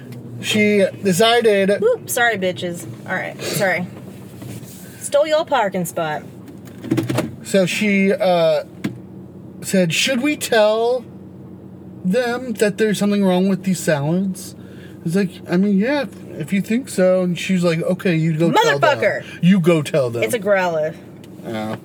she 0.40 0.86
decided. 1.02 1.80
Whoop, 1.80 2.08
sorry, 2.08 2.36
bitches. 2.36 2.86
All 3.06 3.14
right, 3.14 3.40
sorry. 3.40 3.86
Stole 4.98 5.26
your 5.26 5.44
parking 5.44 5.84
spot. 5.84 6.22
So 7.42 7.66
she 7.66 8.12
uh, 8.12 8.64
said, 9.62 9.92
"Should 9.92 10.22
we 10.22 10.36
tell 10.36 11.04
them 12.04 12.52
that 12.54 12.78
there's 12.78 12.98
something 12.98 13.24
wrong 13.24 13.48
with 13.48 13.64
these 13.64 13.80
salads?" 13.80 14.54
It's 15.04 15.14
like, 15.14 15.30
I 15.50 15.58
mean, 15.58 15.78
yeah, 15.78 16.06
if, 16.40 16.52
you 16.52 16.60
think 16.60 16.88
so. 16.88 17.22
And 17.22 17.38
she's 17.38 17.62
like, 17.64 17.80
"Okay, 17.80 18.14
you 18.16 18.36
go 18.36 18.50
tell 18.52 18.78
them. 18.78 18.80
Motherfucker! 18.80 19.38
You 19.42 19.60
go 19.60 19.82
tell 19.82 20.10
them." 20.10 20.22
It's 20.22 20.34
a 20.34 20.38
growler. 20.38 20.94
yeah. 21.44 21.76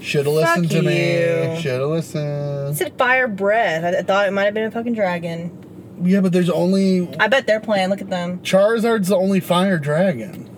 Should 0.00 0.26
have 0.26 0.34
listened 0.34 0.70
to 0.70 0.76
you. 0.76 0.82
me. 0.82 1.60
Should 1.62 1.72
have 1.80 1.82
It 1.82 1.86
listened. 1.86 2.76
said 2.76 2.98
fire 2.98 3.26
breath. 3.26 3.84
I, 3.84 3.98
I 3.98 4.02
thought 4.02 4.28
it 4.28 4.32
might 4.32 4.44
have 4.44 4.52
been 4.54 4.64
a 4.64 4.70
fucking 4.70 4.94
dragon. 4.94 5.60
Yeah, 6.02 6.20
but 6.20 6.32
there's 6.32 6.50
only 6.50 7.08
I 7.18 7.28
bet 7.28 7.46
they're 7.46 7.60
playing. 7.60 7.88
Look 7.88 8.02
at 8.02 8.10
them. 8.10 8.40
Charizard's 8.40 9.08
the 9.08 9.16
only 9.16 9.40
fire 9.40 9.78
dragon, 9.78 10.50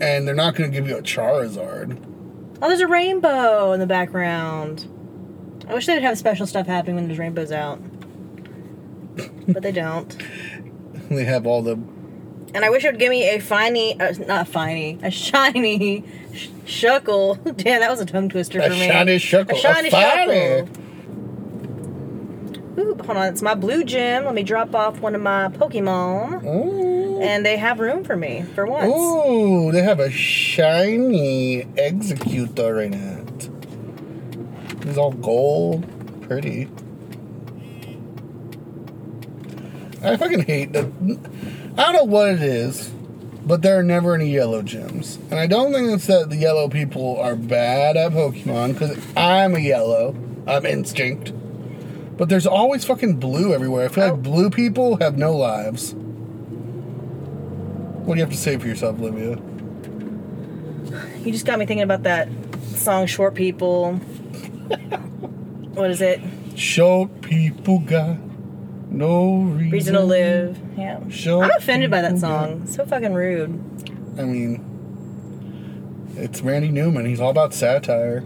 and 0.00 0.26
they're 0.26 0.34
not 0.34 0.54
going 0.54 0.70
to 0.70 0.74
give 0.74 0.88
you 0.88 0.96
a 0.96 1.02
Charizard. 1.02 1.98
Oh, 2.62 2.68
there's 2.68 2.80
a 2.80 2.86
rainbow 2.86 3.72
in 3.72 3.80
the 3.80 3.86
background. 3.86 4.86
I 5.68 5.74
wish 5.74 5.86
they'd 5.86 6.00
have 6.02 6.16
special 6.18 6.46
stuff 6.46 6.66
happening 6.66 6.96
when 6.96 7.06
there's 7.06 7.18
rainbows 7.18 7.52
out. 7.52 7.80
But 9.48 9.62
they 9.62 9.72
don't. 9.72 10.16
They 11.10 11.24
have 11.24 11.46
all 11.46 11.60
the 11.62 11.72
And 12.54 12.64
I 12.64 12.70
wish 12.70 12.84
it 12.84 12.92
would 12.92 13.00
give 13.00 13.10
me 13.10 13.28
a 13.28 13.38
finey, 13.40 14.00
uh, 14.00 14.12
not 14.26 14.46
finey, 14.46 15.02
a 15.02 15.10
shiny 15.10 16.04
sh- 16.32 16.48
shuckle. 16.64 17.36
Damn, 17.56 17.80
that 17.80 17.90
was 17.90 18.00
a 18.00 18.06
tongue 18.06 18.28
twister 18.28 18.60
A 18.60 18.64
for 18.64 18.70
me. 18.70 18.86
shiny 18.88 19.16
shuckle, 19.18 19.52
A 19.52 19.56
shiny 19.56 19.88
a 19.88 19.90
finey. 19.92 20.68
shuckle. 20.68 20.76
Ooh, 22.78 22.94
hold 23.04 23.10
on, 23.18 23.26
it's 23.26 23.42
my 23.42 23.54
blue 23.54 23.82
gym. 23.84 24.24
Let 24.24 24.34
me 24.34 24.42
drop 24.44 24.74
off 24.74 25.00
one 25.00 25.14
of 25.16 25.20
my 25.20 25.48
Pokemon. 25.48 26.44
Ooh. 26.44 27.20
And 27.20 27.44
they 27.44 27.56
have 27.58 27.80
room 27.80 28.04
for 28.04 28.16
me 28.16 28.44
for 28.54 28.64
once. 28.66 28.86
Ooh, 28.94 29.70
they 29.72 29.82
have 29.82 29.98
a 30.00 30.10
shiny 30.10 31.64
Exeggutor 31.76 32.86
in 32.86 32.94
it. 32.94 33.50
It's 34.88 34.96
all 34.96 35.12
gold. 35.12 35.84
Pretty. 36.22 36.68
I 40.02 40.16
fucking 40.16 40.44
hate 40.44 40.72
that. 40.72 40.86
I 41.76 41.92
don't 41.92 41.94
know 41.94 42.04
what 42.04 42.28
it 42.30 42.42
is, 42.42 42.88
but 43.44 43.62
there 43.62 43.78
are 43.78 43.82
never 43.82 44.14
any 44.14 44.30
yellow 44.30 44.62
gems. 44.62 45.18
And 45.30 45.38
I 45.38 45.46
don't 45.46 45.72
think 45.72 45.90
it's 45.90 46.06
that 46.06 46.30
the 46.30 46.36
yellow 46.36 46.68
people 46.68 47.18
are 47.20 47.36
bad 47.36 47.96
at 47.96 48.12
Pokemon, 48.12 48.72
because 48.74 48.96
I'm 49.16 49.54
a 49.54 49.58
yellow. 49.60 50.14
I'm 50.46 50.64
instinct. 50.66 51.32
But 52.16 52.28
there's 52.28 52.46
always 52.46 52.84
fucking 52.84 53.16
blue 53.16 53.52
everywhere. 53.54 53.86
I 53.86 53.88
feel 53.88 54.04
Oh. 54.04 54.10
like 54.12 54.22
blue 54.22 54.50
people 54.50 54.96
have 54.98 55.16
no 55.18 55.36
lives. 55.36 55.94
What 58.04 58.14
do 58.14 58.18
you 58.18 58.24
have 58.24 58.32
to 58.32 58.38
say 58.38 58.56
for 58.58 58.66
yourself, 58.66 58.98
Olivia? 59.00 59.38
You 61.24 61.32
just 61.32 61.46
got 61.46 61.58
me 61.58 61.66
thinking 61.66 61.82
about 61.84 62.02
that 62.04 62.28
song 62.74 63.06
Short 63.06 63.34
People. 63.34 63.94
what 65.74 65.90
is 65.90 66.00
it? 66.00 66.20
Short 66.56 67.20
people 67.20 67.78
got 67.80 68.16
No 68.90 69.42
reason, 69.42 69.70
Reason 69.70 69.94
to 69.94 70.00
live. 70.00 70.58
Yeah. 70.76 71.08
Show 71.08 71.42
I'm 71.42 71.50
offended 71.52 71.90
by 71.90 72.02
that 72.02 72.18
song. 72.18 72.66
So 72.66 72.84
fucking 72.84 73.14
rude. 73.14 73.50
I 74.18 74.24
mean, 74.24 74.66
it's 76.16 76.40
Randy 76.42 76.70
Newman. 76.70 77.06
He's 77.06 77.20
all 77.20 77.30
about 77.30 77.54
satire. 77.54 78.24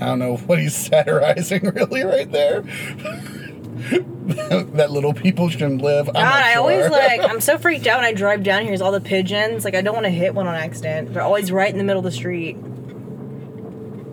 I 0.00 0.06
don't 0.06 0.18
know 0.20 0.36
what 0.36 0.58
he's 0.58 0.74
satirizing 0.86 1.62
really 1.62 2.04
right 2.04 2.30
there. 2.30 2.62
that 3.82 4.90
little 4.90 5.12
people 5.12 5.48
shouldn't 5.48 5.82
live. 5.82 6.08
I'm 6.08 6.14
God, 6.14 6.22
not 6.22 6.42
I 6.44 6.54
always 6.54 6.88
like. 6.90 7.20
I'm 7.22 7.40
so 7.48 7.58
freaked 7.58 7.88
out 7.88 7.98
when 7.98 8.06
I 8.06 8.12
drive 8.12 8.44
down 8.44 8.62
here. 8.62 8.70
There's 8.70 8.80
all 8.80 8.92
the 8.92 9.00
pigeons. 9.00 9.64
Like 9.64 9.74
I 9.74 9.80
don't 9.80 9.94
want 9.94 10.06
to 10.06 10.10
hit 10.10 10.34
one 10.34 10.46
on 10.46 10.54
accident. 10.54 11.12
They're 11.12 11.22
always 11.22 11.50
right 11.50 11.70
in 11.70 11.78
the 11.78 11.84
middle 11.84 11.98
of 12.00 12.04
the 12.04 12.12
street. 12.12 12.56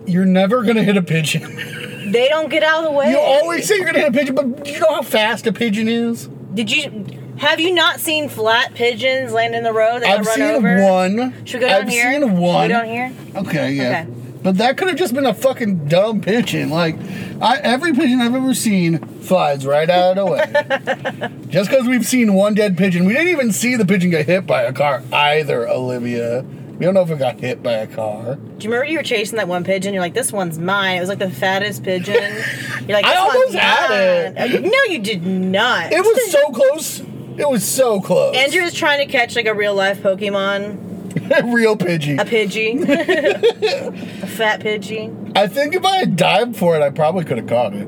You're 0.06 0.24
never 0.24 0.64
gonna 0.64 0.82
hit 0.82 0.96
a 0.96 1.02
pigeon. 1.02 1.88
They 2.12 2.28
don't 2.28 2.48
get 2.50 2.62
out 2.62 2.84
of 2.84 2.90
the 2.90 2.96
way. 2.96 3.10
you 3.10 3.18
always 3.18 3.66
say 3.66 3.76
you're 3.76 3.86
gonna 3.86 4.00
hit 4.00 4.08
a 4.08 4.12
pigeon, 4.12 4.34
but 4.34 4.64
do 4.64 4.70
you 4.70 4.80
know 4.80 4.94
how 4.96 5.02
fast 5.02 5.46
a 5.46 5.52
pigeon 5.52 5.88
is? 5.88 6.26
Did 6.54 6.70
you? 6.70 7.06
Have 7.38 7.58
you 7.58 7.72
not 7.72 8.00
seen 8.00 8.28
flat 8.28 8.74
pigeons 8.74 9.32
land 9.32 9.54
in 9.54 9.64
the 9.64 9.72
road? 9.72 10.02
They 10.02 10.06
I've 10.06 10.26
run 10.26 10.34
seen 10.36 10.44
over. 10.44 10.82
one. 10.82 11.44
Should 11.46 11.60
we 11.60 11.66
go 11.66 11.68
down 11.68 11.82
I've 11.82 11.88
here? 11.88 12.12
seen 12.12 12.20
Should 12.22 12.32
we 12.32 12.38
one. 12.38 12.68
go 12.68 12.74
down 12.74 12.86
here? 12.86 13.12
Okay, 13.36 13.72
yeah. 13.72 14.04
Okay. 14.06 14.16
But 14.42 14.56
that 14.58 14.76
could 14.78 14.88
have 14.88 14.96
just 14.96 15.12
been 15.14 15.26
a 15.26 15.34
fucking 15.34 15.86
dumb 15.88 16.20
pigeon. 16.22 16.70
Like, 16.70 16.96
I, 17.42 17.58
every 17.58 17.92
pigeon 17.92 18.20
I've 18.22 18.34
ever 18.34 18.54
seen 18.54 18.98
flies 19.20 19.66
right 19.66 19.88
out 19.88 20.16
of 20.16 20.26
the 20.26 20.32
way. 20.32 21.30
just 21.50 21.70
because 21.70 21.86
we've 21.86 22.06
seen 22.06 22.32
one 22.34 22.54
dead 22.54 22.76
pigeon, 22.78 23.04
we 23.04 23.12
didn't 23.12 23.28
even 23.28 23.52
see 23.52 23.76
the 23.76 23.84
pigeon 23.84 24.10
get 24.10 24.26
hit 24.26 24.46
by 24.46 24.62
a 24.62 24.72
car 24.72 25.02
either, 25.12 25.68
Olivia. 25.68 26.44
We 26.80 26.86
don't 26.86 26.94
know 26.94 27.02
if 27.02 27.10
it 27.10 27.18
got 27.18 27.38
hit 27.38 27.62
by 27.62 27.72
a 27.72 27.86
car. 27.86 28.36
Do 28.36 28.40
you 28.64 28.70
remember 28.70 28.86
you 28.86 28.96
were 28.96 29.02
chasing 29.04 29.36
that 29.36 29.46
one 29.46 29.64
pigeon? 29.64 29.92
You're 29.92 30.02
like, 30.02 30.14
this 30.14 30.32
one's 30.32 30.58
mine. 30.58 30.96
It 30.96 31.00
was 31.00 31.10
like 31.10 31.18
the 31.18 31.30
fattest 31.30 31.82
pigeon. 31.84 32.14
You're 32.88 32.96
like, 32.96 33.04
I 33.04 33.16
almost 33.16 33.54
had 33.54 34.34
mine. 34.34 34.56
Uh, 34.56 34.60
No, 34.66 34.82
you 34.90 34.98
did 34.98 35.26
not. 35.26 35.92
It 35.92 36.00
was 36.00 36.32
so 36.32 36.50
close. 36.52 37.00
It 37.36 37.46
was 37.50 37.68
so 37.68 38.00
close. 38.00 38.34
Andrew 38.34 38.62
is 38.62 38.72
trying 38.72 39.06
to 39.06 39.12
catch 39.12 39.36
like 39.36 39.44
a 39.44 39.52
real 39.52 39.74
life 39.74 39.98
Pokemon, 40.02 41.38
a 41.38 41.44
real 41.54 41.76
Pidgey. 41.76 42.18
a 42.18 42.24
Pidgey, 42.24 42.80
a 44.22 44.26
fat 44.26 44.60
Pidgey. 44.60 45.36
I 45.36 45.48
think 45.48 45.74
if 45.74 45.84
I 45.84 45.96
had 45.96 46.16
dived 46.16 46.56
for 46.56 46.76
it, 46.76 46.82
I 46.82 46.88
probably 46.88 47.26
could 47.26 47.36
have 47.36 47.46
caught 47.46 47.74
it. 47.74 47.86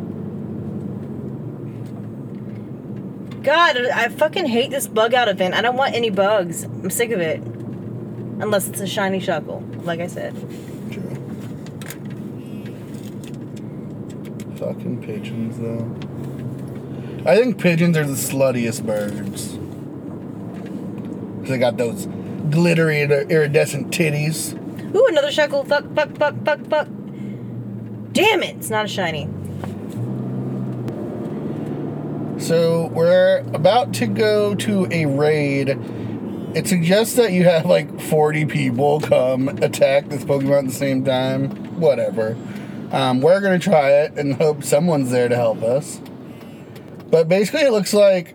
God, 3.42 3.76
I 3.78 4.08
fucking 4.08 4.44
hate 4.46 4.70
this 4.70 4.86
bug 4.86 5.14
out 5.14 5.28
event. 5.28 5.54
I 5.54 5.62
don't 5.62 5.76
want 5.78 5.94
any 5.94 6.10
bugs. 6.10 6.64
I'm 6.64 6.90
sick 6.90 7.10
of 7.10 7.20
it. 7.20 7.42
Unless 8.40 8.68
it's 8.68 8.80
a 8.80 8.86
shiny 8.86 9.20
shuckle, 9.20 9.84
like 9.84 10.00
I 10.00 10.06
said. 10.06 10.34
True. 10.90 11.16
Fucking 14.56 15.02
pigeons, 15.02 15.58
though. 15.58 17.30
I 17.30 17.36
think 17.36 17.58
pigeons 17.58 17.96
are 17.96 18.04
the 18.04 18.14
sluttiest 18.14 18.84
birds. 18.84 19.58
'Cause 21.40 21.48
they 21.48 21.58
got 21.58 21.76
those 21.76 22.08
glittery, 22.50 23.02
iridescent 23.02 23.90
titties. 23.90 24.54
Ooh, 24.94 25.06
another 25.08 25.28
shuckle. 25.28 25.66
Fuck, 25.66 25.94
fuck, 25.94 26.16
fuck, 26.16 26.34
fuck, 26.44 26.66
fuck. 26.66 26.88
Damn 28.12 28.42
it! 28.42 28.56
It's 28.56 28.70
not 28.70 28.84
a 28.84 28.88
shiny. 28.88 29.28
So 32.38 32.90
we're 32.92 33.38
about 33.54 33.94
to 33.94 34.06
go 34.06 34.54
to 34.56 34.86
a 34.90 35.06
raid. 35.06 35.78
It 36.54 36.66
suggests 36.68 37.14
that 37.16 37.32
you 37.32 37.44
have 37.44 37.64
like 37.66 38.00
40 38.00 38.44
people 38.46 39.00
come 39.00 39.48
attack 39.48 40.08
this 40.08 40.24
Pokemon 40.24 40.58
at 40.60 40.64
the 40.66 40.72
same 40.72 41.04
time. 41.04 41.48
Whatever. 41.80 42.36
Um, 42.90 43.20
we're 43.22 43.40
gonna 43.40 43.58
try 43.58 43.90
it 43.90 44.12
and 44.18 44.34
hope 44.40 44.62
someone's 44.62 45.10
there 45.10 45.28
to 45.28 45.36
help 45.36 45.62
us. 45.62 46.00
But 47.10 47.28
basically, 47.28 47.62
it 47.62 47.72
looks 47.72 47.94
like 47.94 48.34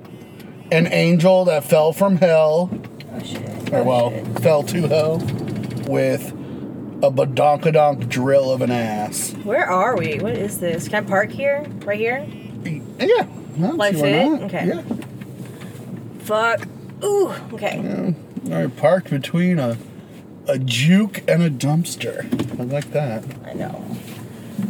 an 0.72 0.88
angel 0.88 1.46
that 1.46 1.64
fell 1.64 1.94
from 1.94 2.18
hell, 2.18 2.70
Oh 3.14 3.20
shit. 3.24 3.72
or 3.74 3.78
Oh, 3.80 3.84
well, 3.84 4.10
shit. 4.12 4.40
fell 4.40 4.64
to 4.64 4.88
hell, 4.88 5.18
with 5.88 6.32
a 7.04 7.12
badonkadonk 7.12 8.10
drill 8.10 8.52
of 8.52 8.62
an 8.62 8.72
ass. 8.72 9.32
Where 9.44 9.66
are 9.70 9.96
we? 9.96 10.18
What 10.20 10.34
is 10.34 10.60
this? 10.60 10.88
Can 10.88 11.06
I 11.06 11.08
park 11.08 11.30
here? 11.30 11.64
Right 11.86 12.00
here? 12.00 12.28
Yeah. 13.00 13.28
Well, 13.58 13.76
Like 13.76 13.94
see 13.96 14.02
why 14.02 14.08
fit? 14.12 14.26
not? 14.30 14.42
Okay. 14.44 14.68
Yeah. 14.68 14.82
Fuck. 16.20 16.68
Ooh. 17.04 17.34
Okay. 17.54 18.16
Yeah, 18.44 18.64
I 18.64 18.68
parked 18.68 19.10
between 19.10 19.60
a 19.60 19.78
a 20.48 20.58
juke 20.58 21.24
and 21.28 21.44
a 21.44 21.50
dumpster. 21.50 22.24
I 22.60 22.64
like 22.64 22.92
that. 22.92 23.24
I 23.46 23.54
know. 23.54 23.86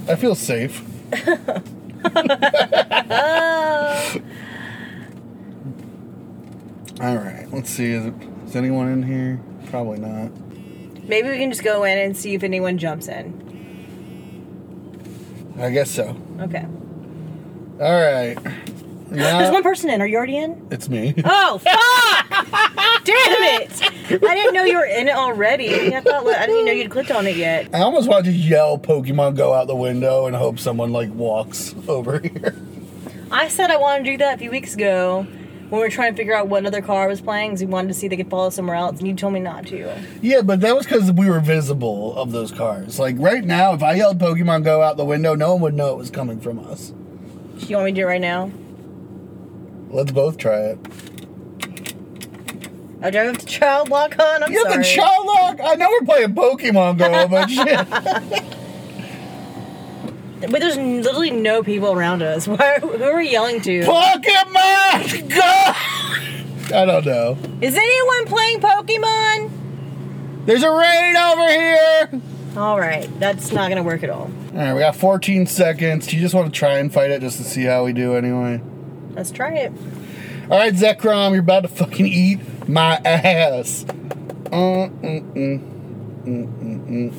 I 0.07 0.15
feel 0.15 0.35
safe. 0.35 0.81
All 6.99 7.15
right, 7.15 7.45
let's 7.51 7.69
see. 7.69 7.91
Is, 7.91 8.07
it, 8.07 8.13
is 8.45 8.55
anyone 8.55 8.91
in 8.91 9.03
here? 9.03 9.39
Probably 9.69 9.99
not. 9.99 10.31
Maybe 11.03 11.29
we 11.29 11.37
can 11.37 11.51
just 11.51 11.63
go 11.63 11.83
in 11.83 11.97
and 11.97 12.17
see 12.17 12.33
if 12.33 12.43
anyone 12.43 12.77
jumps 12.77 13.07
in. 13.07 13.45
I 15.59 15.69
guess 15.69 15.91
so. 15.91 16.17
Okay. 16.39 16.65
All 17.79 17.91
right. 17.91 18.37
There's 19.09 19.51
one 19.51 19.63
person 19.63 19.89
in. 19.89 20.01
Are 20.01 20.07
you 20.07 20.17
already 20.17 20.37
in? 20.37 20.67
it's 20.71 20.89
me. 20.89 21.13
Oh 21.23 21.57
fuck! 21.59 22.29
Damn 23.05 23.61
it! 23.61 23.81
I 24.23 24.35
didn't 24.35 24.53
know 24.53 24.63
you 24.63 24.77
were 24.77 24.85
in 24.85 25.07
it 25.07 25.15
already. 25.15 25.95
I 25.95 26.01
thought 26.01 26.27
I 26.27 26.45
didn't 26.45 26.65
know 26.65 26.71
you'd 26.71 26.91
clicked 26.91 27.11
on 27.11 27.25
it 27.27 27.37
yet. 27.37 27.73
I 27.73 27.79
almost 27.79 28.09
wanted 28.09 28.31
to 28.31 28.37
yell 28.37 28.77
Pokemon 28.77 29.35
go 29.37 29.53
out 29.53 29.67
the 29.67 29.75
window 29.75 30.27
and 30.27 30.35
hope 30.35 30.59
someone 30.59 30.91
like 30.91 31.13
walks 31.13 31.73
over 31.87 32.19
here. 32.19 32.55
I 33.31 33.47
said 33.47 33.71
I 33.71 33.77
wanted 33.77 34.05
to 34.05 34.11
do 34.11 34.17
that 34.17 34.35
a 34.35 34.37
few 34.37 34.51
weeks 34.51 34.73
ago 34.73 35.23
when 35.69 35.81
we 35.81 35.85
were 35.85 35.89
trying 35.89 36.13
to 36.13 36.17
figure 36.17 36.33
out 36.33 36.47
what 36.47 36.59
another 36.59 36.81
car 36.81 37.03
I 37.03 37.07
was 37.07 37.19
playing 37.19 37.51
because 37.51 37.61
we 37.61 37.67
wanted 37.67 37.89
to 37.89 37.93
see 37.93 38.05
if 38.05 38.09
they 38.09 38.17
could 38.17 38.29
follow 38.29 38.49
somewhere 38.49 38.77
else, 38.77 38.99
and 38.99 39.07
you 39.07 39.13
told 39.15 39.33
me 39.33 39.41
not 39.41 39.67
to. 39.67 40.01
Yeah, 40.21 40.41
but 40.41 40.61
that 40.61 40.75
was 40.75 40.85
because 40.85 41.11
we 41.11 41.29
were 41.29 41.41
visible 41.41 42.15
of 42.15 42.31
those 42.31 42.51
cars. 42.51 42.99
Like 42.99 43.15
right 43.19 43.43
now, 43.43 43.73
if 43.73 43.83
I 43.83 43.95
yelled 43.95 44.19
Pokemon 44.19 44.63
go 44.63 44.81
out 44.81 44.95
the 44.97 45.05
window, 45.05 45.35
no 45.35 45.53
one 45.53 45.61
would 45.61 45.73
know 45.73 45.93
it 45.93 45.97
was 45.97 46.09
coming 46.09 46.39
from 46.39 46.59
us. 46.59 46.93
Do 47.59 47.65
you 47.65 47.75
want 47.75 47.87
me 47.87 47.91
to 47.91 47.95
do 47.95 48.01
it 48.03 48.05
right 48.09 48.21
now? 48.21 48.51
Let's 49.89 50.11
both 50.11 50.37
try 50.37 50.59
it. 50.59 50.77
I 53.01 53.07
up 53.09 53.37
to 53.37 53.45
child 53.45 53.89
lock 53.89 54.17
on. 54.19 54.43
I'm 54.43 54.51
sorry. 54.51 54.53
You 54.53 54.65
have 54.65 54.73
sorry. 54.73 54.83
the 54.83 54.89
child 54.89 55.25
lock. 55.25 55.59
I 55.63 55.75
know 55.75 55.89
we're 55.89 56.05
playing 56.05 56.33
Pokemon 56.33 56.97
Go, 56.97 57.27
but 57.27 57.47
shit. 60.41 60.51
but 60.51 60.59
there's 60.59 60.77
literally 60.77 61.31
no 61.31 61.61
people 61.61 61.93
around 61.93 62.23
us. 62.23 62.47
Why, 62.47 62.79
who 62.81 63.01
are 63.01 63.17
we 63.17 63.29
yelling 63.29 63.61
to? 63.61 63.81
Pokemon 63.81 65.29
Go. 65.29 65.73
I 66.75 66.85
don't 66.85 67.05
know. 67.05 67.37
Is 67.61 67.75
anyone 67.75 68.25
playing 68.25 68.61
Pokemon? 68.61 69.51
There's 70.45 70.63
a 70.63 70.71
raid 70.71 71.15
over 71.15 71.47
here. 71.47 72.21
All 72.57 72.79
right, 72.79 73.07
that's 73.19 73.51
not 73.51 73.69
gonna 73.69 73.83
work 73.83 74.01
at 74.03 74.09
all. 74.09 74.31
All 74.53 74.57
right, 74.57 74.73
we 74.73 74.79
got 74.79 74.95
14 74.95 75.45
seconds. 75.45 76.07
Do 76.07 76.15
you 76.15 76.21
just 76.21 76.33
want 76.33 76.51
to 76.51 76.59
try 76.59 76.79
and 76.79 76.91
fight 76.91 77.11
it 77.11 77.21
just 77.21 77.37
to 77.37 77.43
see 77.43 77.63
how 77.63 77.85
we 77.85 77.93
do 77.93 78.15
anyway? 78.15 78.59
Let's 79.17 79.31
try 79.31 79.55
it. 79.55 79.71
All 80.43 80.59
right, 80.59 80.73
Zekrom, 80.73 81.31
you're 81.31 81.39
about 81.39 81.61
to 81.61 81.67
fucking 81.69 82.05
eat 82.05 82.69
my 82.69 83.01
ass. 83.03 83.83
Uh, 84.51 84.89
mm, 84.89 85.33
mm, 85.33 85.59
mm, 86.23 86.87
mm 86.87 87.11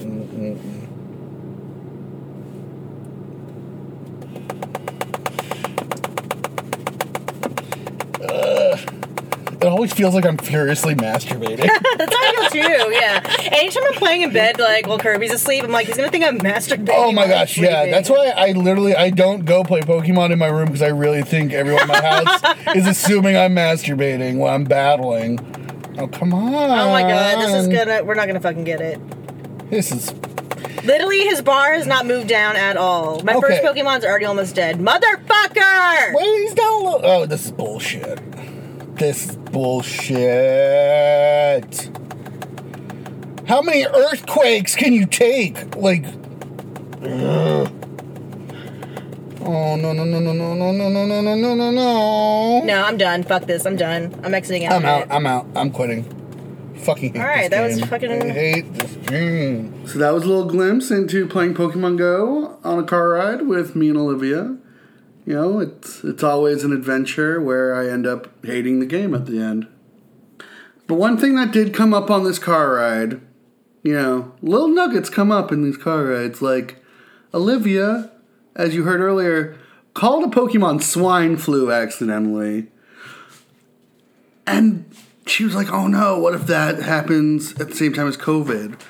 always 9.68 9.92
feels 9.92 10.14
like 10.14 10.26
I'm 10.26 10.36
furiously 10.36 10.94
masturbating. 10.94 11.58
That's 11.98 12.14
how 12.14 12.22
I 12.22 12.48
feel 12.50 12.62
too. 12.62 12.92
Yeah. 12.92 13.22
Anytime 13.52 13.84
I'm 13.86 13.94
playing 13.94 14.22
in 14.22 14.32
bed, 14.32 14.58
like 14.58 14.86
while 14.86 14.98
Kirby's 14.98 15.32
asleep, 15.32 15.64
I'm 15.64 15.70
like, 15.70 15.86
he's 15.86 15.96
gonna 15.96 16.10
think 16.10 16.24
I'm 16.24 16.38
masturbating. 16.38 16.94
oh 16.94 17.12
my 17.12 17.26
gosh, 17.26 17.58
yeah. 17.58 17.86
That's 17.86 18.10
why 18.10 18.32
I 18.36 18.52
literally 18.52 18.94
I 18.94 19.10
don't 19.10 19.44
go 19.44 19.64
play 19.64 19.80
Pokemon 19.80 20.30
in 20.30 20.38
my 20.38 20.46
room 20.46 20.66
because 20.66 20.82
I 20.82 20.88
really 20.88 21.22
think 21.22 21.52
everyone 21.52 21.82
in 21.82 21.88
my 21.88 22.02
house 22.02 22.56
is 22.74 22.86
assuming 22.86 23.36
I'm 23.36 23.54
masturbating 23.54 24.38
while 24.38 24.54
I'm 24.54 24.64
battling. 24.64 25.38
Oh 25.98 26.06
come 26.08 26.32
on. 26.32 26.52
Oh 26.54 26.90
my 26.90 27.02
god, 27.02 27.42
this 27.42 27.54
is 27.54 27.68
gonna. 27.68 28.04
We're 28.04 28.14
not 28.14 28.26
gonna 28.26 28.40
fucking 28.40 28.64
get 28.64 28.80
it. 28.80 29.00
This 29.70 29.92
is 29.92 30.12
Literally, 30.84 31.20
his 31.24 31.42
bar 31.42 31.74
has 31.74 31.86
not 31.86 32.06
moved 32.06 32.28
down 32.28 32.56
at 32.56 32.76
all. 32.76 33.20
My 33.22 33.34
first 33.34 33.62
Pokemon's 33.62 34.04
already 34.04 34.24
almost 34.24 34.54
dead. 34.54 34.78
Motherfucker! 34.78 36.14
Wait, 36.14 36.40
he's 36.40 36.54
down 36.54 36.82
low. 36.82 37.00
Oh, 37.02 37.26
this 37.26 37.46
is 37.46 37.52
bullshit. 37.52 38.18
This 38.98 39.36
bullshit. 39.36 40.18
How 43.46 43.62
many 43.62 43.86
earthquakes 43.86 44.74
can 44.74 44.92
you 44.92 45.06
take? 45.06 45.76
Like. 45.76 46.04
ugh. 47.02 47.70
Oh 49.40 49.76
no 49.76 49.92
no 49.92 50.04
no 50.04 50.18
no 50.18 50.32
no 50.32 50.52
no 50.54 50.72
no 50.72 50.88
no 50.88 51.06
no 51.06 51.20
no 51.22 51.34
no 51.36 51.54
no 51.54 51.70
no! 51.70 52.62
No, 52.64 52.82
I'm 52.82 52.96
done. 52.98 53.22
Fuck 53.22 53.46
this. 53.46 53.64
I'm 53.64 53.76
done. 53.76 54.18
I'm 54.24 54.34
exiting 54.34 54.66
out. 54.66 54.72
I'm 54.72 54.78
of 54.82 54.84
out. 54.84 55.02
it. 55.02 55.08
I'm 55.10 55.26
out. 55.26 55.46
I'm 55.54 55.70
quitting. 55.70 56.02
Fucking 56.80 57.12
hate 57.14 57.20
Alright, 57.20 57.50
this 57.50 57.76
that 57.76 57.80
was 57.80 57.88
fucking- 57.88 58.10
I 58.10 58.28
hate 58.30 58.74
this 58.74 58.92
game. 59.06 59.86
So 59.86 59.98
that 59.98 60.10
was 60.12 60.24
a 60.24 60.26
little 60.26 60.46
glimpse 60.46 60.90
into 60.90 61.26
playing 61.26 61.54
Pokemon 61.54 61.98
Go 61.98 62.58
on 62.64 62.78
a 62.78 62.82
car 62.82 63.10
ride 63.10 63.46
with 63.46 63.74
me 63.76 63.88
and 63.88 63.98
Olivia. 63.98 64.56
You 65.28 65.34
know, 65.34 65.60
it's 65.60 66.02
it's 66.04 66.22
always 66.22 66.64
an 66.64 66.72
adventure 66.72 67.38
where 67.38 67.74
I 67.74 67.90
end 67.90 68.06
up 68.06 68.30
hating 68.42 68.80
the 68.80 68.86
game 68.86 69.14
at 69.14 69.26
the 69.26 69.38
end. 69.38 69.66
But 70.86 70.94
one 70.94 71.18
thing 71.18 71.34
that 71.34 71.52
did 71.52 71.74
come 71.74 71.92
up 71.92 72.10
on 72.10 72.24
this 72.24 72.38
car 72.38 72.76
ride, 72.76 73.20
you 73.82 73.92
know, 73.92 74.32
little 74.40 74.68
nuggets 74.68 75.10
come 75.10 75.30
up 75.30 75.52
in 75.52 75.64
these 75.64 75.76
car 75.76 76.04
rides. 76.04 76.40
Like 76.40 76.82
Olivia, 77.34 78.10
as 78.56 78.74
you 78.74 78.84
heard 78.84 79.02
earlier, 79.02 79.58
called 79.92 80.24
a 80.24 80.34
Pokemon 80.34 80.82
swine 80.82 81.36
flu 81.36 81.70
accidentally. 81.70 82.68
And 84.46 84.90
she 85.26 85.44
was 85.44 85.54
like, 85.54 85.70
oh 85.70 85.88
no, 85.88 86.18
what 86.18 86.32
if 86.32 86.46
that 86.46 86.80
happens 86.80 87.52
at 87.60 87.68
the 87.68 87.76
same 87.76 87.92
time 87.92 88.08
as 88.08 88.16
COVID? 88.16 88.80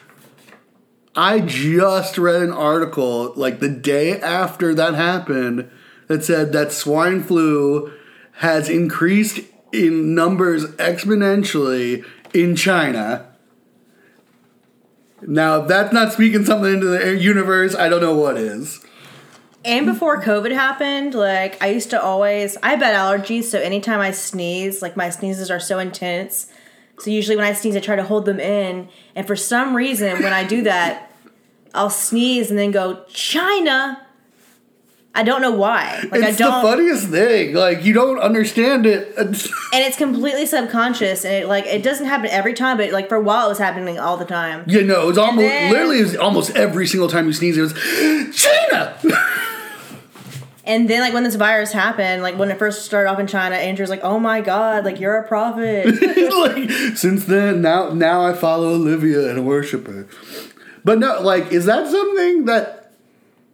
I 1.17 1.41
just 1.41 2.17
read 2.17 2.43
an 2.43 2.53
article 2.53 3.33
like 3.35 3.59
the 3.59 3.69
day 3.69 4.21
after 4.21 4.73
that 4.77 4.95
happened 4.95 5.69
that 6.09 6.25
said 6.25 6.53
that 6.53 6.73
swine 6.73 7.23
flu 7.23 7.93
has 8.33 8.69
increased 8.69 9.41
in 9.73 10.15
numbers 10.15 10.65
exponentially 10.77 12.05
in 12.35 12.57
China. 12.57 13.27
Now, 15.23 15.63
if 15.63 15.69
that's 15.69 15.93
not 15.93 16.13
speaking 16.13 16.45
something 16.45 16.75
into 16.75 16.87
the 16.87 17.17
universe, 17.17 17.75
I 17.75 17.89
don't 17.89 18.01
know 18.01 18.17
what 18.17 18.37
is. 18.37 18.85
And 19.65 19.85
before 19.87 20.23
COVID 20.23 20.53
happened, 20.53 21.15
like 21.15 21.61
I 21.63 21.69
used 21.69 21.91
to 21.91 22.01
always, 22.01 22.57
I 22.63 22.71
have 22.71 22.81
bad 22.81 22.95
allergies, 22.95 23.45
so 23.45 23.59
anytime 23.59 24.01
I 24.01 24.13
sneeze, 24.13 24.81
like 24.81 24.97
my 24.97 25.11
sneezes 25.11 25.51
are 25.51 25.61
so 25.61 25.79
intense. 25.79 26.47
So 27.01 27.11
usually 27.11 27.37
when 27.37 27.45
I 27.45 27.53
sneeze, 27.53 27.77
I 27.77 27.81
try 27.81 27.97
to 27.97 28.05
hold 28.05 28.25
them 28.25 28.41
in. 28.41 28.89
And 29.15 29.27
for 29.27 29.37
some 29.37 29.75
reason, 29.75 30.23
when 30.23 30.33
I 30.33 30.45
do 30.45 30.63
that, 30.63 31.13
I'll 31.75 31.91
sneeze 31.91 32.51
and 32.51 32.59
then 32.59 32.71
go, 32.71 33.05
China. 33.09 34.05
I 35.19 35.25
don't 35.25 35.43
know 35.43 35.51
why. 35.51 35.99
Like 36.13 36.23
it's 36.23 36.41
I 36.41 36.45
don't. 36.45 36.63
the 36.63 36.71
funniest 36.71 37.09
thing. 37.09 37.53
Like 37.53 37.85
you 37.85 37.93
don't 37.93 38.21
understand 38.21 38.87
it. 38.87 39.13
and 39.19 39.35
it's 39.35 39.97
completely 39.97 40.47
subconscious, 40.47 41.25
and 41.25 41.35
it 41.35 41.49
like 41.49 41.67
it 41.67 41.83
doesn't 41.83 42.07
happen 42.07 42.27
every 42.31 42.55
time, 42.55 42.77
but 42.77 42.93
like 42.93 43.09
for 43.09 43.17
a 43.17 43.21
while 43.21 43.47
it 43.47 43.49
was 43.49 43.59
happening 43.59 43.99
all 43.99 44.17
the 44.17 44.25
time. 44.25 44.63
you 44.69 44.85
know, 44.85 45.09
it's 45.09 45.19
almost 45.19 45.39
then- 45.49 45.73
literally 45.73 45.99
it's 45.99 46.15
almost 46.15 46.55
every 46.57 46.87
single 46.87 47.09
time 47.09 47.27
you 47.27 47.33
sneeze, 47.33 47.59
it 47.59 47.63
was 47.63 47.75
China. 48.33 48.97
And 50.65 50.89
then 50.89 51.01
like 51.01 51.15
when 51.15 51.25
this 51.25 51.35
virus 51.35 51.73
happened, 51.73 52.23
like 52.23 52.39
when 52.39 52.51
it 52.51 52.59
first 52.59 52.85
started 52.85 53.09
off 53.09 53.19
in 53.19 53.27
China, 53.27 53.57
Andrew's 53.57 53.89
like, 53.89 54.05
"Oh 54.05 54.19
my 54.19 54.43
god, 54.43 54.85
like 54.85 55.01
you're 55.01 55.17
a 55.17 55.27
prophet." 55.27 55.87
like 56.31 56.71
since 56.95 57.25
then, 57.25 57.63
now 57.63 57.89
now 57.95 58.27
I 58.27 58.35
follow 58.35 58.75
Olivia 58.75 59.31
and 59.31 59.47
worship 59.47 59.87
her. 59.87 60.07
But 60.85 60.99
no, 60.99 61.23
like, 61.23 61.53
is 61.53 61.65
that 61.65 61.91
something 61.91 62.45
that 62.45 62.88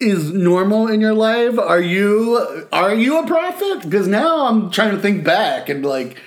is 0.01 0.31
normal 0.33 0.89
in 0.89 1.01
your 1.01 1.15
life? 1.15 1.59
Are 1.59 1.81
you 1.81 2.67
are 2.73 2.95
you 2.95 3.19
a 3.23 3.27
prophet? 3.27 3.83
Because 3.83 4.07
now 4.09 4.47
I'm 4.47 4.71
trying 4.71 4.91
to 4.95 5.01
think 5.01 5.25
back 5.25 5.69
and 5.69 5.85
like, 5.85 6.21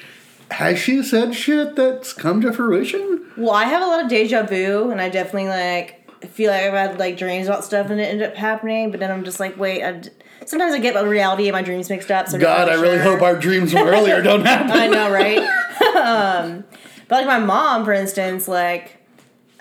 has 0.52 0.80
she 0.80 1.04
said 1.04 1.36
shit 1.36 1.76
that's 1.76 2.14
come 2.14 2.42
to 2.42 2.52
fruition? 2.54 3.26
well, 3.38 3.52
I 3.54 3.66
have 3.66 3.84
a 3.84 3.86
lot 3.86 4.04
of 4.04 4.10
deja 4.10 4.44
vu, 4.44 4.90
and 4.90 5.00
I 5.00 5.10
definitely 5.10 5.50
like 5.50 5.94
feel 6.32 6.50
like 6.52 6.64
I've 6.64 6.74
had 6.74 7.00
like 7.00 7.18
dreams 7.18 7.48
about 7.48 7.64
stuff, 7.64 7.90
and 7.92 8.00
it 8.00 8.06
ended 8.06 8.30
up 8.30 8.36
happening. 8.36 8.90
But 8.92 9.00
then 9.00 9.12
I'm 9.12 9.24
just 9.24 9.40
like, 9.40 9.58
wait. 9.58 9.84
I 9.84 9.92
d- 9.94 10.10
Sometimes 10.46 10.74
I 10.74 10.80
get 10.80 10.94
my 10.96 11.02
reality 11.02 11.48
and 11.48 11.54
my 11.54 11.62
dreams 11.62 11.90
mixed 11.90 12.10
up. 12.10 12.30
So 12.30 12.38
God, 12.40 12.70
I 12.70 12.76
really 12.76 12.96
sure. 13.02 13.16
hope 13.16 13.22
our 13.22 13.36
dreams 13.36 13.74
from 13.74 13.86
earlier 13.86 14.22
don't 14.22 14.46
happen. 14.46 14.72
I 14.72 14.88
know, 14.88 15.12
right? 15.12 15.40
um, 15.98 16.64
but 17.10 17.16
like 17.18 17.28
my 17.28 17.40
mom, 17.40 17.84
for 17.84 17.92
instance, 17.92 18.48
like 18.48 18.97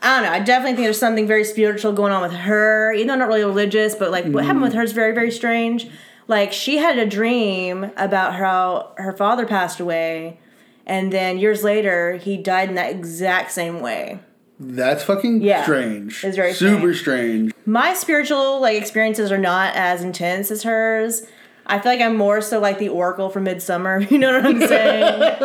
I 0.06 0.20
don't 0.20 0.30
know. 0.30 0.32
I 0.36 0.38
definitely 0.38 0.76
think 0.76 0.86
there's 0.86 1.00
something 1.00 1.26
very 1.26 1.42
spiritual 1.42 1.92
going 1.92 2.12
on 2.12 2.22
with 2.22 2.32
her, 2.32 2.92
even 2.92 3.08
though 3.08 3.14
I'm 3.14 3.18
not 3.18 3.26
really 3.26 3.42
religious. 3.42 3.96
But 3.96 4.12
like 4.12 4.24
what 4.26 4.44
happened 4.44 4.62
with 4.62 4.72
mm. 4.72 4.76
her 4.76 4.82
is 4.84 4.92
very, 4.92 5.12
very 5.12 5.32
strange. 5.32 5.88
Like 6.28 6.52
she 6.52 6.76
had 6.76 6.96
a 6.96 7.06
dream 7.06 7.90
about 7.96 8.34
how 8.34 8.92
her 8.98 9.12
father 9.16 9.46
passed 9.46 9.80
away, 9.80 10.38
and 10.86 11.12
then 11.12 11.38
years 11.38 11.64
later 11.64 12.18
he 12.18 12.36
died 12.36 12.68
in 12.68 12.76
that 12.76 12.92
exact 12.92 13.50
same 13.50 13.80
way. 13.80 14.20
That's 14.60 15.02
fucking 15.02 15.42
Yeah. 15.42 15.64
strange. 15.64 16.22
It's 16.22 16.36
very 16.36 16.52
super 16.52 16.94
strange. 16.94 17.52
My 17.66 17.92
spiritual 17.92 18.60
like 18.60 18.80
experiences 18.80 19.32
are 19.32 19.38
not 19.38 19.74
as 19.74 20.04
intense 20.04 20.52
as 20.52 20.62
hers. 20.62 21.26
I 21.66 21.80
feel 21.80 21.90
like 21.90 22.00
I'm 22.00 22.16
more 22.16 22.40
so 22.40 22.60
like 22.60 22.78
the 22.78 22.90
Oracle 22.90 23.28
from 23.28 23.42
Midsummer. 23.42 24.00
You 24.08 24.18
know 24.18 24.32
what 24.40 24.46
I'm 24.46 24.60
saying? 24.68 25.36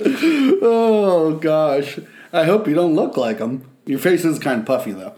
Oh 0.66 1.38
gosh, 1.40 2.00
I 2.34 2.44
hope 2.44 2.66
you 2.66 2.74
don't 2.74 2.94
look 2.96 3.16
like 3.16 3.38
him. 3.38 3.70
Your 3.86 4.00
face 4.00 4.24
is 4.24 4.38
kind 4.38 4.60
of 4.60 4.66
puffy 4.66 4.90
though. 4.92 5.14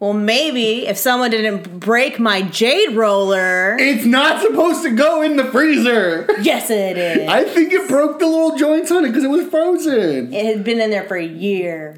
Well, 0.00 0.12
maybe 0.12 0.86
if 0.86 0.96
someone 0.96 1.30
didn't 1.30 1.80
break 1.80 2.20
my 2.20 2.42
jade 2.42 2.94
roller. 2.94 3.76
It's 3.80 4.04
not 4.04 4.40
supposed 4.40 4.82
to 4.84 4.90
go 4.90 5.22
in 5.22 5.36
the 5.36 5.44
freezer. 5.46 6.28
Yes, 6.40 6.70
it 6.70 6.96
is. 6.96 7.28
I 7.28 7.42
think 7.44 7.72
it 7.72 7.88
broke 7.88 8.20
the 8.20 8.26
little 8.26 8.56
joints 8.56 8.92
on 8.92 9.04
it 9.04 9.08
because 9.08 9.24
it 9.24 9.30
was 9.30 9.48
frozen. 9.48 10.32
it 10.32 10.44
had 10.46 10.62
been 10.62 10.80
in 10.80 10.90
there 10.90 11.02
for 11.08 11.16
a 11.16 11.26
year. 11.26 11.96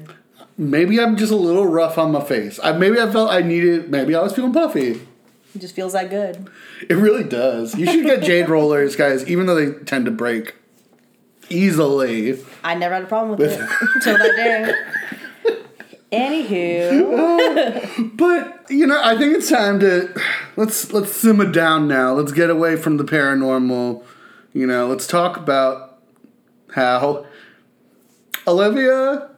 Maybe 0.57 0.99
I'm 0.99 1.15
just 1.15 1.31
a 1.31 1.35
little 1.35 1.67
rough 1.67 1.97
on 1.97 2.11
my 2.11 2.23
face. 2.23 2.59
I, 2.63 2.71
maybe 2.71 2.99
I 2.99 3.11
felt 3.11 3.29
I 3.29 3.41
needed. 3.41 3.91
Maybe 3.91 4.15
I 4.15 4.21
was 4.21 4.33
feeling 4.33 4.53
puffy. 4.53 5.01
It 5.53 5.59
just 5.59 5.75
feels 5.75 5.93
that 5.93 6.09
good. 6.09 6.49
It 6.89 6.95
really 6.95 7.23
does. 7.23 7.75
You 7.75 7.85
should 7.85 8.05
get 8.05 8.23
jade 8.23 8.47
rollers, 8.49 8.95
guys, 8.95 9.29
even 9.29 9.45
though 9.45 9.55
they 9.55 9.77
tend 9.83 10.05
to 10.05 10.11
break 10.11 10.55
easily. 11.51 12.39
I 12.63 12.75
never 12.75 12.95
had 12.95 13.03
a 13.03 13.07
problem 13.07 13.37
with 13.37 13.51
it 13.51 13.69
until 13.95 14.17
that 14.17 14.35
day. 14.35 14.73
Anywho, 16.11 18.11
But 18.17 18.65
you 18.69 18.85
know, 18.85 18.99
I 19.01 19.17
think 19.17 19.37
it's 19.37 19.49
time 19.49 19.79
to 19.79 20.13
let's 20.57 20.91
let's 20.91 21.13
simmer 21.13 21.49
down 21.49 21.87
now. 21.87 22.13
Let's 22.13 22.33
get 22.33 22.49
away 22.49 22.75
from 22.75 22.97
the 22.97 23.05
paranormal. 23.05 24.03
You 24.53 24.67
know, 24.67 24.87
let's 24.87 25.07
talk 25.07 25.37
about 25.37 25.99
how 26.73 27.25
Olivia 28.45 29.29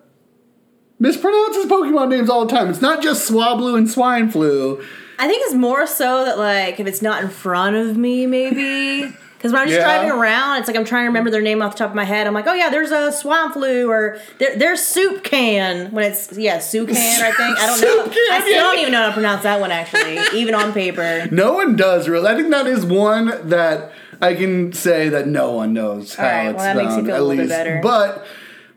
mispronounces 0.99 1.65
Pokemon 1.65 2.09
names 2.09 2.29
all 2.29 2.45
the 2.45 2.51
time. 2.51 2.69
It's 2.69 2.81
not 2.81 3.03
just 3.03 3.29
Swablu 3.29 3.77
and 3.77 3.89
Swine 3.89 4.31
Flu. 4.31 4.83
I 5.19 5.27
think 5.27 5.43
it's 5.45 5.53
more 5.53 5.85
so 5.85 6.25
that 6.25 6.39
like 6.39 6.79
if 6.79 6.87
it's 6.87 7.03
not 7.03 7.23
in 7.23 7.29
front 7.29 7.75
of 7.75 7.97
me, 7.97 8.25
maybe. 8.25 9.15
Because 9.43 9.51
when 9.51 9.61
I'm 9.63 9.67
just 9.67 9.77
Yeah. 9.81 9.83
driving 9.83 10.09
around, 10.09 10.59
it's 10.59 10.69
like 10.69 10.77
I'm 10.77 10.85
trying 10.85 11.03
to 11.03 11.07
remember 11.07 11.29
their 11.29 11.41
name 11.41 11.61
off 11.61 11.73
the 11.73 11.79
top 11.79 11.89
of 11.89 11.95
my 11.97 12.05
head. 12.05 12.27
I'm 12.27 12.33
like, 12.33 12.47
oh 12.47 12.53
yeah, 12.53 12.69
there's 12.69 12.91
a 12.91 13.11
swamp 13.11 13.55
flu 13.55 13.89
or 13.91 14.17
there, 14.37 14.55
there's 14.55 14.79
soup 14.81 15.21
can. 15.25 15.91
When 15.91 16.05
it's 16.09 16.31
yeah, 16.37 16.59
soup 16.59 16.87
can. 16.87 17.21
I 17.21 17.31
think 17.35 17.59
I 17.59 17.65
don't 17.65 17.81
know. 17.81 18.03
Can, 18.05 18.31
I 18.31 18.39
still 18.39 18.53
yeah. 18.53 18.59
don't 18.61 18.79
even 18.79 18.93
know 18.93 19.01
how 19.01 19.07
to 19.07 19.13
pronounce 19.13 19.43
that 19.43 19.59
one 19.59 19.69
actually, 19.69 20.17
even 20.39 20.55
on 20.55 20.71
paper. 20.71 21.27
No 21.29 21.51
one 21.51 21.75
does 21.75 22.07
really. 22.07 22.25
I 22.29 22.35
think 22.37 22.51
that 22.51 22.67
is 22.67 22.85
one 22.85 23.49
that 23.49 23.91
I 24.21 24.33
can 24.33 24.71
say 24.71 25.09
that 25.09 25.27
no 25.27 25.51
one 25.51 25.73
knows 25.73 26.15
how 26.15 26.23
Alright, 26.25 26.47
it's 26.51 26.55
well, 26.55 26.63
that 26.63 26.81
makes 26.81 26.95
done, 26.95 27.05
feel 27.05 27.15
at 27.15 27.19
a 27.19 27.23
little 27.23 27.35
bit 27.35 27.41
least. 27.41 27.49
better. 27.49 27.79
But 27.83 28.25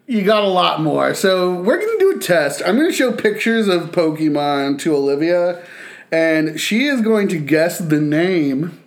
you 0.08 0.24
got 0.24 0.42
a 0.42 0.48
lot 0.48 0.80
more. 0.82 1.14
So 1.14 1.54
we're 1.62 1.78
gonna 1.78 1.98
do 2.00 2.16
a 2.16 2.18
test. 2.20 2.60
I'm 2.66 2.74
gonna 2.76 2.90
show 2.92 3.12
pictures 3.12 3.68
of 3.68 3.92
Pokemon 3.92 4.80
to 4.80 4.96
Olivia, 4.96 5.62
and 6.10 6.58
she 6.60 6.86
is 6.86 7.02
going 7.02 7.28
to 7.28 7.38
guess 7.38 7.78
the 7.78 8.00
name. 8.00 8.82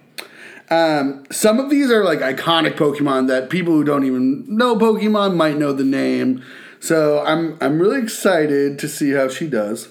Um, 0.72 1.26
some 1.32 1.60
of 1.60 1.70
these 1.70 1.90
are 1.90 2.04
like 2.04 2.20
iconic 2.20 2.76
Pokemon 2.76 3.28
that 3.28 3.50
people 3.50 3.74
who 3.74 3.84
don't 3.84 4.04
even 4.04 4.46
know 4.48 4.76
Pokemon 4.76 5.36
might 5.36 5.58
know 5.58 5.74
the 5.74 5.84
name. 5.84 6.44
So 6.80 7.24
I'm 7.26 7.58
I'm 7.60 7.80
really 7.80 8.02
excited 8.02 8.78
to 8.80 8.88
see 8.88 9.12
how 9.12 9.28
she 9.30 9.48
does. 9.48 9.90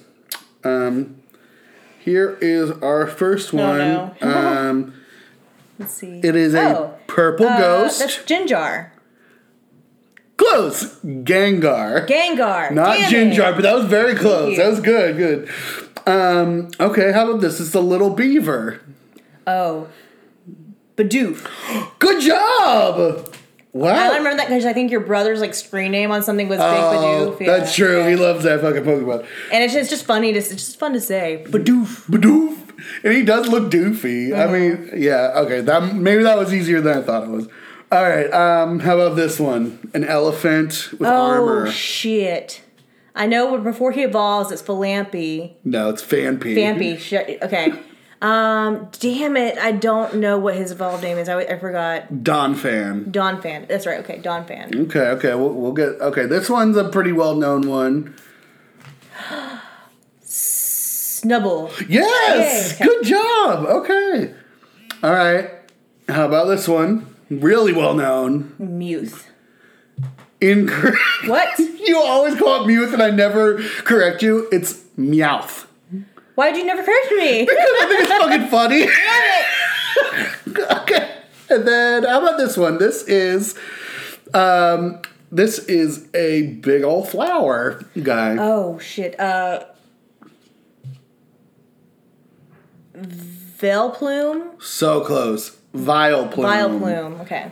Um, 0.65 1.17
here 1.99 2.39
is 2.41 2.71
our 2.83 3.07
first 3.07 3.53
one. 3.53 3.79
no. 3.79 4.15
um, 4.23 4.95
Let's 5.79 5.95
see. 5.95 6.21
it 6.23 6.35
is 6.37 6.55
a 6.55 6.79
Oh, 6.79 6.95
purple 7.07 7.47
uh, 7.47 7.59
ghost. 7.59 7.99
That's 8.01 8.17
Ginjar. 8.19 8.91
Close. 10.37 11.01
Gengar. 11.05 12.07
Gengar. 12.07 12.71
Not 12.71 12.97
Damn 12.97 13.11
Ginjar, 13.11 13.51
it. 13.51 13.55
but 13.57 13.63
that 13.63 13.75
was 13.75 13.87
very 13.87 14.15
close. 14.15 14.57
That 14.57 14.69
was 14.71 14.81
good, 14.81 15.17
good. 15.17 15.49
Um, 16.07 16.69
okay, 16.79 17.11
how 17.13 17.29
about 17.29 17.41
this? 17.41 17.59
It's 17.61 17.71
the 17.73 17.83
little 17.83 18.11
beaver. 18.11 18.81
Oh. 19.49 19.89
Bidoof. 20.99 21.99
Good 21.99 22.23
job! 22.23 23.35
Wow. 23.73 23.91
I 23.95 24.17
remember 24.17 24.37
that 24.39 24.49
because 24.49 24.65
I 24.65 24.73
think 24.73 24.91
your 24.91 25.01
brother's 25.01 25.41
like 25.41 25.55
screen 25.55 25.93
name 25.93 26.11
on 26.11 26.23
something 26.23 26.49
was 26.49 26.59
Big 26.59 26.67
Oh, 26.67 27.37
Bidoof. 27.37 27.41
Yeah. 27.47 27.59
That's 27.59 27.75
true. 27.75 28.07
He 28.09 28.17
loves 28.17 28.43
that 28.45 28.61
fucking 28.61 28.83
Pokemon. 28.83 29.27
And 29.53 29.63
it's 29.63 29.73
just, 29.75 29.83
it's 29.85 29.91
just 29.91 30.05
funny 30.05 30.33
to 30.33 30.39
it's 30.39 30.49
just 30.49 30.79
fun 30.79 30.93
to 30.95 31.01
say. 31.01 31.45
Bidoof. 31.49 32.07
Badoof. 32.07 32.57
And 33.05 33.13
he 33.13 33.23
does 33.25 33.47
look 33.49 33.71
doofy. 33.71 34.33
I 34.35 34.45
Uh-huh. 34.45 34.53
mean, 34.53 34.91
yeah, 34.97 35.33
okay. 35.37 35.61
That 35.61 35.95
maybe 35.95 36.23
that 36.25 36.39
was 36.39 36.53
easier 36.53 36.81
than 36.81 36.99
I 36.99 37.03
thought 37.03 37.25
it 37.25 37.29
was. 37.31 37.47
All 37.93 38.03
right. 38.03 38.33
Um, 38.33 38.81
how 38.81 38.99
about 38.99 39.17
this 39.17 39.39
one? 39.39 39.79
An 39.95 40.05
elephant 40.05 40.91
with 40.93 41.09
Oh 41.09 41.13
armor. 41.15 41.67
Oh 41.67 41.71
shit! 41.71 42.63
I 43.15 43.27
know, 43.27 43.59
before 43.59 43.93
he 43.93 44.03
evolves, 44.03 44.51
it's 44.53 44.63
Philampy. 44.63 45.57
no, 45.65 45.89
it's 45.91 46.03
Phanpy. 46.03 46.55
Fampy. 46.57 46.99
Shit. 46.99 47.43
Okay. 47.43 47.73
Um. 48.21 48.89
Damn 48.99 49.37
it! 49.37 49.59
I 49.59 49.73
don't 49.73 50.17
know 50.17 50.39
what 50.39 50.57
his 50.57 50.73
evolved 50.73 51.03
name 51.03 51.19
is. 51.19 51.29
I, 51.29 51.41
I 51.41 51.59
forgot. 51.59 52.09
Donphan. 52.13 53.13
Don 53.13 53.41
Fan. 53.41 53.67
That's 53.69 53.87
right. 53.87 54.01
Okay. 54.01 54.19
Donphan. 54.19 54.87
Okay, 54.87 55.01
okay, 55.01 55.35
we'll, 55.35 55.53
we'll 55.53 55.73
get. 55.73 56.01
Okay, 56.01 56.27
this 56.27 56.51
one's 56.51 56.77
a 56.77 56.89
pretty 56.89 57.13
well 57.13 57.37
known 57.37 57.69
one. 57.69 58.17
Snubbull. 61.19 61.89
Yes! 61.89 62.75
Okay. 62.75 62.85
Good 62.85 63.05
job! 63.05 63.67
Okay. 63.67 64.35
All 65.03 65.13
right. 65.13 65.51
How 66.09 66.27
about 66.27 66.47
this 66.47 66.67
one? 66.69 67.15
Really 67.31 67.73
well 67.73 67.95
known. 67.95 68.55
Muth. 68.59 69.29
Incorrect. 70.41 70.97
What? 71.27 71.59
you 71.59 71.99
always 71.99 72.37
call 72.37 72.63
it 72.63 72.67
Mewth 72.67 72.93
and 72.93 73.03
I 73.03 73.11
never 73.11 73.59
correct 73.85 74.23
you. 74.23 74.49
It's 74.53 74.85
Meowth. 74.97 75.67
Why'd 76.39 76.57
you 76.57 76.65
never 76.65 76.85
correct 76.85 77.11
me? 77.17 77.41
Because 77.47 77.57
I 77.59 77.87
think 77.89 78.01
it's 78.03 78.13
fucking 78.13 78.47
funny. 78.59 78.87
Damn 78.87 80.57
it! 80.61 80.71
okay. 80.83 81.15
And 81.51 81.67
then 81.67 82.05
how 82.05 82.21
about 82.23 82.39
this 82.39 82.57
one? 82.57 82.79
This 82.79 83.03
is 83.09 83.59
um 84.35 85.01
this 85.33 85.59
is 85.59 86.07
a 86.15 86.43
big 86.63 86.85
old 86.85 87.09
flower 87.09 87.85
guy. 88.01 88.37
Oh 88.39 88.79
shit. 88.79 89.19
Uh 89.19 89.65
Veil 92.95 93.91
plume? 93.91 94.53
so 94.61 95.01
close. 95.01 95.59
Vile 95.75 96.29
plume. 96.29 96.47
Vile 96.47 96.79
plume. 96.79 97.21
Okay. 97.23 97.51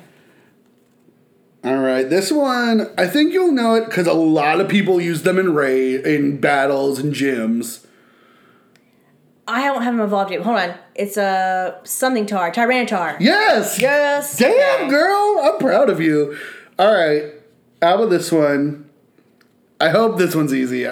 All 1.64 1.78
right, 1.78 2.08
this 2.08 2.30
one 2.30 2.88
I 2.96 3.08
think 3.08 3.32
you'll 3.32 3.50
know 3.50 3.74
it 3.74 3.86
because 3.86 4.06
a 4.06 4.12
lot 4.12 4.60
of 4.60 4.68
people 4.68 5.00
use 5.00 5.22
them 5.22 5.40
in 5.40 5.54
raid, 5.54 6.06
in 6.06 6.40
battles, 6.40 7.00
and 7.00 7.12
gyms. 7.12 7.84
I 9.48 9.64
don't 9.66 9.82
have 9.82 9.94
them 9.96 10.04
evolved 10.04 10.30
yet. 10.32 10.42
Hold 10.42 10.58
on. 10.58 10.74
It's 10.94 11.16
a 11.16 11.78
something 11.84 12.26
tar. 12.26 12.50
Tyranitar. 12.50 13.16
Yes. 13.20 13.80
Yes. 13.80 14.36
Damn, 14.38 14.80
Okay. 14.82 14.88
girl, 14.90 15.40
I'm 15.44 15.58
proud 15.58 15.88
of 15.88 16.00
you. 16.00 16.36
All 16.78 16.92
right, 16.92 17.32
how 17.80 17.94
about 17.94 18.10
this 18.10 18.30
one? 18.32 18.88
I 19.80 19.88
hope 19.90 20.18
this 20.18 20.34
one's 20.34 20.52
easy. 20.52 20.86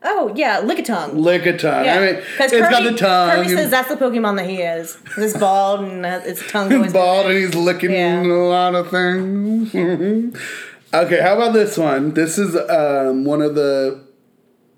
Oh 0.00 0.32
yeah, 0.36 0.60
Lickitung. 0.62 1.14
Lick 1.14 1.44
a 1.46 1.58
tongue. 1.58 1.84
Yeah. 1.84 1.94
I 1.96 2.00
mean, 2.00 2.22
it's 2.38 2.52
got 2.52 2.82
the 2.84 2.96
tongue. 2.96 3.30
Kirby 3.44 3.48
says 3.48 3.70
that's 3.70 3.88
the 3.88 3.96
Pokemon 3.96 4.36
that 4.36 4.48
he 4.48 4.62
is. 4.62 4.96
It's 5.16 5.36
bald 5.36 5.80
and 5.80 6.06
its 6.06 6.48
tongue's 6.50 6.74
always 6.74 6.92
bald 6.92 7.26
and 7.26 7.34
he's 7.36 7.54
licking 7.54 7.90
Yeah. 7.90 8.22
a 8.22 8.26
lot 8.26 8.74
of 8.76 8.90
things. 8.90 9.74
okay, 10.94 11.20
how 11.20 11.34
about 11.34 11.52
this 11.52 11.76
one? 11.76 12.14
This 12.14 12.38
is 12.38 12.54
um, 12.70 13.24
one 13.24 13.42
of 13.42 13.54
the. 13.56 14.00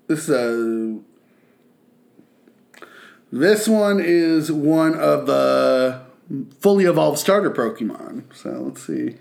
This 0.07 0.27
is 0.27 0.29
a. 0.31 0.99
This 3.31 3.67
one 3.67 3.99
is 4.03 4.51
one 4.51 4.93
of 4.95 5.25
the 5.25 6.01
fully 6.59 6.85
evolved 6.85 7.17
starter 7.19 7.49
Pokemon. 7.51 8.23
So 8.35 8.49
let's 8.49 8.83
see. 8.85 9.15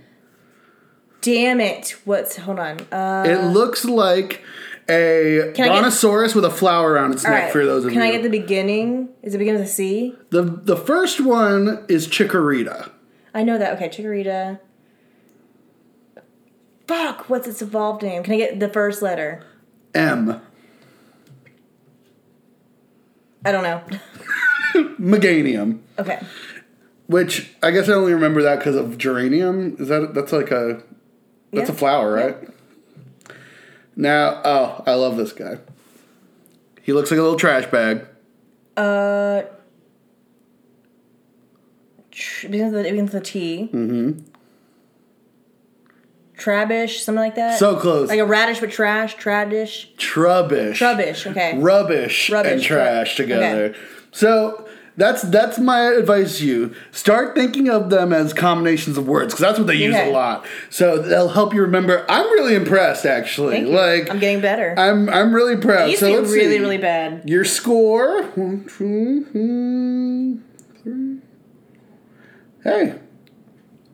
Damn 1.21 1.61
it! 1.61 1.97
What's 2.05 2.37
hold 2.37 2.59
on? 2.59 2.81
Uh, 2.93 3.25
It 3.27 3.45
looks 3.53 3.85
like 3.85 4.43
a 4.89 5.53
Can 5.55 5.65
I 5.67 5.69
get- 5.69 5.69
brontosaurus 5.69 6.35
with 6.35 6.45
a 6.45 6.51
flower 6.51 6.93
around 6.93 7.13
its 7.13 7.25
neck. 7.25 7.53
For 7.53 7.65
those 7.65 7.85
of 7.85 7.91
you. 7.93 7.99
Can 7.99 8.07
you, 8.07 8.13
I 8.13 8.17
get 8.17 8.23
the 8.23 8.31
beginning? 8.31 9.11
Is 9.23 9.35
it 9.35 9.39
begin 9.39 9.55
with 9.55 9.65
a 9.65 9.67
C? 9.69 10.17
the 10.31 10.43
the 10.43 10.77
first 10.77 11.21
one 11.21 11.85
is 11.89 12.09
Chikorita. 12.09 12.91
I 13.35 13.43
know 13.45 13.59
that. 13.59 13.75
Okay, 13.75 13.89
Chikorita. 13.91 14.59
Fuck! 16.89 17.29
What's 17.31 17.47
its 17.47 17.63
evolved 17.63 18.03
name? 18.03 18.23
Can 18.25 18.33
I 18.35 18.39
get 18.39 18.59
the 18.59 18.69
first 18.69 19.03
letter? 19.03 19.45
M. 19.95 20.41
I 23.45 23.53
don't 23.53 23.63
know. 23.63 23.83
Meganium. 24.99 25.81
Okay. 25.99 26.21
Which 27.07 27.51
I 27.63 27.71
guess 27.71 27.89
I 27.89 27.93
only 27.95 28.13
remember 28.15 28.43
that 28.43 28.59
because 28.59 28.77
of 28.77 28.99
geranium. 28.99 29.77
Is 29.81 29.89
that 29.89 30.15
that's 30.15 30.33
like 30.33 30.51
a 30.51 30.83
that's 31.53 31.69
Yeah. 31.69 31.75
a 31.75 31.79
flower, 31.79 32.13
right? 32.13 32.37
Now, 33.97 34.41
oh, 34.45 34.83
I 34.87 34.95
love 34.95 35.17
this 35.17 35.33
guy. 35.33 35.59
He 36.83 36.93
looks 36.93 37.11
like 37.11 37.19
a 37.19 37.23
little 37.23 37.39
trash 37.39 37.67
bag. 37.71 38.07
Uh. 38.77 39.43
Tr- 42.11 42.49
begins 42.49 42.73
with 42.73 42.85
the, 42.85 42.91
begins 42.91 43.13
with 43.13 43.23
a 43.23 43.25
T. 43.25 43.71
Mm-hmm. 43.73 44.30
Trabish, 46.41 47.01
something 47.01 47.21
like 47.21 47.35
that. 47.37 47.59
So 47.59 47.77
close. 47.77 48.09
Like 48.09 48.19
a 48.19 48.27
radish 48.27 48.61
but 48.61 48.71
trash. 48.71 49.17
Tradish. 49.17 49.95
Trubbish. 49.97 50.73
Trubbish. 50.73 51.31
Okay. 51.31 51.59
Rubbish, 51.59 52.31
Rubbish, 52.31 52.53
and 52.53 52.63
trash 52.63 53.17
together. 53.17 53.65
okay. 53.67 53.79
So 54.13 54.67
that's 54.97 55.23
that's 55.23 55.59
my 55.59 55.83
advice 55.93 56.39
to 56.39 56.47
you. 56.47 56.75
Start 56.91 57.35
thinking 57.35 57.69
of 57.69 57.91
them 57.91 58.13
as 58.13 58.33
combinations 58.33 58.99
of 58.99 59.07
words 59.07 59.33
because 59.33 59.41
that's 59.41 59.59
what 59.59 59.67
they 59.67 59.75
use 59.77 59.95
Okay. 59.95 60.11
a 60.11 60.13
lot. 60.13 60.47
So 60.69 60.99
they'll 60.99 61.29
help 61.29 61.55
you 61.55 61.61
remember. 61.61 62.05
I'm 62.09 62.27
really 62.33 62.55
impressed, 62.55 63.07
actually. 63.07 63.63
Like 63.65 64.11
I'm 64.11 64.19
getting 64.19 64.41
better. 64.41 64.75
I'm 64.79 65.09
I'm 65.09 65.33
really 65.35 65.57
proud. 65.57 65.95
So 65.97 66.11
let's 66.11 66.31
really, 66.33 66.57
see. 66.57 66.59
really 66.61 66.79
bad. 66.79 67.29
Your 67.29 67.45
score. 67.45 68.25
One, 68.35 68.65
two, 68.65 69.25
hmm, 69.33 70.37
three. 70.83 71.19
Hey. 72.65 72.99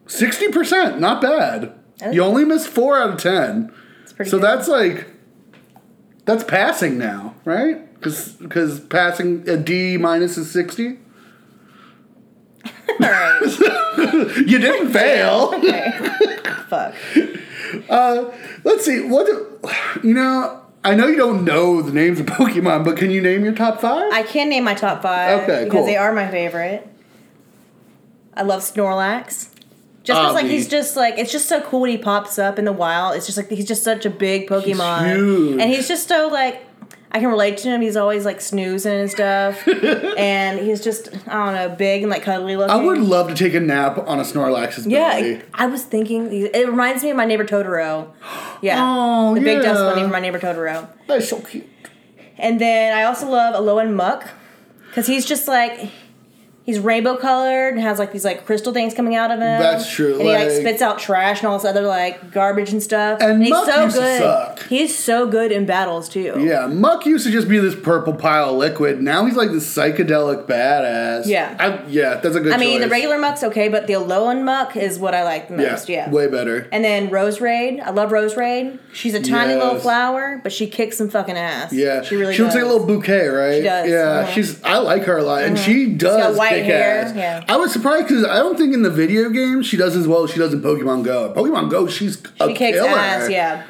60%. 0.07 0.99
Not 1.01 1.20
bad. 1.20 1.75
That's- 1.99 2.14
You 2.14 2.22
only 2.22 2.44
missed 2.44 2.68
four 2.68 2.99
out 2.99 3.11
of 3.11 3.20
10. 3.20 3.72
It's 4.03 4.12
pretty 4.12 4.30
So 4.30 4.38
good. 4.38 4.44
that's 4.47 4.68
like. 4.68 5.07
That's 6.24 6.42
passing 6.44 6.99
now, 6.99 7.34
right? 7.44 7.82
Because 8.01 8.80
passing 8.90 9.49
a 9.49 9.57
D 9.57 9.97
minus 9.97 10.36
is 10.36 10.51
60. 10.51 10.99
All 12.64 12.97
right. 13.01 13.40
You 14.47 14.59
didn't 14.59 14.92
fail. 14.92 15.53
Okay. 15.57 15.90
Fuck. 16.68 16.94
Uh, 17.88 18.24
let's 18.64 18.84
see. 18.84 19.01
What. 19.03 19.26
do- 19.26 19.61
You 20.07 20.14
know. 20.14 20.62
I 20.84 20.94
know 20.94 21.07
you 21.09 21.16
don't 21.16 21.44
know 21.44 21.82
the 21.82 21.92
names 21.92 22.20
of 22.20 22.26
Pokemon, 22.26 22.84
but 22.84 22.97
can 22.97 23.11
you 23.11 23.20
name 23.20 23.42
your 23.44 23.53
top 23.55 23.80
five? 23.80 24.12
I 24.12 24.22
can 24.22 24.49
name 24.49 24.62
my 24.62 24.74
top 24.74 25.03
five. 25.03 25.42
Okay, 25.42 25.64
because 25.64 25.78
cool. 25.78 25.86
they 25.86 25.97
are 25.97 26.12
my 26.12 26.28
favorite. 26.30 26.86
I 28.34 28.42
love 28.42 28.62
Snorlax. 28.62 29.49
Just 30.07 30.20
because, 30.20 30.30
oh, 30.30 30.34
like, 30.34 30.46
he's 30.46 30.68
just 30.68 30.94
like 30.96 31.18
it's 31.18 31.32
just 31.32 31.46
so 31.48 31.61
cool 31.61 31.80
when 31.80 31.90
he 31.90 31.98
pops 31.98 32.38
up 32.38 32.59
in 32.61 32.64
the 32.64 32.72
wild. 32.72 33.16
It's 33.16 33.26
just 33.26 33.36
like 33.36 33.50
he's 33.50 33.66
just 33.66 33.82
such 33.82 34.07
a 34.07 34.11
big 34.11 34.48
Pokemon, 34.48 35.16
huge. 35.16 35.61
and 35.61 35.68
he's 35.68 35.88
just 35.88 36.07
so 36.07 36.28
like 36.28 36.62
I 37.11 37.18
can 37.18 37.28
relate 37.28 37.57
to 37.59 37.68
him. 37.68 37.80
He's 37.80 37.96
always 37.96 38.24
like 38.24 38.40
snoozing 38.40 38.92
and 39.00 39.11
stuff, 39.11 39.66
and 40.16 40.61
he's 40.61 40.80
just 40.80 41.09
I 41.26 41.32
don't 41.44 41.54
know, 41.54 41.74
big 41.76 42.02
and 42.02 42.11
like 42.11 42.22
cuddly 42.22 42.57
looking. 42.57 42.70
I 42.70 42.76
would 42.76 42.98
love 42.98 43.26
to 43.28 43.34
take 43.34 43.54
a 43.54 43.61
nap 43.61 43.98
on 43.98 44.20
a 44.20 44.22
Snorlax's 44.22 44.86
Yeah, 44.86 45.12
belly. 45.20 45.42
I 45.52 45.66
was 45.66 45.82
thinking. 45.82 46.30
It 46.32 46.68
reminds 46.68 47.02
me 47.02 47.11
of 47.11 47.16
my 47.16 47.24
neighbor 47.24 47.44
Totoro. 47.44 48.12
Yeah, 48.62 48.78
Oh, 48.80 49.34
the 49.34 49.40
big 49.42 49.61
dust 49.61 49.80
bunny 49.80 50.00
from 50.02 50.12
my 50.12 50.20
neighbor 50.20 50.38
Totoro. 50.38 50.88
That's 51.07 51.28
so 51.28 51.40
cute. 51.40 51.66
And 52.38 52.59
then 52.61 52.96
I 52.96 53.02
also 53.04 53.28
love 53.28 53.54
Alolan 53.54 53.92
Muck 53.92 54.28
because 54.88 55.07
he's 55.07 55.26
just 55.26 55.46
like 55.46 55.90
he's 56.66 56.78
rainbow 56.78 57.16
colored 57.16 57.70
and 57.74 57.80
has 57.80 57.98
like 57.98 58.12
these 58.12 58.24
like 58.24 58.44
crystal 58.44 58.72
things 58.72 58.92
coming 58.92 59.14
out 59.14 59.30
of 59.30 59.38
him. 59.38 59.58
That's 59.60 59.90
true, 59.90 60.14
And 60.14 60.22
he 60.22 60.28
like 60.28 60.48
like- 60.48 60.50
spits 60.50 60.82
out 60.82 60.98
trash 60.98 61.40
and 61.40 61.48
all 61.48 61.56
this 61.58 61.64
other 61.64 61.82
like 61.82 62.30
garbage 62.32 62.72
and 62.72 62.82
stuff. 62.82 63.20
And 63.22 63.40
he's 63.42 63.50
Muk 63.50 63.66
so 63.66 63.82
used 63.84 63.96
to 63.96 64.02
good. 64.02 64.20
suck. 64.20 64.62
He's 64.68 64.98
so 64.98 65.26
good 65.26 65.52
in 65.52 65.64
battles 65.64 66.08
too. 66.08 66.34
Yeah, 66.38 66.66
Muk 66.66 67.06
used 67.06 67.24
to 67.24 67.32
just 67.32 67.48
be 67.48 67.58
this 67.58 67.74
purple 67.74 68.12
pile 68.12 68.50
of 68.50 68.56
liquid. 68.56 69.00
Now 69.00 69.24
he's 69.24 69.36
like 69.36 69.50
this 69.50 69.66
psychedelic 69.74 70.46
badass. 70.46 71.26
Yeah. 71.26 71.56
I, 71.58 71.86
yeah, 71.88 72.16
that's 72.16 72.36
a 72.36 72.40
good 72.40 72.52
I 72.52 72.56
mean, 72.58 72.80
the 72.80 72.88
regular 72.88 73.18
Muk's 73.18 73.42
okay, 73.44 73.68
but 73.68 73.86
the 73.86 73.94
Alolan 73.94 74.42
Muk 74.44 74.76
is 74.76 74.98
what 74.98 75.14
I 75.14 75.22
like 75.24 75.48
the 75.48 75.56
most. 75.56 75.88
Yeah. 75.88 76.10
way 76.10 76.26
better. 76.26 76.68
and 76.72 76.84
then 76.84 77.08
Roserade. 77.10 77.80
I 77.80 77.90
love 77.90 78.10
Roserade. 78.10 78.78
She's 78.92 79.14
a 79.14 79.22
tiny 79.22 79.54
little 79.54 79.78
flower, 79.78 80.40
but 80.42 80.52
she 80.52 80.66
kicks 80.66 80.96
some 80.98 81.08
fucking 81.08 81.36
ass. 81.36 81.72
Yeah, 81.72 82.02
She 82.02 82.16
really 82.16 82.34
She 82.34 82.42
looks 82.42 82.54
like 82.54 82.64
a 82.64 82.66
little 82.66 82.86
bouquet, 82.86 83.26
right? 83.28 83.56
She 83.58 83.62
does, 83.62 83.88
Yeah, 83.90 83.96
uh-huh. 83.96 84.32
she's. 84.32 84.62
I 84.64 84.78
like 84.78 85.04
her 85.04 85.18
a 85.18 85.22
lot, 85.22 85.44
and 85.44 85.58
she 85.58 85.94
does 85.94 86.36
got 86.61 86.66
kick 86.66 86.74
ass. 86.74 87.14
yeah. 87.14 87.44
I 87.48 87.57
was 87.57 87.72
surprised 87.72 88.09
because 88.09 88.24
I 88.24 88.36
don't 88.36 88.57
think 88.57 88.74
in 88.74 88.82
the 88.82 88.90
video 88.90 89.28
game 89.30 89.62
she 89.62 89.76
does 89.76 89.96
as 89.96 90.07
well 90.09 90.24
as 90.24 90.30
she 90.30 90.38
does 90.38 90.52
in 90.54 90.61
Pokemon 90.62 91.04
Go. 91.04 91.32
Pokemon 91.34 91.70
Go, 91.70 91.86
she's 91.86 92.22
a 92.40 92.48
She 92.48 92.54
kicks 92.54 92.78
killer. 92.78 92.88
ass, 92.90 93.30
yeah. 93.30 93.64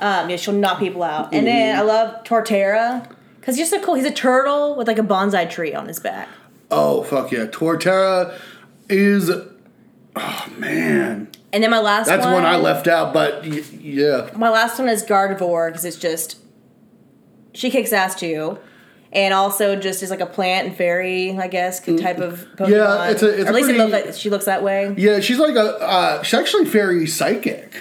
Um, 0.00 0.30
yeah, 0.30 0.36
she'll 0.36 0.54
knock 0.54 0.78
people 0.78 1.02
out. 1.02 1.32
And 1.34 1.46
then 1.46 1.74
Mm-hmm. 1.76 1.80
I 1.80 1.84
love 1.84 2.24
Torterra 2.24 3.08
because 3.40 3.56
he's 3.56 3.68
just 3.68 3.80
so 3.80 3.84
cool. 3.84 3.94
He's 3.94 4.04
a 4.06 4.10
turtle 4.12 4.76
with 4.76 4.86
like 4.86 4.98
a 4.98 5.02
bonsai 5.02 5.48
tree 5.50 5.74
on 5.74 5.88
his 5.88 5.98
back. 6.00 6.28
Oh 6.70 7.02
fuck 7.02 7.30
yeah, 7.32 7.46
Torterra 7.46 8.38
is. 8.88 9.30
Oh 10.20 10.52
man, 10.58 11.28
And 11.52 11.62
then 11.62 11.70
my 11.70 11.78
last 11.78 12.08
one 12.08 12.16
that's 12.16 12.24
one, 12.26 12.34
one 12.42 12.44
I 12.46 12.56
left 12.56 12.88
out, 12.88 13.12
but 13.14 13.42
y- 13.42 13.62
yeah. 13.80 14.30
My 14.36 14.48
last 14.50 14.78
one 14.78 14.88
is 14.88 15.04
Gardevoir 15.04 15.68
because 15.68 15.84
it's 15.84 15.96
just 15.96 16.38
she 17.54 17.70
kicks 17.70 17.92
ass 17.92 18.14
too. 18.18 18.58
And 19.12 19.32
also 19.32 19.74
just 19.74 20.02
is 20.02 20.10
like 20.10 20.20
a 20.20 20.26
plant 20.26 20.68
and 20.68 20.76
fairy, 20.76 21.36
I 21.38 21.48
guess, 21.48 21.80
type 21.80 22.18
of 22.18 22.46
Pokemon. 22.56 22.68
Yeah, 22.70 23.08
it's 23.10 23.22
a- 23.22 23.28
it's 23.40 23.44
or 23.44 23.48
at 23.48 23.54
least 23.54 23.64
pretty- 23.68 23.80
it 23.80 23.86
looks 23.90 24.04
like 24.06 24.14
she 24.14 24.28
looks 24.30 24.44
that 24.44 24.62
way. 24.62 24.94
Yeah, 24.98 25.20
she's 25.20 25.38
like 25.38 25.56
a. 25.56 25.80
Uh, 25.80 26.22
she's 26.22 26.38
actually 26.38 26.64
very 26.66 27.06
psychic. 27.06 27.74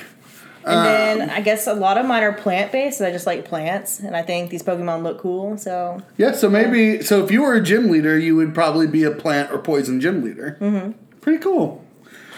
And 0.65 0.75
Um, 0.79 0.83
then 0.85 1.29
I 1.29 1.39
guess 1.41 1.65
a 1.67 1.73
lot 1.73 1.97
of 1.97 2.05
mine 2.05 2.23
are 2.23 2.33
plant 2.33 2.71
based, 2.73 2.97
so 2.97 3.07
I 3.07 3.11
just 3.11 3.25
like 3.25 3.45
plants, 3.45 3.99
and 3.99 4.15
I 4.17 4.21
think 4.21 4.49
these 4.51 4.63
Pokemon 4.63 5.03
look 5.03 5.19
cool. 5.19 5.57
So 5.57 6.01
Yeah, 6.17 6.31
so 6.33 6.49
maybe 6.49 7.01
so 7.01 7.23
if 7.23 7.31
you 7.31 7.41
were 7.41 7.53
a 7.55 7.61
gym 7.61 7.89
leader, 7.89 8.17
you 8.17 8.35
would 8.37 8.53
probably 8.53 8.87
be 8.87 9.03
a 9.03 9.11
plant 9.11 9.51
or 9.51 9.57
poison 9.59 9.99
gym 10.01 10.23
leader. 10.23 10.57
Mm-hmm. 10.61 10.91
Pretty 11.21 11.39
cool. 11.39 11.83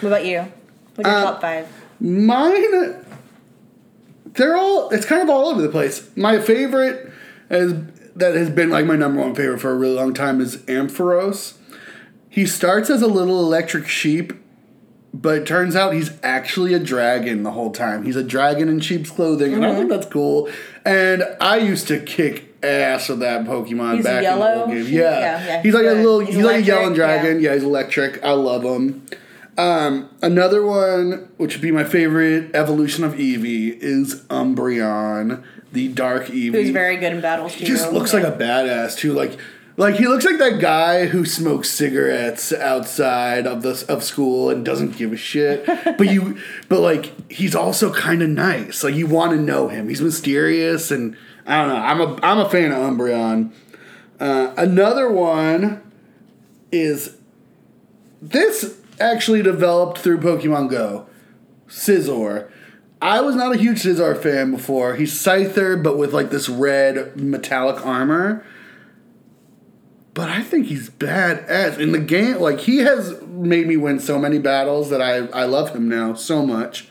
what 0.00 0.08
about 0.08 0.26
you? 0.26 0.46
What's 0.96 1.08
your 1.08 1.16
Uh, 1.18 1.22
top 1.24 1.40
five? 1.40 1.66
Mine, 2.00 2.94
they're 4.34 4.56
all. 4.56 4.90
It's 4.90 5.04
kind 5.06 5.22
of 5.22 5.30
all 5.30 5.48
over 5.48 5.60
the 5.62 5.68
place. 5.68 6.08
My 6.16 6.38
favorite, 6.40 7.10
is 7.50 7.74
that 8.16 8.34
has 8.34 8.50
been 8.50 8.70
like 8.70 8.86
my 8.86 8.96
number 8.96 9.20
one 9.20 9.34
favorite 9.34 9.58
for 9.60 9.70
a 9.70 9.74
really 9.76 9.94
long 9.94 10.14
time, 10.14 10.40
is 10.40 10.58
Ampharos. 10.66 11.54
he 12.28 12.46
starts 12.46 12.90
as 12.90 13.02
a 13.02 13.06
little 13.06 13.40
electric 13.40 13.86
sheep, 13.88 14.32
but 15.12 15.38
it 15.38 15.46
turns 15.46 15.74
out 15.74 15.92
he's 15.94 16.12
actually 16.22 16.72
a 16.74 16.78
dragon 16.78 17.42
the 17.42 17.50
whole 17.52 17.70
time. 17.72 18.04
He's 18.04 18.16
a 18.16 18.22
dragon 18.24 18.68
in 18.68 18.80
sheep's 18.80 19.10
clothing, 19.10 19.52
and 19.54 19.64
I 19.64 19.70
Mm-hmm. 19.70 19.78
think 19.78 19.90
that's 19.90 20.06
cool. 20.06 20.48
And 20.84 21.24
I 21.40 21.56
used 21.58 21.88
to 21.88 21.98
kick 22.00 22.54
ass 22.62 23.08
with 23.08 23.20
that 23.20 23.44
Pokemon 23.46 23.96
He's 23.96 24.04
back 24.04 24.22
yellow 24.22 24.46
in 24.46 24.70
the 24.70 24.76
old 24.76 24.86
game. 24.86 24.94
Yeah. 24.94 25.00
Yeah, 25.02 25.20
yeah, 25.46 25.56
he's 25.56 25.62
he's 25.64 25.74
like 25.74 25.86
a 25.86 25.92
little. 25.94 26.20
He's 26.20 26.34
He's, 26.36 26.44
like 26.44 26.56
a 26.62 26.62
yellow 26.62 26.94
dragon. 26.94 27.40
Yeah. 27.40 27.54
he's 27.54 27.62
electric. 27.64 28.22
I 28.22 28.32
love 28.32 28.62
him. 28.62 29.06
Um, 29.58 30.08
another 30.22 30.64
one, 30.64 31.28
which 31.36 31.54
would 31.54 31.60
be 31.62 31.70
my 31.72 31.84
favorite 31.84 32.54
evolution 32.54 33.02
of 33.04 33.14
Eevee, 33.14 33.76
is 33.80 34.22
Umbreon, 34.30 35.42
the 35.72 35.88
Dark 35.88 36.26
Eevee. 36.26 36.52
Who's 36.52 36.70
very 36.70 36.96
good 36.96 37.12
in 37.12 37.20
battles. 37.20 37.54
He 37.54 37.64
just 37.64 37.92
looks 37.92 38.12
like 38.12 38.24
a 38.24 38.32
badass 38.32 38.96
too. 38.96 39.12
Like, 39.12 39.38
like 39.76 39.94
he 39.94 40.06
looks 40.08 40.24
like 40.24 40.38
that 40.38 40.60
guy 40.60 41.06
who 41.06 41.24
smokes 41.24 41.70
cigarettes 41.70 42.52
outside 42.52 43.46
of 43.46 43.62
the 43.62 43.84
of 43.88 44.02
school 44.02 44.50
and 44.50 44.64
doesn't 44.64 44.96
give 44.96 45.12
a 45.12 45.16
shit. 45.16 45.64
but 45.98 46.08
you, 46.08 46.38
but 46.68 46.80
like 46.80 47.30
he's 47.30 47.54
also 47.54 47.92
kind 47.92 48.22
of 48.22 48.28
nice. 48.28 48.84
Like 48.84 48.94
you 48.94 49.06
want 49.06 49.32
to 49.32 49.38
know 49.38 49.68
him. 49.68 49.88
He's 49.88 50.02
mysterious 50.02 50.90
and 50.90 51.16
I 51.46 51.58
don't 51.58 51.68
know. 51.68 51.80
I'm 51.80 52.00
a 52.00 52.18
I'm 52.22 52.38
a 52.38 52.48
fan 52.48 52.72
of 52.72 52.78
Umbreon. 52.78 53.52
Uh, 54.18 54.52
another 54.56 55.10
one 55.10 55.80
is 56.70 57.16
this 58.20 58.78
actually 59.00 59.42
developed 59.42 59.98
through 59.98 60.18
Pokemon 60.18 60.70
Go. 60.70 61.06
Scizor. 61.68 62.50
I 63.02 63.20
was 63.20 63.34
not 63.34 63.54
a 63.54 63.58
huge 63.58 63.82
Scizor 63.82 64.20
fan 64.20 64.50
before. 64.50 64.94
He's 64.94 65.12
Scyther, 65.12 65.82
but 65.82 65.96
with 65.96 66.12
like 66.12 66.30
this 66.30 66.48
red 66.48 67.16
metallic 67.16 67.84
armor. 67.84 68.44
But 70.12 70.28
I 70.28 70.42
think 70.42 70.66
he's 70.66 70.90
badass. 70.90 71.78
In 71.78 71.92
the 71.92 71.98
game, 71.98 72.40
like, 72.40 72.60
he 72.60 72.78
has 72.78 73.22
made 73.22 73.66
me 73.68 73.76
win 73.76 74.00
so 74.00 74.18
many 74.18 74.38
battles 74.38 74.90
that 74.90 75.00
I, 75.00 75.26
I 75.28 75.44
love 75.44 75.70
him 75.70 75.88
now 75.88 76.14
so 76.14 76.44
much. 76.44 76.88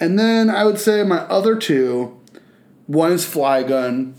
And 0.00 0.18
then 0.18 0.48
I 0.48 0.64
would 0.64 0.80
say 0.80 1.02
my 1.02 1.18
other 1.18 1.56
two 1.56 2.18
one 2.86 3.12
is 3.12 3.24
Flygon. 3.24 4.14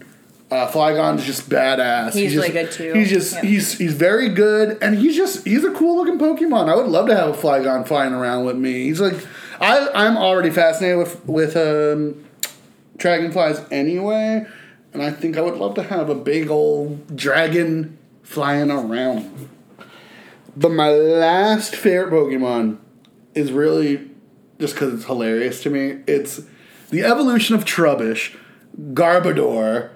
Uh, 0.51 0.69
Flygon's 0.71 1.25
just 1.25 1.49
badass. 1.49 2.13
He's 2.13 2.33
just, 2.33 2.47
really 2.47 2.63
good, 2.63 2.71
too. 2.71 2.93
He's 2.93 3.09
just 3.09 3.33
Yeah. 3.33 3.41
he's 3.41 3.77
he's 3.77 3.93
very 3.93 4.29
good, 4.29 4.77
and 4.81 4.97
he's 4.97 5.15
just 5.15 5.45
he's 5.45 5.63
a 5.63 5.71
cool 5.71 5.95
looking 5.97 6.19
Pokemon. 6.19 6.69
I 6.69 6.75
would 6.75 6.87
love 6.87 7.07
to 7.07 7.15
have 7.15 7.29
a 7.29 7.33
Flygon 7.33 7.87
flying 7.87 8.13
around 8.13 8.45
with 8.45 8.57
me. 8.57 8.83
He's 8.85 8.99
like 9.01 9.15
I 9.59 9.89
I'm 9.93 10.17
already 10.17 10.49
fascinated 10.49 10.97
with 10.97 11.25
with 11.25 11.57
um, 11.57 12.25
dragonflies 12.97 13.61
anyway, 13.71 14.45
and 14.93 15.01
I 15.01 15.11
think 15.11 15.37
I 15.37 15.41
would 15.41 15.57
love 15.57 15.75
to 15.75 15.83
have 15.83 16.09
a 16.09 16.15
big 16.15 16.49
old 16.49 17.15
dragon 17.15 17.97
flying 18.23 18.71
around. 18.71 19.49
But 20.55 20.71
my 20.71 20.89
last 20.89 21.75
favorite 21.75 22.11
Pokemon 22.11 22.77
is 23.33 23.51
really 23.51 24.09
just 24.59 24.73
because 24.73 24.93
it's 24.93 25.05
hilarious 25.05 25.63
to 25.63 25.69
me. 25.69 26.01
It's 26.07 26.41
the 26.89 27.03
evolution 27.03 27.55
of 27.55 27.65
Trubbish, 27.65 28.35
Garbodor, 28.93 29.91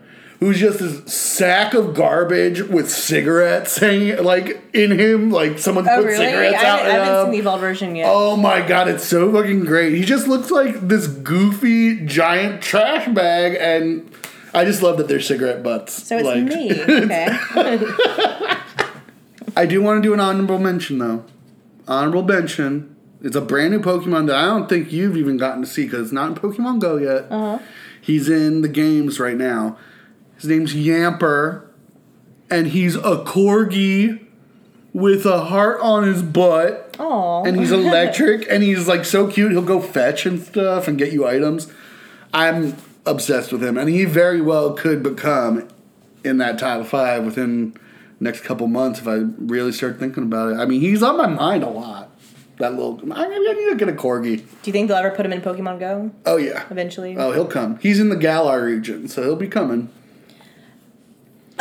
who's 0.45 0.59
just 0.59 0.79
this 0.79 1.13
sack 1.13 1.73
of 1.73 1.93
garbage 1.93 2.61
with 2.61 2.89
cigarettes 2.89 3.77
hanging 3.77 4.21
like 4.23 4.61
in 4.73 4.91
him, 4.99 5.29
like 5.31 5.57
someone 5.59 5.87
Oh 5.87 5.97
put 5.97 6.05
really? 6.05 6.25
I 6.25 6.29
cigarettes 6.29 6.55
out. 6.63 6.79
haven't, 6.79 6.85
I 6.85 6.89
haven't 7.05 7.15
him. 7.19 7.23
seen 7.25 7.31
the 7.31 7.37
evolved 7.39 7.61
version 7.61 7.95
yet. 7.95 8.07
Oh 8.09 8.35
my 8.37 8.61
god, 8.67 8.87
it's 8.87 9.05
so 9.05 9.31
fucking 9.31 9.65
great. 9.65 9.93
He 9.93 10.03
just 10.03 10.27
looks 10.27 10.51
like 10.51 10.87
this 10.87 11.07
goofy 11.07 12.05
giant 12.05 12.61
trash 12.61 13.07
bag, 13.13 13.57
and 13.59 14.09
I 14.53 14.65
just 14.65 14.81
love 14.83 14.97
that 14.97 15.07
they're 15.07 15.19
cigarette 15.21 15.63
butts. 15.63 16.03
so 16.07 16.17
it's 16.17 16.25
Like- 16.25 16.43
me. 16.43 16.71
Okay. 17.03 17.27
I 19.55 19.65
do 19.67 19.81
want 19.81 20.01
to 20.01 20.07
do 20.07 20.13
an 20.13 20.19
honorable 20.19 20.57
mention 20.59 20.97
though. 20.97 21.25
Honorable 21.87 22.23
mention. 22.23 22.95
It's 23.21 23.35
a 23.35 23.41
brand 23.41 23.71
new 23.71 23.79
Pokemon 23.79 24.27
that 24.27 24.35
I 24.35 24.45
don't 24.45 24.67
think 24.67 24.91
you've 24.91 25.15
even 25.15 25.37
gotten 25.37 25.61
to 25.61 25.67
see 25.67 25.85
because 25.85 26.01
it's 26.07 26.11
not 26.11 26.29
in 26.29 26.35
Pokemon 26.35 26.79
Go 26.79 26.97
yet. 26.97 27.27
Uh-huh. 27.29 27.59
He's 28.01 28.27
in 28.27 28.61
the 28.63 28.67
games 28.67 29.19
right 29.19 29.37
now. 29.37 29.77
His 30.43 30.49
name's 30.49 30.73
Yamper, 30.73 31.67
and 32.49 32.67
he's 32.67 32.95
a 32.97 33.23
corgi 33.23 34.25
with 34.91 35.25
a 35.25 35.45
heart 35.45 35.79
on 35.79 36.03
his 36.03 36.21
butt. 36.21 36.97
Oh. 36.99 37.45
and 37.45 37.57
he's 37.57 37.71
electric 37.71 38.45
and 38.49 38.61
he's 38.61 38.85
like 38.85 39.05
so 39.05 39.25
cute. 39.31 39.53
He'll 39.53 39.61
go 39.61 39.79
fetch 39.79 40.25
and 40.25 40.41
stuff 40.41 40.89
and 40.89 40.97
get 40.97 41.13
you 41.13 41.25
items. 41.25 41.71
I'm 42.33 42.75
obsessed 43.05 43.53
with 43.53 43.63
him 43.63 43.77
and 43.77 43.87
he 43.89 44.03
very 44.03 44.41
well 44.41 44.73
could 44.73 45.01
become 45.01 45.69
in 46.25 46.39
that 46.39 46.59
top 46.59 46.85
five 46.87 47.25
within 47.25 47.75
next 48.19 48.41
couple 48.41 48.67
months 48.67 48.99
if 48.99 49.07
i 49.07 49.15
really 49.37 49.71
start 49.71 49.97
thinking 49.97 50.23
about 50.23 50.51
it. 50.51 50.55
I 50.57 50.65
mean 50.65 50.81
he's 50.81 51.01
on 51.01 51.17
my 51.17 51.27
mind 51.27 51.63
a 51.63 51.69
lot 51.69 52.11
that 52.57 52.73
little 52.73 52.99
i, 53.11 53.25
I 53.25 53.27
need 53.27 53.69
to 53.69 53.75
get 53.77 53.89
a 53.89 53.93
corgi. 53.93 54.37
Do 54.37 54.45
you 54.65 54.71
think 54.73 54.87
they'll 54.87 54.97
ever 54.97 55.11
put 55.11 55.25
him 55.25 55.33
in 55.33 55.41
Pokemon 55.41 55.79
Go? 55.79 56.11
Oh 56.25 56.37
yeah. 56.37 56.65
Eventually? 56.69 57.15
oh 57.17 57.31
he'll 57.31 57.47
come. 57.47 57.79
He's 57.79 57.99
in 57.99 58.09
the 58.09 58.15
galar 58.17 58.63
region 58.65 59.07
so 59.07 59.23
he'll 59.23 59.35
be 59.35 59.47
coming 59.47 59.89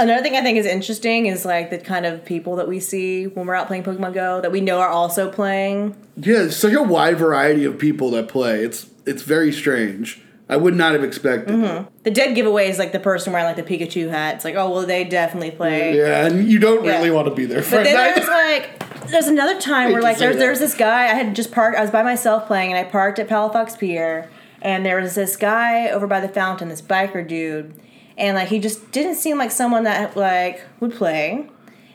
Another 0.03 0.23
thing 0.23 0.37
I 0.37 0.43
think 0.43 0.59
is 0.59 0.67
interesting 0.67 1.27
is 1.27 1.45
like 1.45 1.71
the 1.71 1.79
kind 1.79 2.05
of 2.07 2.25
people 2.25 2.57
that 2.57 2.69
we 2.69 2.81
see 2.81 3.27
when 3.27 3.47
we're 3.47 3.55
out 3.55 3.69
playing 3.69 3.85
Pokemon 3.85 4.15
Go 4.15 4.41
that 4.41 4.51
we 4.51 4.61
know 4.61 4.81
are 4.81 4.89
also 4.89 5.31
playing. 5.31 5.97
yeah 6.17 6.39
there's 6.39 6.57
such 6.57 6.73
a 6.73 6.83
wide 6.83 7.17
variety 7.19 7.65
of 7.65 7.79
people 7.79 8.11
that 8.11 8.29
play 8.29 8.65
it's 8.65 8.89
it's 9.07 9.23
very 9.23 9.53
strange 9.53 10.21
i 10.49 10.57
would 10.57 10.75
not 10.75 10.93
have 10.93 11.03
expected 11.05 11.55
mm-hmm. 11.55 11.85
it. 11.85 12.05
The 12.05 12.11
dead 12.11 12.35
giveaway 12.35 12.69
is 12.69 12.79
like 12.79 12.93
the 12.93 13.01
person 13.01 13.33
wearing 13.33 13.47
like 13.47 13.57
the 13.57 13.63
Pikachu 13.63 14.11
hat. 14.11 14.35
It's 14.37 14.45
like, 14.45 14.57
oh 14.57 14.71
well, 14.71 14.87
they 14.87 15.05
definitely 15.05 15.53
play. 15.53 15.97
yeah 15.97 16.27
and 16.27 16.51
you 16.51 16.59
don't 16.59 16.85
really 16.85 17.09
Yeah. 17.09 17.15
want 17.15 17.29
to 17.29 17.35
be 17.35 17.47
there 17.47 17.63
for 17.63 17.77
But 17.77 17.85
then 17.85 17.95
that 17.95 18.17
there's 18.17 18.29
like, 18.29 19.09
there's 19.09 19.29
another 19.29 19.61
time 19.61 19.93
where 19.93 20.03
like 20.03 20.19
there's 20.19 20.37
there's 20.37 20.59
this 20.59 20.75
guy 20.75 21.05
I 21.05 21.15
had 21.15 21.35
just 21.37 21.53
parked. 21.53 21.79
I 21.79 21.83
was 21.83 21.91
by 21.91 22.03
myself 22.03 22.47
playing, 22.47 22.73
and 22.73 22.79
I 22.79 22.89
parked 22.91 23.19
at 23.19 23.29
Palafox 23.29 23.79
Pier, 23.79 24.29
and 24.61 24.85
there 24.85 25.01
was 25.01 25.15
this 25.15 25.37
guy 25.37 25.89
over 25.91 26.07
by 26.07 26.21
the 26.21 26.29
fountain, 26.29 26.69
this 26.69 26.83
biker 26.83 27.27
dude, 27.27 27.75
and 28.23 28.37
like 28.37 28.49
he 28.49 28.61
just 28.61 28.93
didn't 28.93 29.17
seem 29.17 29.37
like 29.37 29.51
someone 29.51 29.83
that 29.83 30.17
like 30.17 30.65
would 30.81 30.95
play. 30.95 31.47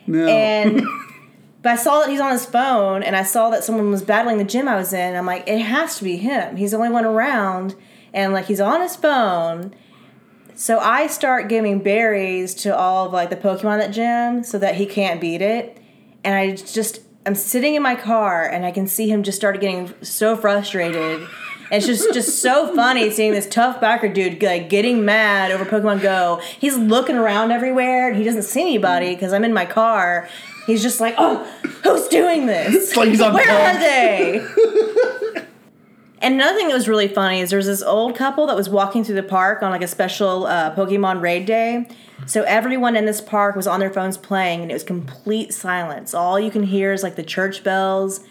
no. 0.06 0.28
And 0.28 0.84
but 1.64 1.72
I 1.72 1.76
saw 1.78 2.02
that 2.02 2.10
he's 2.10 2.20
on 2.20 2.32
his 2.32 2.46
phone, 2.46 3.02
and 3.02 3.16
I 3.16 3.24
saw 3.24 3.50
that 3.50 3.64
someone 3.64 3.90
was 3.90 4.04
battling 4.04 4.38
the 4.38 4.44
gym 4.44 4.68
I 4.68 4.76
was 4.76 4.94
in. 4.94 5.16
I'm 5.16 5.26
like, 5.26 5.48
it 5.48 5.60
has 5.60 5.98
to 5.98 6.04
be 6.04 6.18
him. 6.18 6.58
He's 6.58 6.72
the 6.72 6.78
only 6.78 6.90
one 6.90 7.06
around, 7.06 7.76
and 8.14 8.34
like 8.34 8.46
he's 8.46 8.60
on 8.60 8.82
his 8.82 8.96
phone. 8.96 9.74
So 10.54 10.80
I 10.80 11.08
start 11.08 11.50
giving 11.50 11.80
berries 11.80 12.54
to 12.56 12.76
all 12.76 13.06
of 13.06 13.14
like 13.14 13.30
the 13.30 13.36
Pokemon 13.38 13.82
at 13.82 13.92
gym 13.92 14.44
so 14.44 14.60
that 14.60 14.76
he 14.76 14.86
can't 14.86 15.22
beat 15.22 15.42
it. 15.42 15.78
And 16.26 16.36
I 16.36 16.56
just 16.56 17.00
I'm 17.26 17.36
sitting 17.36 17.76
in 17.76 17.82
my 17.82 17.96
car 17.96 18.46
and 18.46 18.66
I 18.66 18.72
can 18.72 18.88
see 18.88 19.10
him 19.10 19.24
just 19.24 19.38
start 19.38 19.62
getting 19.62 19.94
so 20.04 20.36
frustrated. 20.36 21.26
It's 21.72 21.86
just 21.86 22.14
just 22.14 22.42
so 22.42 22.74
funny 22.76 23.10
seeing 23.12 23.34
this 23.34 23.48
tough 23.48 23.82
backer 23.82 24.08
dude 24.08 24.42
like 24.42 24.70
getting 24.70 25.04
mad 25.04 25.52
over 25.52 25.66
Pokemon 25.66 26.02
Go. 26.02 26.42
He's 26.60 26.78
looking 26.78 27.16
around 27.16 27.52
everywhere 27.52 28.10
and 28.10 28.18
he 28.18 28.24
doesn't 28.24 28.44
see 28.44 28.62
anybody 28.62 29.14
because 29.14 29.34
I'm 29.34 29.44
in 29.44 29.54
my 29.54 29.66
car. 29.66 30.30
He's 30.66 30.82
just 30.82 31.00
like, 31.00 31.16
oh, 31.18 31.44
who's 31.84 32.08
doing 32.08 32.46
this? 32.46 32.96
like 32.96 33.10
he's 33.10 33.22
on 33.22 33.34
Where 33.34 33.50
are 33.50 33.80
they? 33.80 34.40
and 36.22 36.36
another 36.36 36.58
thing 36.58 36.68
that 36.68 36.74
was 36.74 36.88
really 36.88 37.08
funny 37.08 37.40
is 37.40 37.50
there 37.50 37.58
was 37.58 37.68
this 37.68 37.82
old 37.82 38.16
couple 38.16 38.48
that 38.48 38.56
was 38.56 38.70
walking 38.70 39.04
through 39.04 39.16
the 39.16 39.24
park 39.24 39.64
on 39.64 39.72
like 39.72 39.84
a 39.84 39.88
special 39.88 40.46
uh, 40.46 40.76
Pokemon 40.76 41.22
raid 41.22 41.46
day. 41.46 41.88
So 42.26 42.44
everyone 42.44 42.96
in 42.96 43.06
this 43.06 43.22
park 43.22 43.56
was 43.56 43.68
on 43.68 43.80
their 43.80 43.94
phones 43.94 44.18
playing, 44.18 44.62
and 44.64 44.72
it 44.72 44.74
was 44.74 44.84
complete 44.84 45.54
silence. 45.54 46.14
All 46.14 46.40
you 46.40 46.52
can 46.52 46.64
hear 46.64 46.92
is 46.92 47.04
like 47.04 47.16
the 47.16 47.24
church 47.24 47.64
bells, 47.64 48.22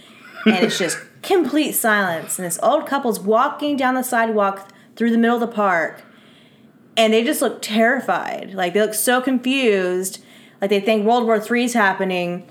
and 0.45 0.57
it's 0.57 0.79
just 0.79 0.99
complete 1.27 1.73
silence. 1.73 2.39
And 2.39 2.47
this 2.47 2.59
old 2.63 2.87
couple's 2.87 3.21
walking 3.21 3.77
down 3.77 3.95
the 3.95 4.03
sidewalk 4.03 4.69
through 4.95 5.11
the 5.11 5.19
middle 5.19 5.37
of 5.37 5.41
the 5.41 5.47
park, 5.55 6.03
and 6.97 7.13
they 7.13 7.23
just 7.23 7.43
look 7.43 7.61
terrified. 7.61 8.55
Like 8.55 8.73
they 8.73 8.81
look 8.81 8.95
so 8.95 9.21
confused, 9.21 10.25
like 10.61 10.71
they 10.71 10.81
think 10.81 11.05
World 11.05 11.25
War 11.25 11.37
III 11.37 11.65
is 11.65 11.75
happening. 11.75 12.47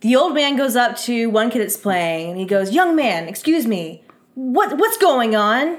The 0.00 0.14
old 0.14 0.34
man 0.34 0.56
goes 0.56 0.76
up 0.76 0.96
to 0.98 1.26
one 1.26 1.50
kid 1.50 1.60
that's 1.60 1.76
playing, 1.76 2.30
and 2.30 2.38
he 2.38 2.44
goes, 2.44 2.70
"Young 2.70 2.94
man, 2.94 3.26
excuse 3.26 3.66
me, 3.66 4.04
what 4.34 4.78
what's 4.78 4.98
going 4.98 5.34
on?" 5.34 5.78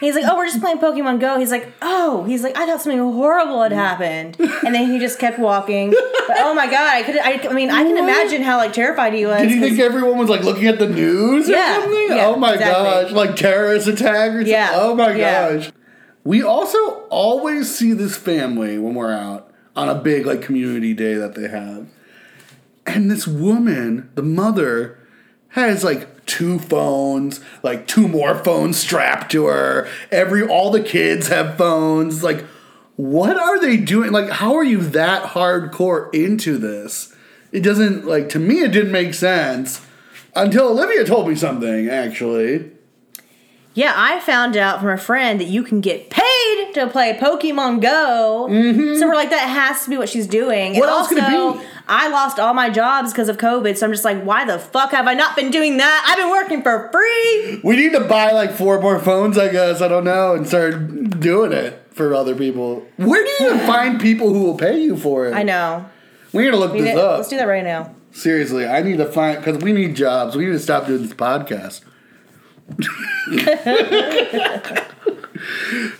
He's 0.00 0.14
like, 0.14 0.24
"Oh, 0.26 0.36
we're 0.36 0.46
just 0.46 0.60
playing 0.60 0.78
Pokemon 0.78 1.20
Go." 1.20 1.38
He's 1.38 1.50
like, 1.50 1.72
"Oh," 1.82 2.24
he's 2.24 2.42
like, 2.42 2.56
"I 2.56 2.64
thought 2.66 2.80
something 2.80 2.98
horrible 2.98 3.62
had 3.62 3.72
happened," 3.72 4.36
and 4.40 4.74
then 4.74 4.90
he 4.90 4.98
just 4.98 5.18
kept 5.18 5.38
walking. 5.38 5.90
But 5.90 6.36
oh 6.38 6.54
my 6.54 6.66
god, 6.66 6.94
I 6.94 7.02
could, 7.02 7.18
I, 7.18 7.32
I 7.48 7.52
mean, 7.52 7.70
I 7.70 7.82
can 7.82 7.96
imagine 7.98 8.42
how 8.42 8.56
like 8.56 8.72
terrified 8.72 9.12
he 9.12 9.26
was. 9.26 9.40
Did 9.42 9.50
you 9.50 9.60
'cause- 9.60 9.68
think 9.68 9.80
everyone 9.80 10.16
was 10.18 10.30
like 10.30 10.42
looking 10.42 10.66
at 10.68 10.78
the 10.78 10.88
news 10.88 11.48
or 11.48 11.52
Yeah, 11.52 11.80
something? 11.80 12.06
yeah, 12.08 12.26
oh 12.26 12.36
my 12.36 12.54
exactly. 12.54 12.84
gosh, 12.84 13.12
like 13.12 13.36
terrorist 13.36 13.88
attack 13.88 14.30
or 14.30 14.38
something. 14.38 14.46
Yeah, 14.48 14.70
Oh 14.74 14.94
my 14.94 15.14
yeah. 15.14 15.52
gosh. 15.56 15.72
We 16.24 16.42
also 16.42 16.78
always 17.10 17.74
see 17.74 17.92
this 17.92 18.16
family 18.16 18.78
when 18.78 18.94
we're 18.94 19.12
out 19.12 19.50
on 19.76 19.88
a 19.88 19.94
big 19.94 20.26
like 20.26 20.42
community 20.42 20.92
day 20.94 21.14
that 21.14 21.34
they 21.34 21.48
have. 21.48 21.86
And 22.86 23.10
this 23.10 23.26
woman, 23.26 24.10
the 24.14 24.22
mother, 24.22 24.98
has 25.48 25.82
like 25.84 26.19
two 26.26 26.58
phones, 26.58 27.40
like 27.62 27.86
two 27.86 28.08
more 28.08 28.34
phones 28.36 28.76
strapped 28.76 29.32
to 29.32 29.46
her. 29.46 29.88
Every 30.10 30.46
all 30.46 30.70
the 30.70 30.82
kids 30.82 31.28
have 31.28 31.56
phones. 31.56 32.22
Like, 32.22 32.44
what 32.96 33.36
are 33.36 33.60
they 33.60 33.76
doing? 33.76 34.12
Like, 34.12 34.30
how 34.30 34.54
are 34.54 34.64
you 34.64 34.78
that 34.80 35.30
hardcore 35.30 36.12
into 36.14 36.58
this? 36.58 37.14
it 37.52 37.60
doesn't 37.60 38.06
like 38.06 38.28
to 38.30 38.38
me. 38.38 38.60
It 38.60 38.72
didn't 38.72 38.92
make 38.92 39.14
sense 39.14 39.84
until 40.34 40.68
Olivia 40.68 41.04
told 41.04 41.28
me 41.28 41.34
something. 41.34 41.88
Actually, 41.88 42.70
Yeah, 43.80 43.94
I 43.96 44.20
found 44.20 44.58
out 44.58 44.80
from 44.80 44.90
a 44.90 44.98
friend 44.98 45.40
that 45.40 45.46
you 45.46 45.62
can 45.62 45.80
get 45.80 46.10
paid 46.10 46.74
to 46.74 46.86
play 46.88 47.16
Pokemon 47.18 47.80
Go. 47.80 48.46
So 48.46 49.08
we're 49.08 49.14
like, 49.14 49.30
that 49.30 49.48
has 49.48 49.84
to 49.84 49.90
be 49.90 49.96
what 49.96 50.10
she's 50.10 50.26
doing. 50.26 50.72
Mm-hmm. 50.72 50.80
What 50.80 50.90
and 50.90 50.98
else 50.98 51.08
could 51.08 51.16
it 51.16 51.24
also, 51.24 51.58
be? 51.58 51.66
I 51.88 52.08
lost 52.10 52.38
all 52.38 52.52
my 52.52 52.68
jobs 52.68 53.10
because 53.10 53.30
of 53.30 53.38
COVID, 53.38 53.78
so 53.78 53.86
I'm 53.86 53.92
just 53.92 54.04
like, 54.04 54.22
why 54.22 54.44
the 54.44 54.58
fuck 54.58 54.90
have 54.90 55.06
I 55.06 55.14
not 55.14 55.34
been 55.34 55.50
doing 55.50 55.78
that? 55.78 56.04
I've 56.06 56.18
been 56.18 56.28
working 56.28 56.62
for 56.62 56.90
free. 56.92 57.62
we 57.64 57.74
need 57.74 57.92
to 57.92 58.00
buy 58.00 58.32
like 58.32 58.52
four 58.52 58.82
more 58.82 58.98
phones. 58.98 59.38
I 59.38 59.50
guess 59.50 59.80
I 59.80 59.88
don't 59.88 60.04
know, 60.04 60.34
and 60.34 60.46
start 60.46 61.18
doing 61.18 61.52
it 61.52 61.82
for 61.92 62.14
other 62.14 62.34
people. 62.34 62.86
Where 62.98 63.24
do 63.24 63.30
you 63.40 63.54
even 63.54 63.66
find 63.66 63.98
people 63.98 64.30
who 64.34 64.42
will 64.42 64.58
pay 64.58 64.78
you 64.78 64.98
for 64.98 65.26
it? 65.26 65.32
I 65.32 65.42
know. 65.42 65.88
We 66.34 66.42
need 66.42 66.50
to 66.50 66.58
look 66.58 66.74
We 66.74 66.82
this 66.82 66.98
up. 66.98 67.16
Let's 67.16 67.30
do 67.30 67.38
that 67.38 67.48
right 67.48 67.64
now. 67.64 67.94
Seriously, 68.12 68.66
I 68.66 68.82
need 68.82 68.98
to 68.98 69.06
find 69.06 69.38
because 69.38 69.62
we 69.62 69.72
need 69.72 69.96
jobs. 69.96 70.36
We 70.36 70.44
need 70.44 70.52
to 70.52 70.58
stop 70.58 70.86
doing 70.86 71.00
this 71.00 71.14
podcast. 71.14 71.80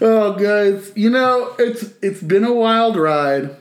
oh, 0.00 0.36
guys, 0.38 0.92
you 0.94 1.10
know 1.10 1.54
it's 1.58 1.82
it's 2.02 2.22
been 2.22 2.44
a 2.44 2.52
wild 2.52 2.96
ride, 2.96 3.56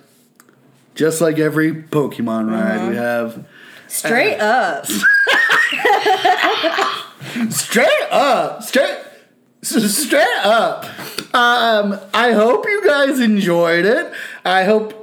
just 0.95 1.22
like 1.22 1.39
every 1.39 1.74
Pokemon 1.74 2.51
ride 2.51 2.89
we 2.89 2.95
have. 2.95 3.45
Straight 3.88 4.38
Uh, 4.39 4.84
up. 4.84 4.86
Straight 7.49 8.07
up, 8.12 8.64
straight, 8.64 8.97
straight 9.62 10.38
up. 10.43 10.86
Um, 11.34 11.99
I 12.14 12.32
hope 12.32 12.66
you 12.66 12.84
guys 12.86 13.20
enjoyed 13.20 13.86
it. 13.86 14.12
I 14.43 14.64
hope 14.64 14.99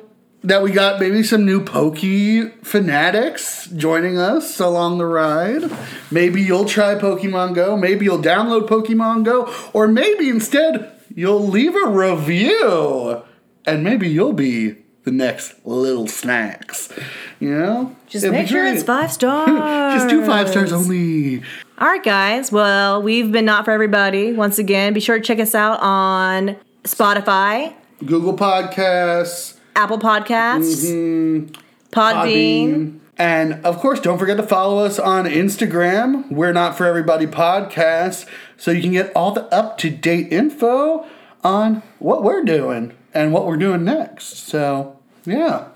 that 0.47 0.63
we 0.63 0.71
got 0.71 1.01
maybe 1.01 1.25
some 1.25 1.45
new 1.45 1.63
Pokey 1.63 2.49
fanatics 2.63 3.67
joining 3.67 4.17
us 4.17 4.61
along 4.61 4.99
the 4.99 5.05
ride. 5.05 5.71
Maybe 6.11 6.41
you'll 6.41 6.67
try 6.67 6.95
Pokemon 6.95 7.55
Go. 7.55 7.77
Maybe 7.77 8.05
you'll 8.05 8.23
download 8.23 8.69
Pokemon 8.69 9.25
Go, 9.25 9.53
or 9.73 9.89
maybe 9.89 10.29
instead 10.29 10.93
you'll 11.13 11.47
leave 11.47 11.75
a 11.75 11.89
review, 11.89 13.23
and 13.65 13.83
maybe 13.83 14.09
you'll 14.09 14.33
be 14.33 14.77
the 15.03 15.11
next 15.11 15.55
little 15.65 16.07
snacks. 16.07 16.93
You 17.41 17.51
know, 17.51 17.97
Just 18.07 18.25
It'd 18.25 18.33
make 18.37 18.47
sure 18.47 18.65
it's 18.67 18.85
five 18.85 19.11
stars. 19.11 19.49
Just 19.99 20.09
do 20.09 20.25
five 20.25 20.49
stars 20.49 20.73
only. 20.73 21.43
All 21.79 21.89
right, 21.89 22.03
guys. 22.03 22.53
Well, 22.53 23.03
we've 23.03 23.33
been 23.33 23.45
not 23.45 23.65
for 23.65 23.73
everybody. 23.73 24.33
Once 24.33 24.59
again, 24.59 24.93
be 24.93 25.01
sure 25.01 25.19
to 25.19 25.25
check 25.25 25.41
us 25.41 25.57
out 25.57 25.81
on 25.81 26.57
Spotify, 26.85 27.75
Google 28.05 28.37
Podcasts, 28.37 29.56
Apple 29.77 29.99
Podcasts, 29.99 30.85
Mm-hmm. 30.85 31.53
Podbean. 31.93 32.99
And 33.19 33.65
of 33.65 33.79
course, 33.79 34.01
don't 34.01 34.19
forget 34.19 34.37
to 34.37 34.43
follow 34.43 34.85
us 34.85 34.99
on 34.99 35.25
Instagram. 35.25 36.31
We're 36.31 36.53
Not 36.53 36.77
For 36.77 36.85
Everybody 36.87 37.27
Podcast. 37.27 38.27
So 38.59 38.71
you 38.71 38.83
can 38.83 38.93
get 38.93 39.13
all 39.17 39.33
the 39.33 39.45
up 39.55 39.79
to 39.79 39.91
date 39.91 40.33
info 40.33 41.07
on 41.45 41.83
what 41.99 42.23
we're 42.23 42.43
doing 42.45 42.93
and 43.15 43.33
what 43.33 43.47
we're 43.47 43.57
doing 43.57 43.85
next. 43.85 44.39
So, 44.49 44.99
yeah. 45.25 45.69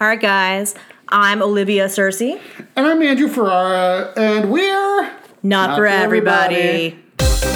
All 0.00 0.06
right, 0.08 0.20
guys. 0.20 0.74
I'm 1.08 1.42
Olivia 1.42 1.86
Cersei. 1.86 2.40
And 2.76 2.86
I'm 2.86 3.02
Andrew 3.02 3.28
Ferrara, 3.28 4.12
and 4.16 4.50
we're 4.50 5.02
Not, 5.02 5.12
Not 5.42 5.70
for 5.76 5.82
for 5.82 5.86
everybody. 5.86 6.56
everybody. 6.56 7.47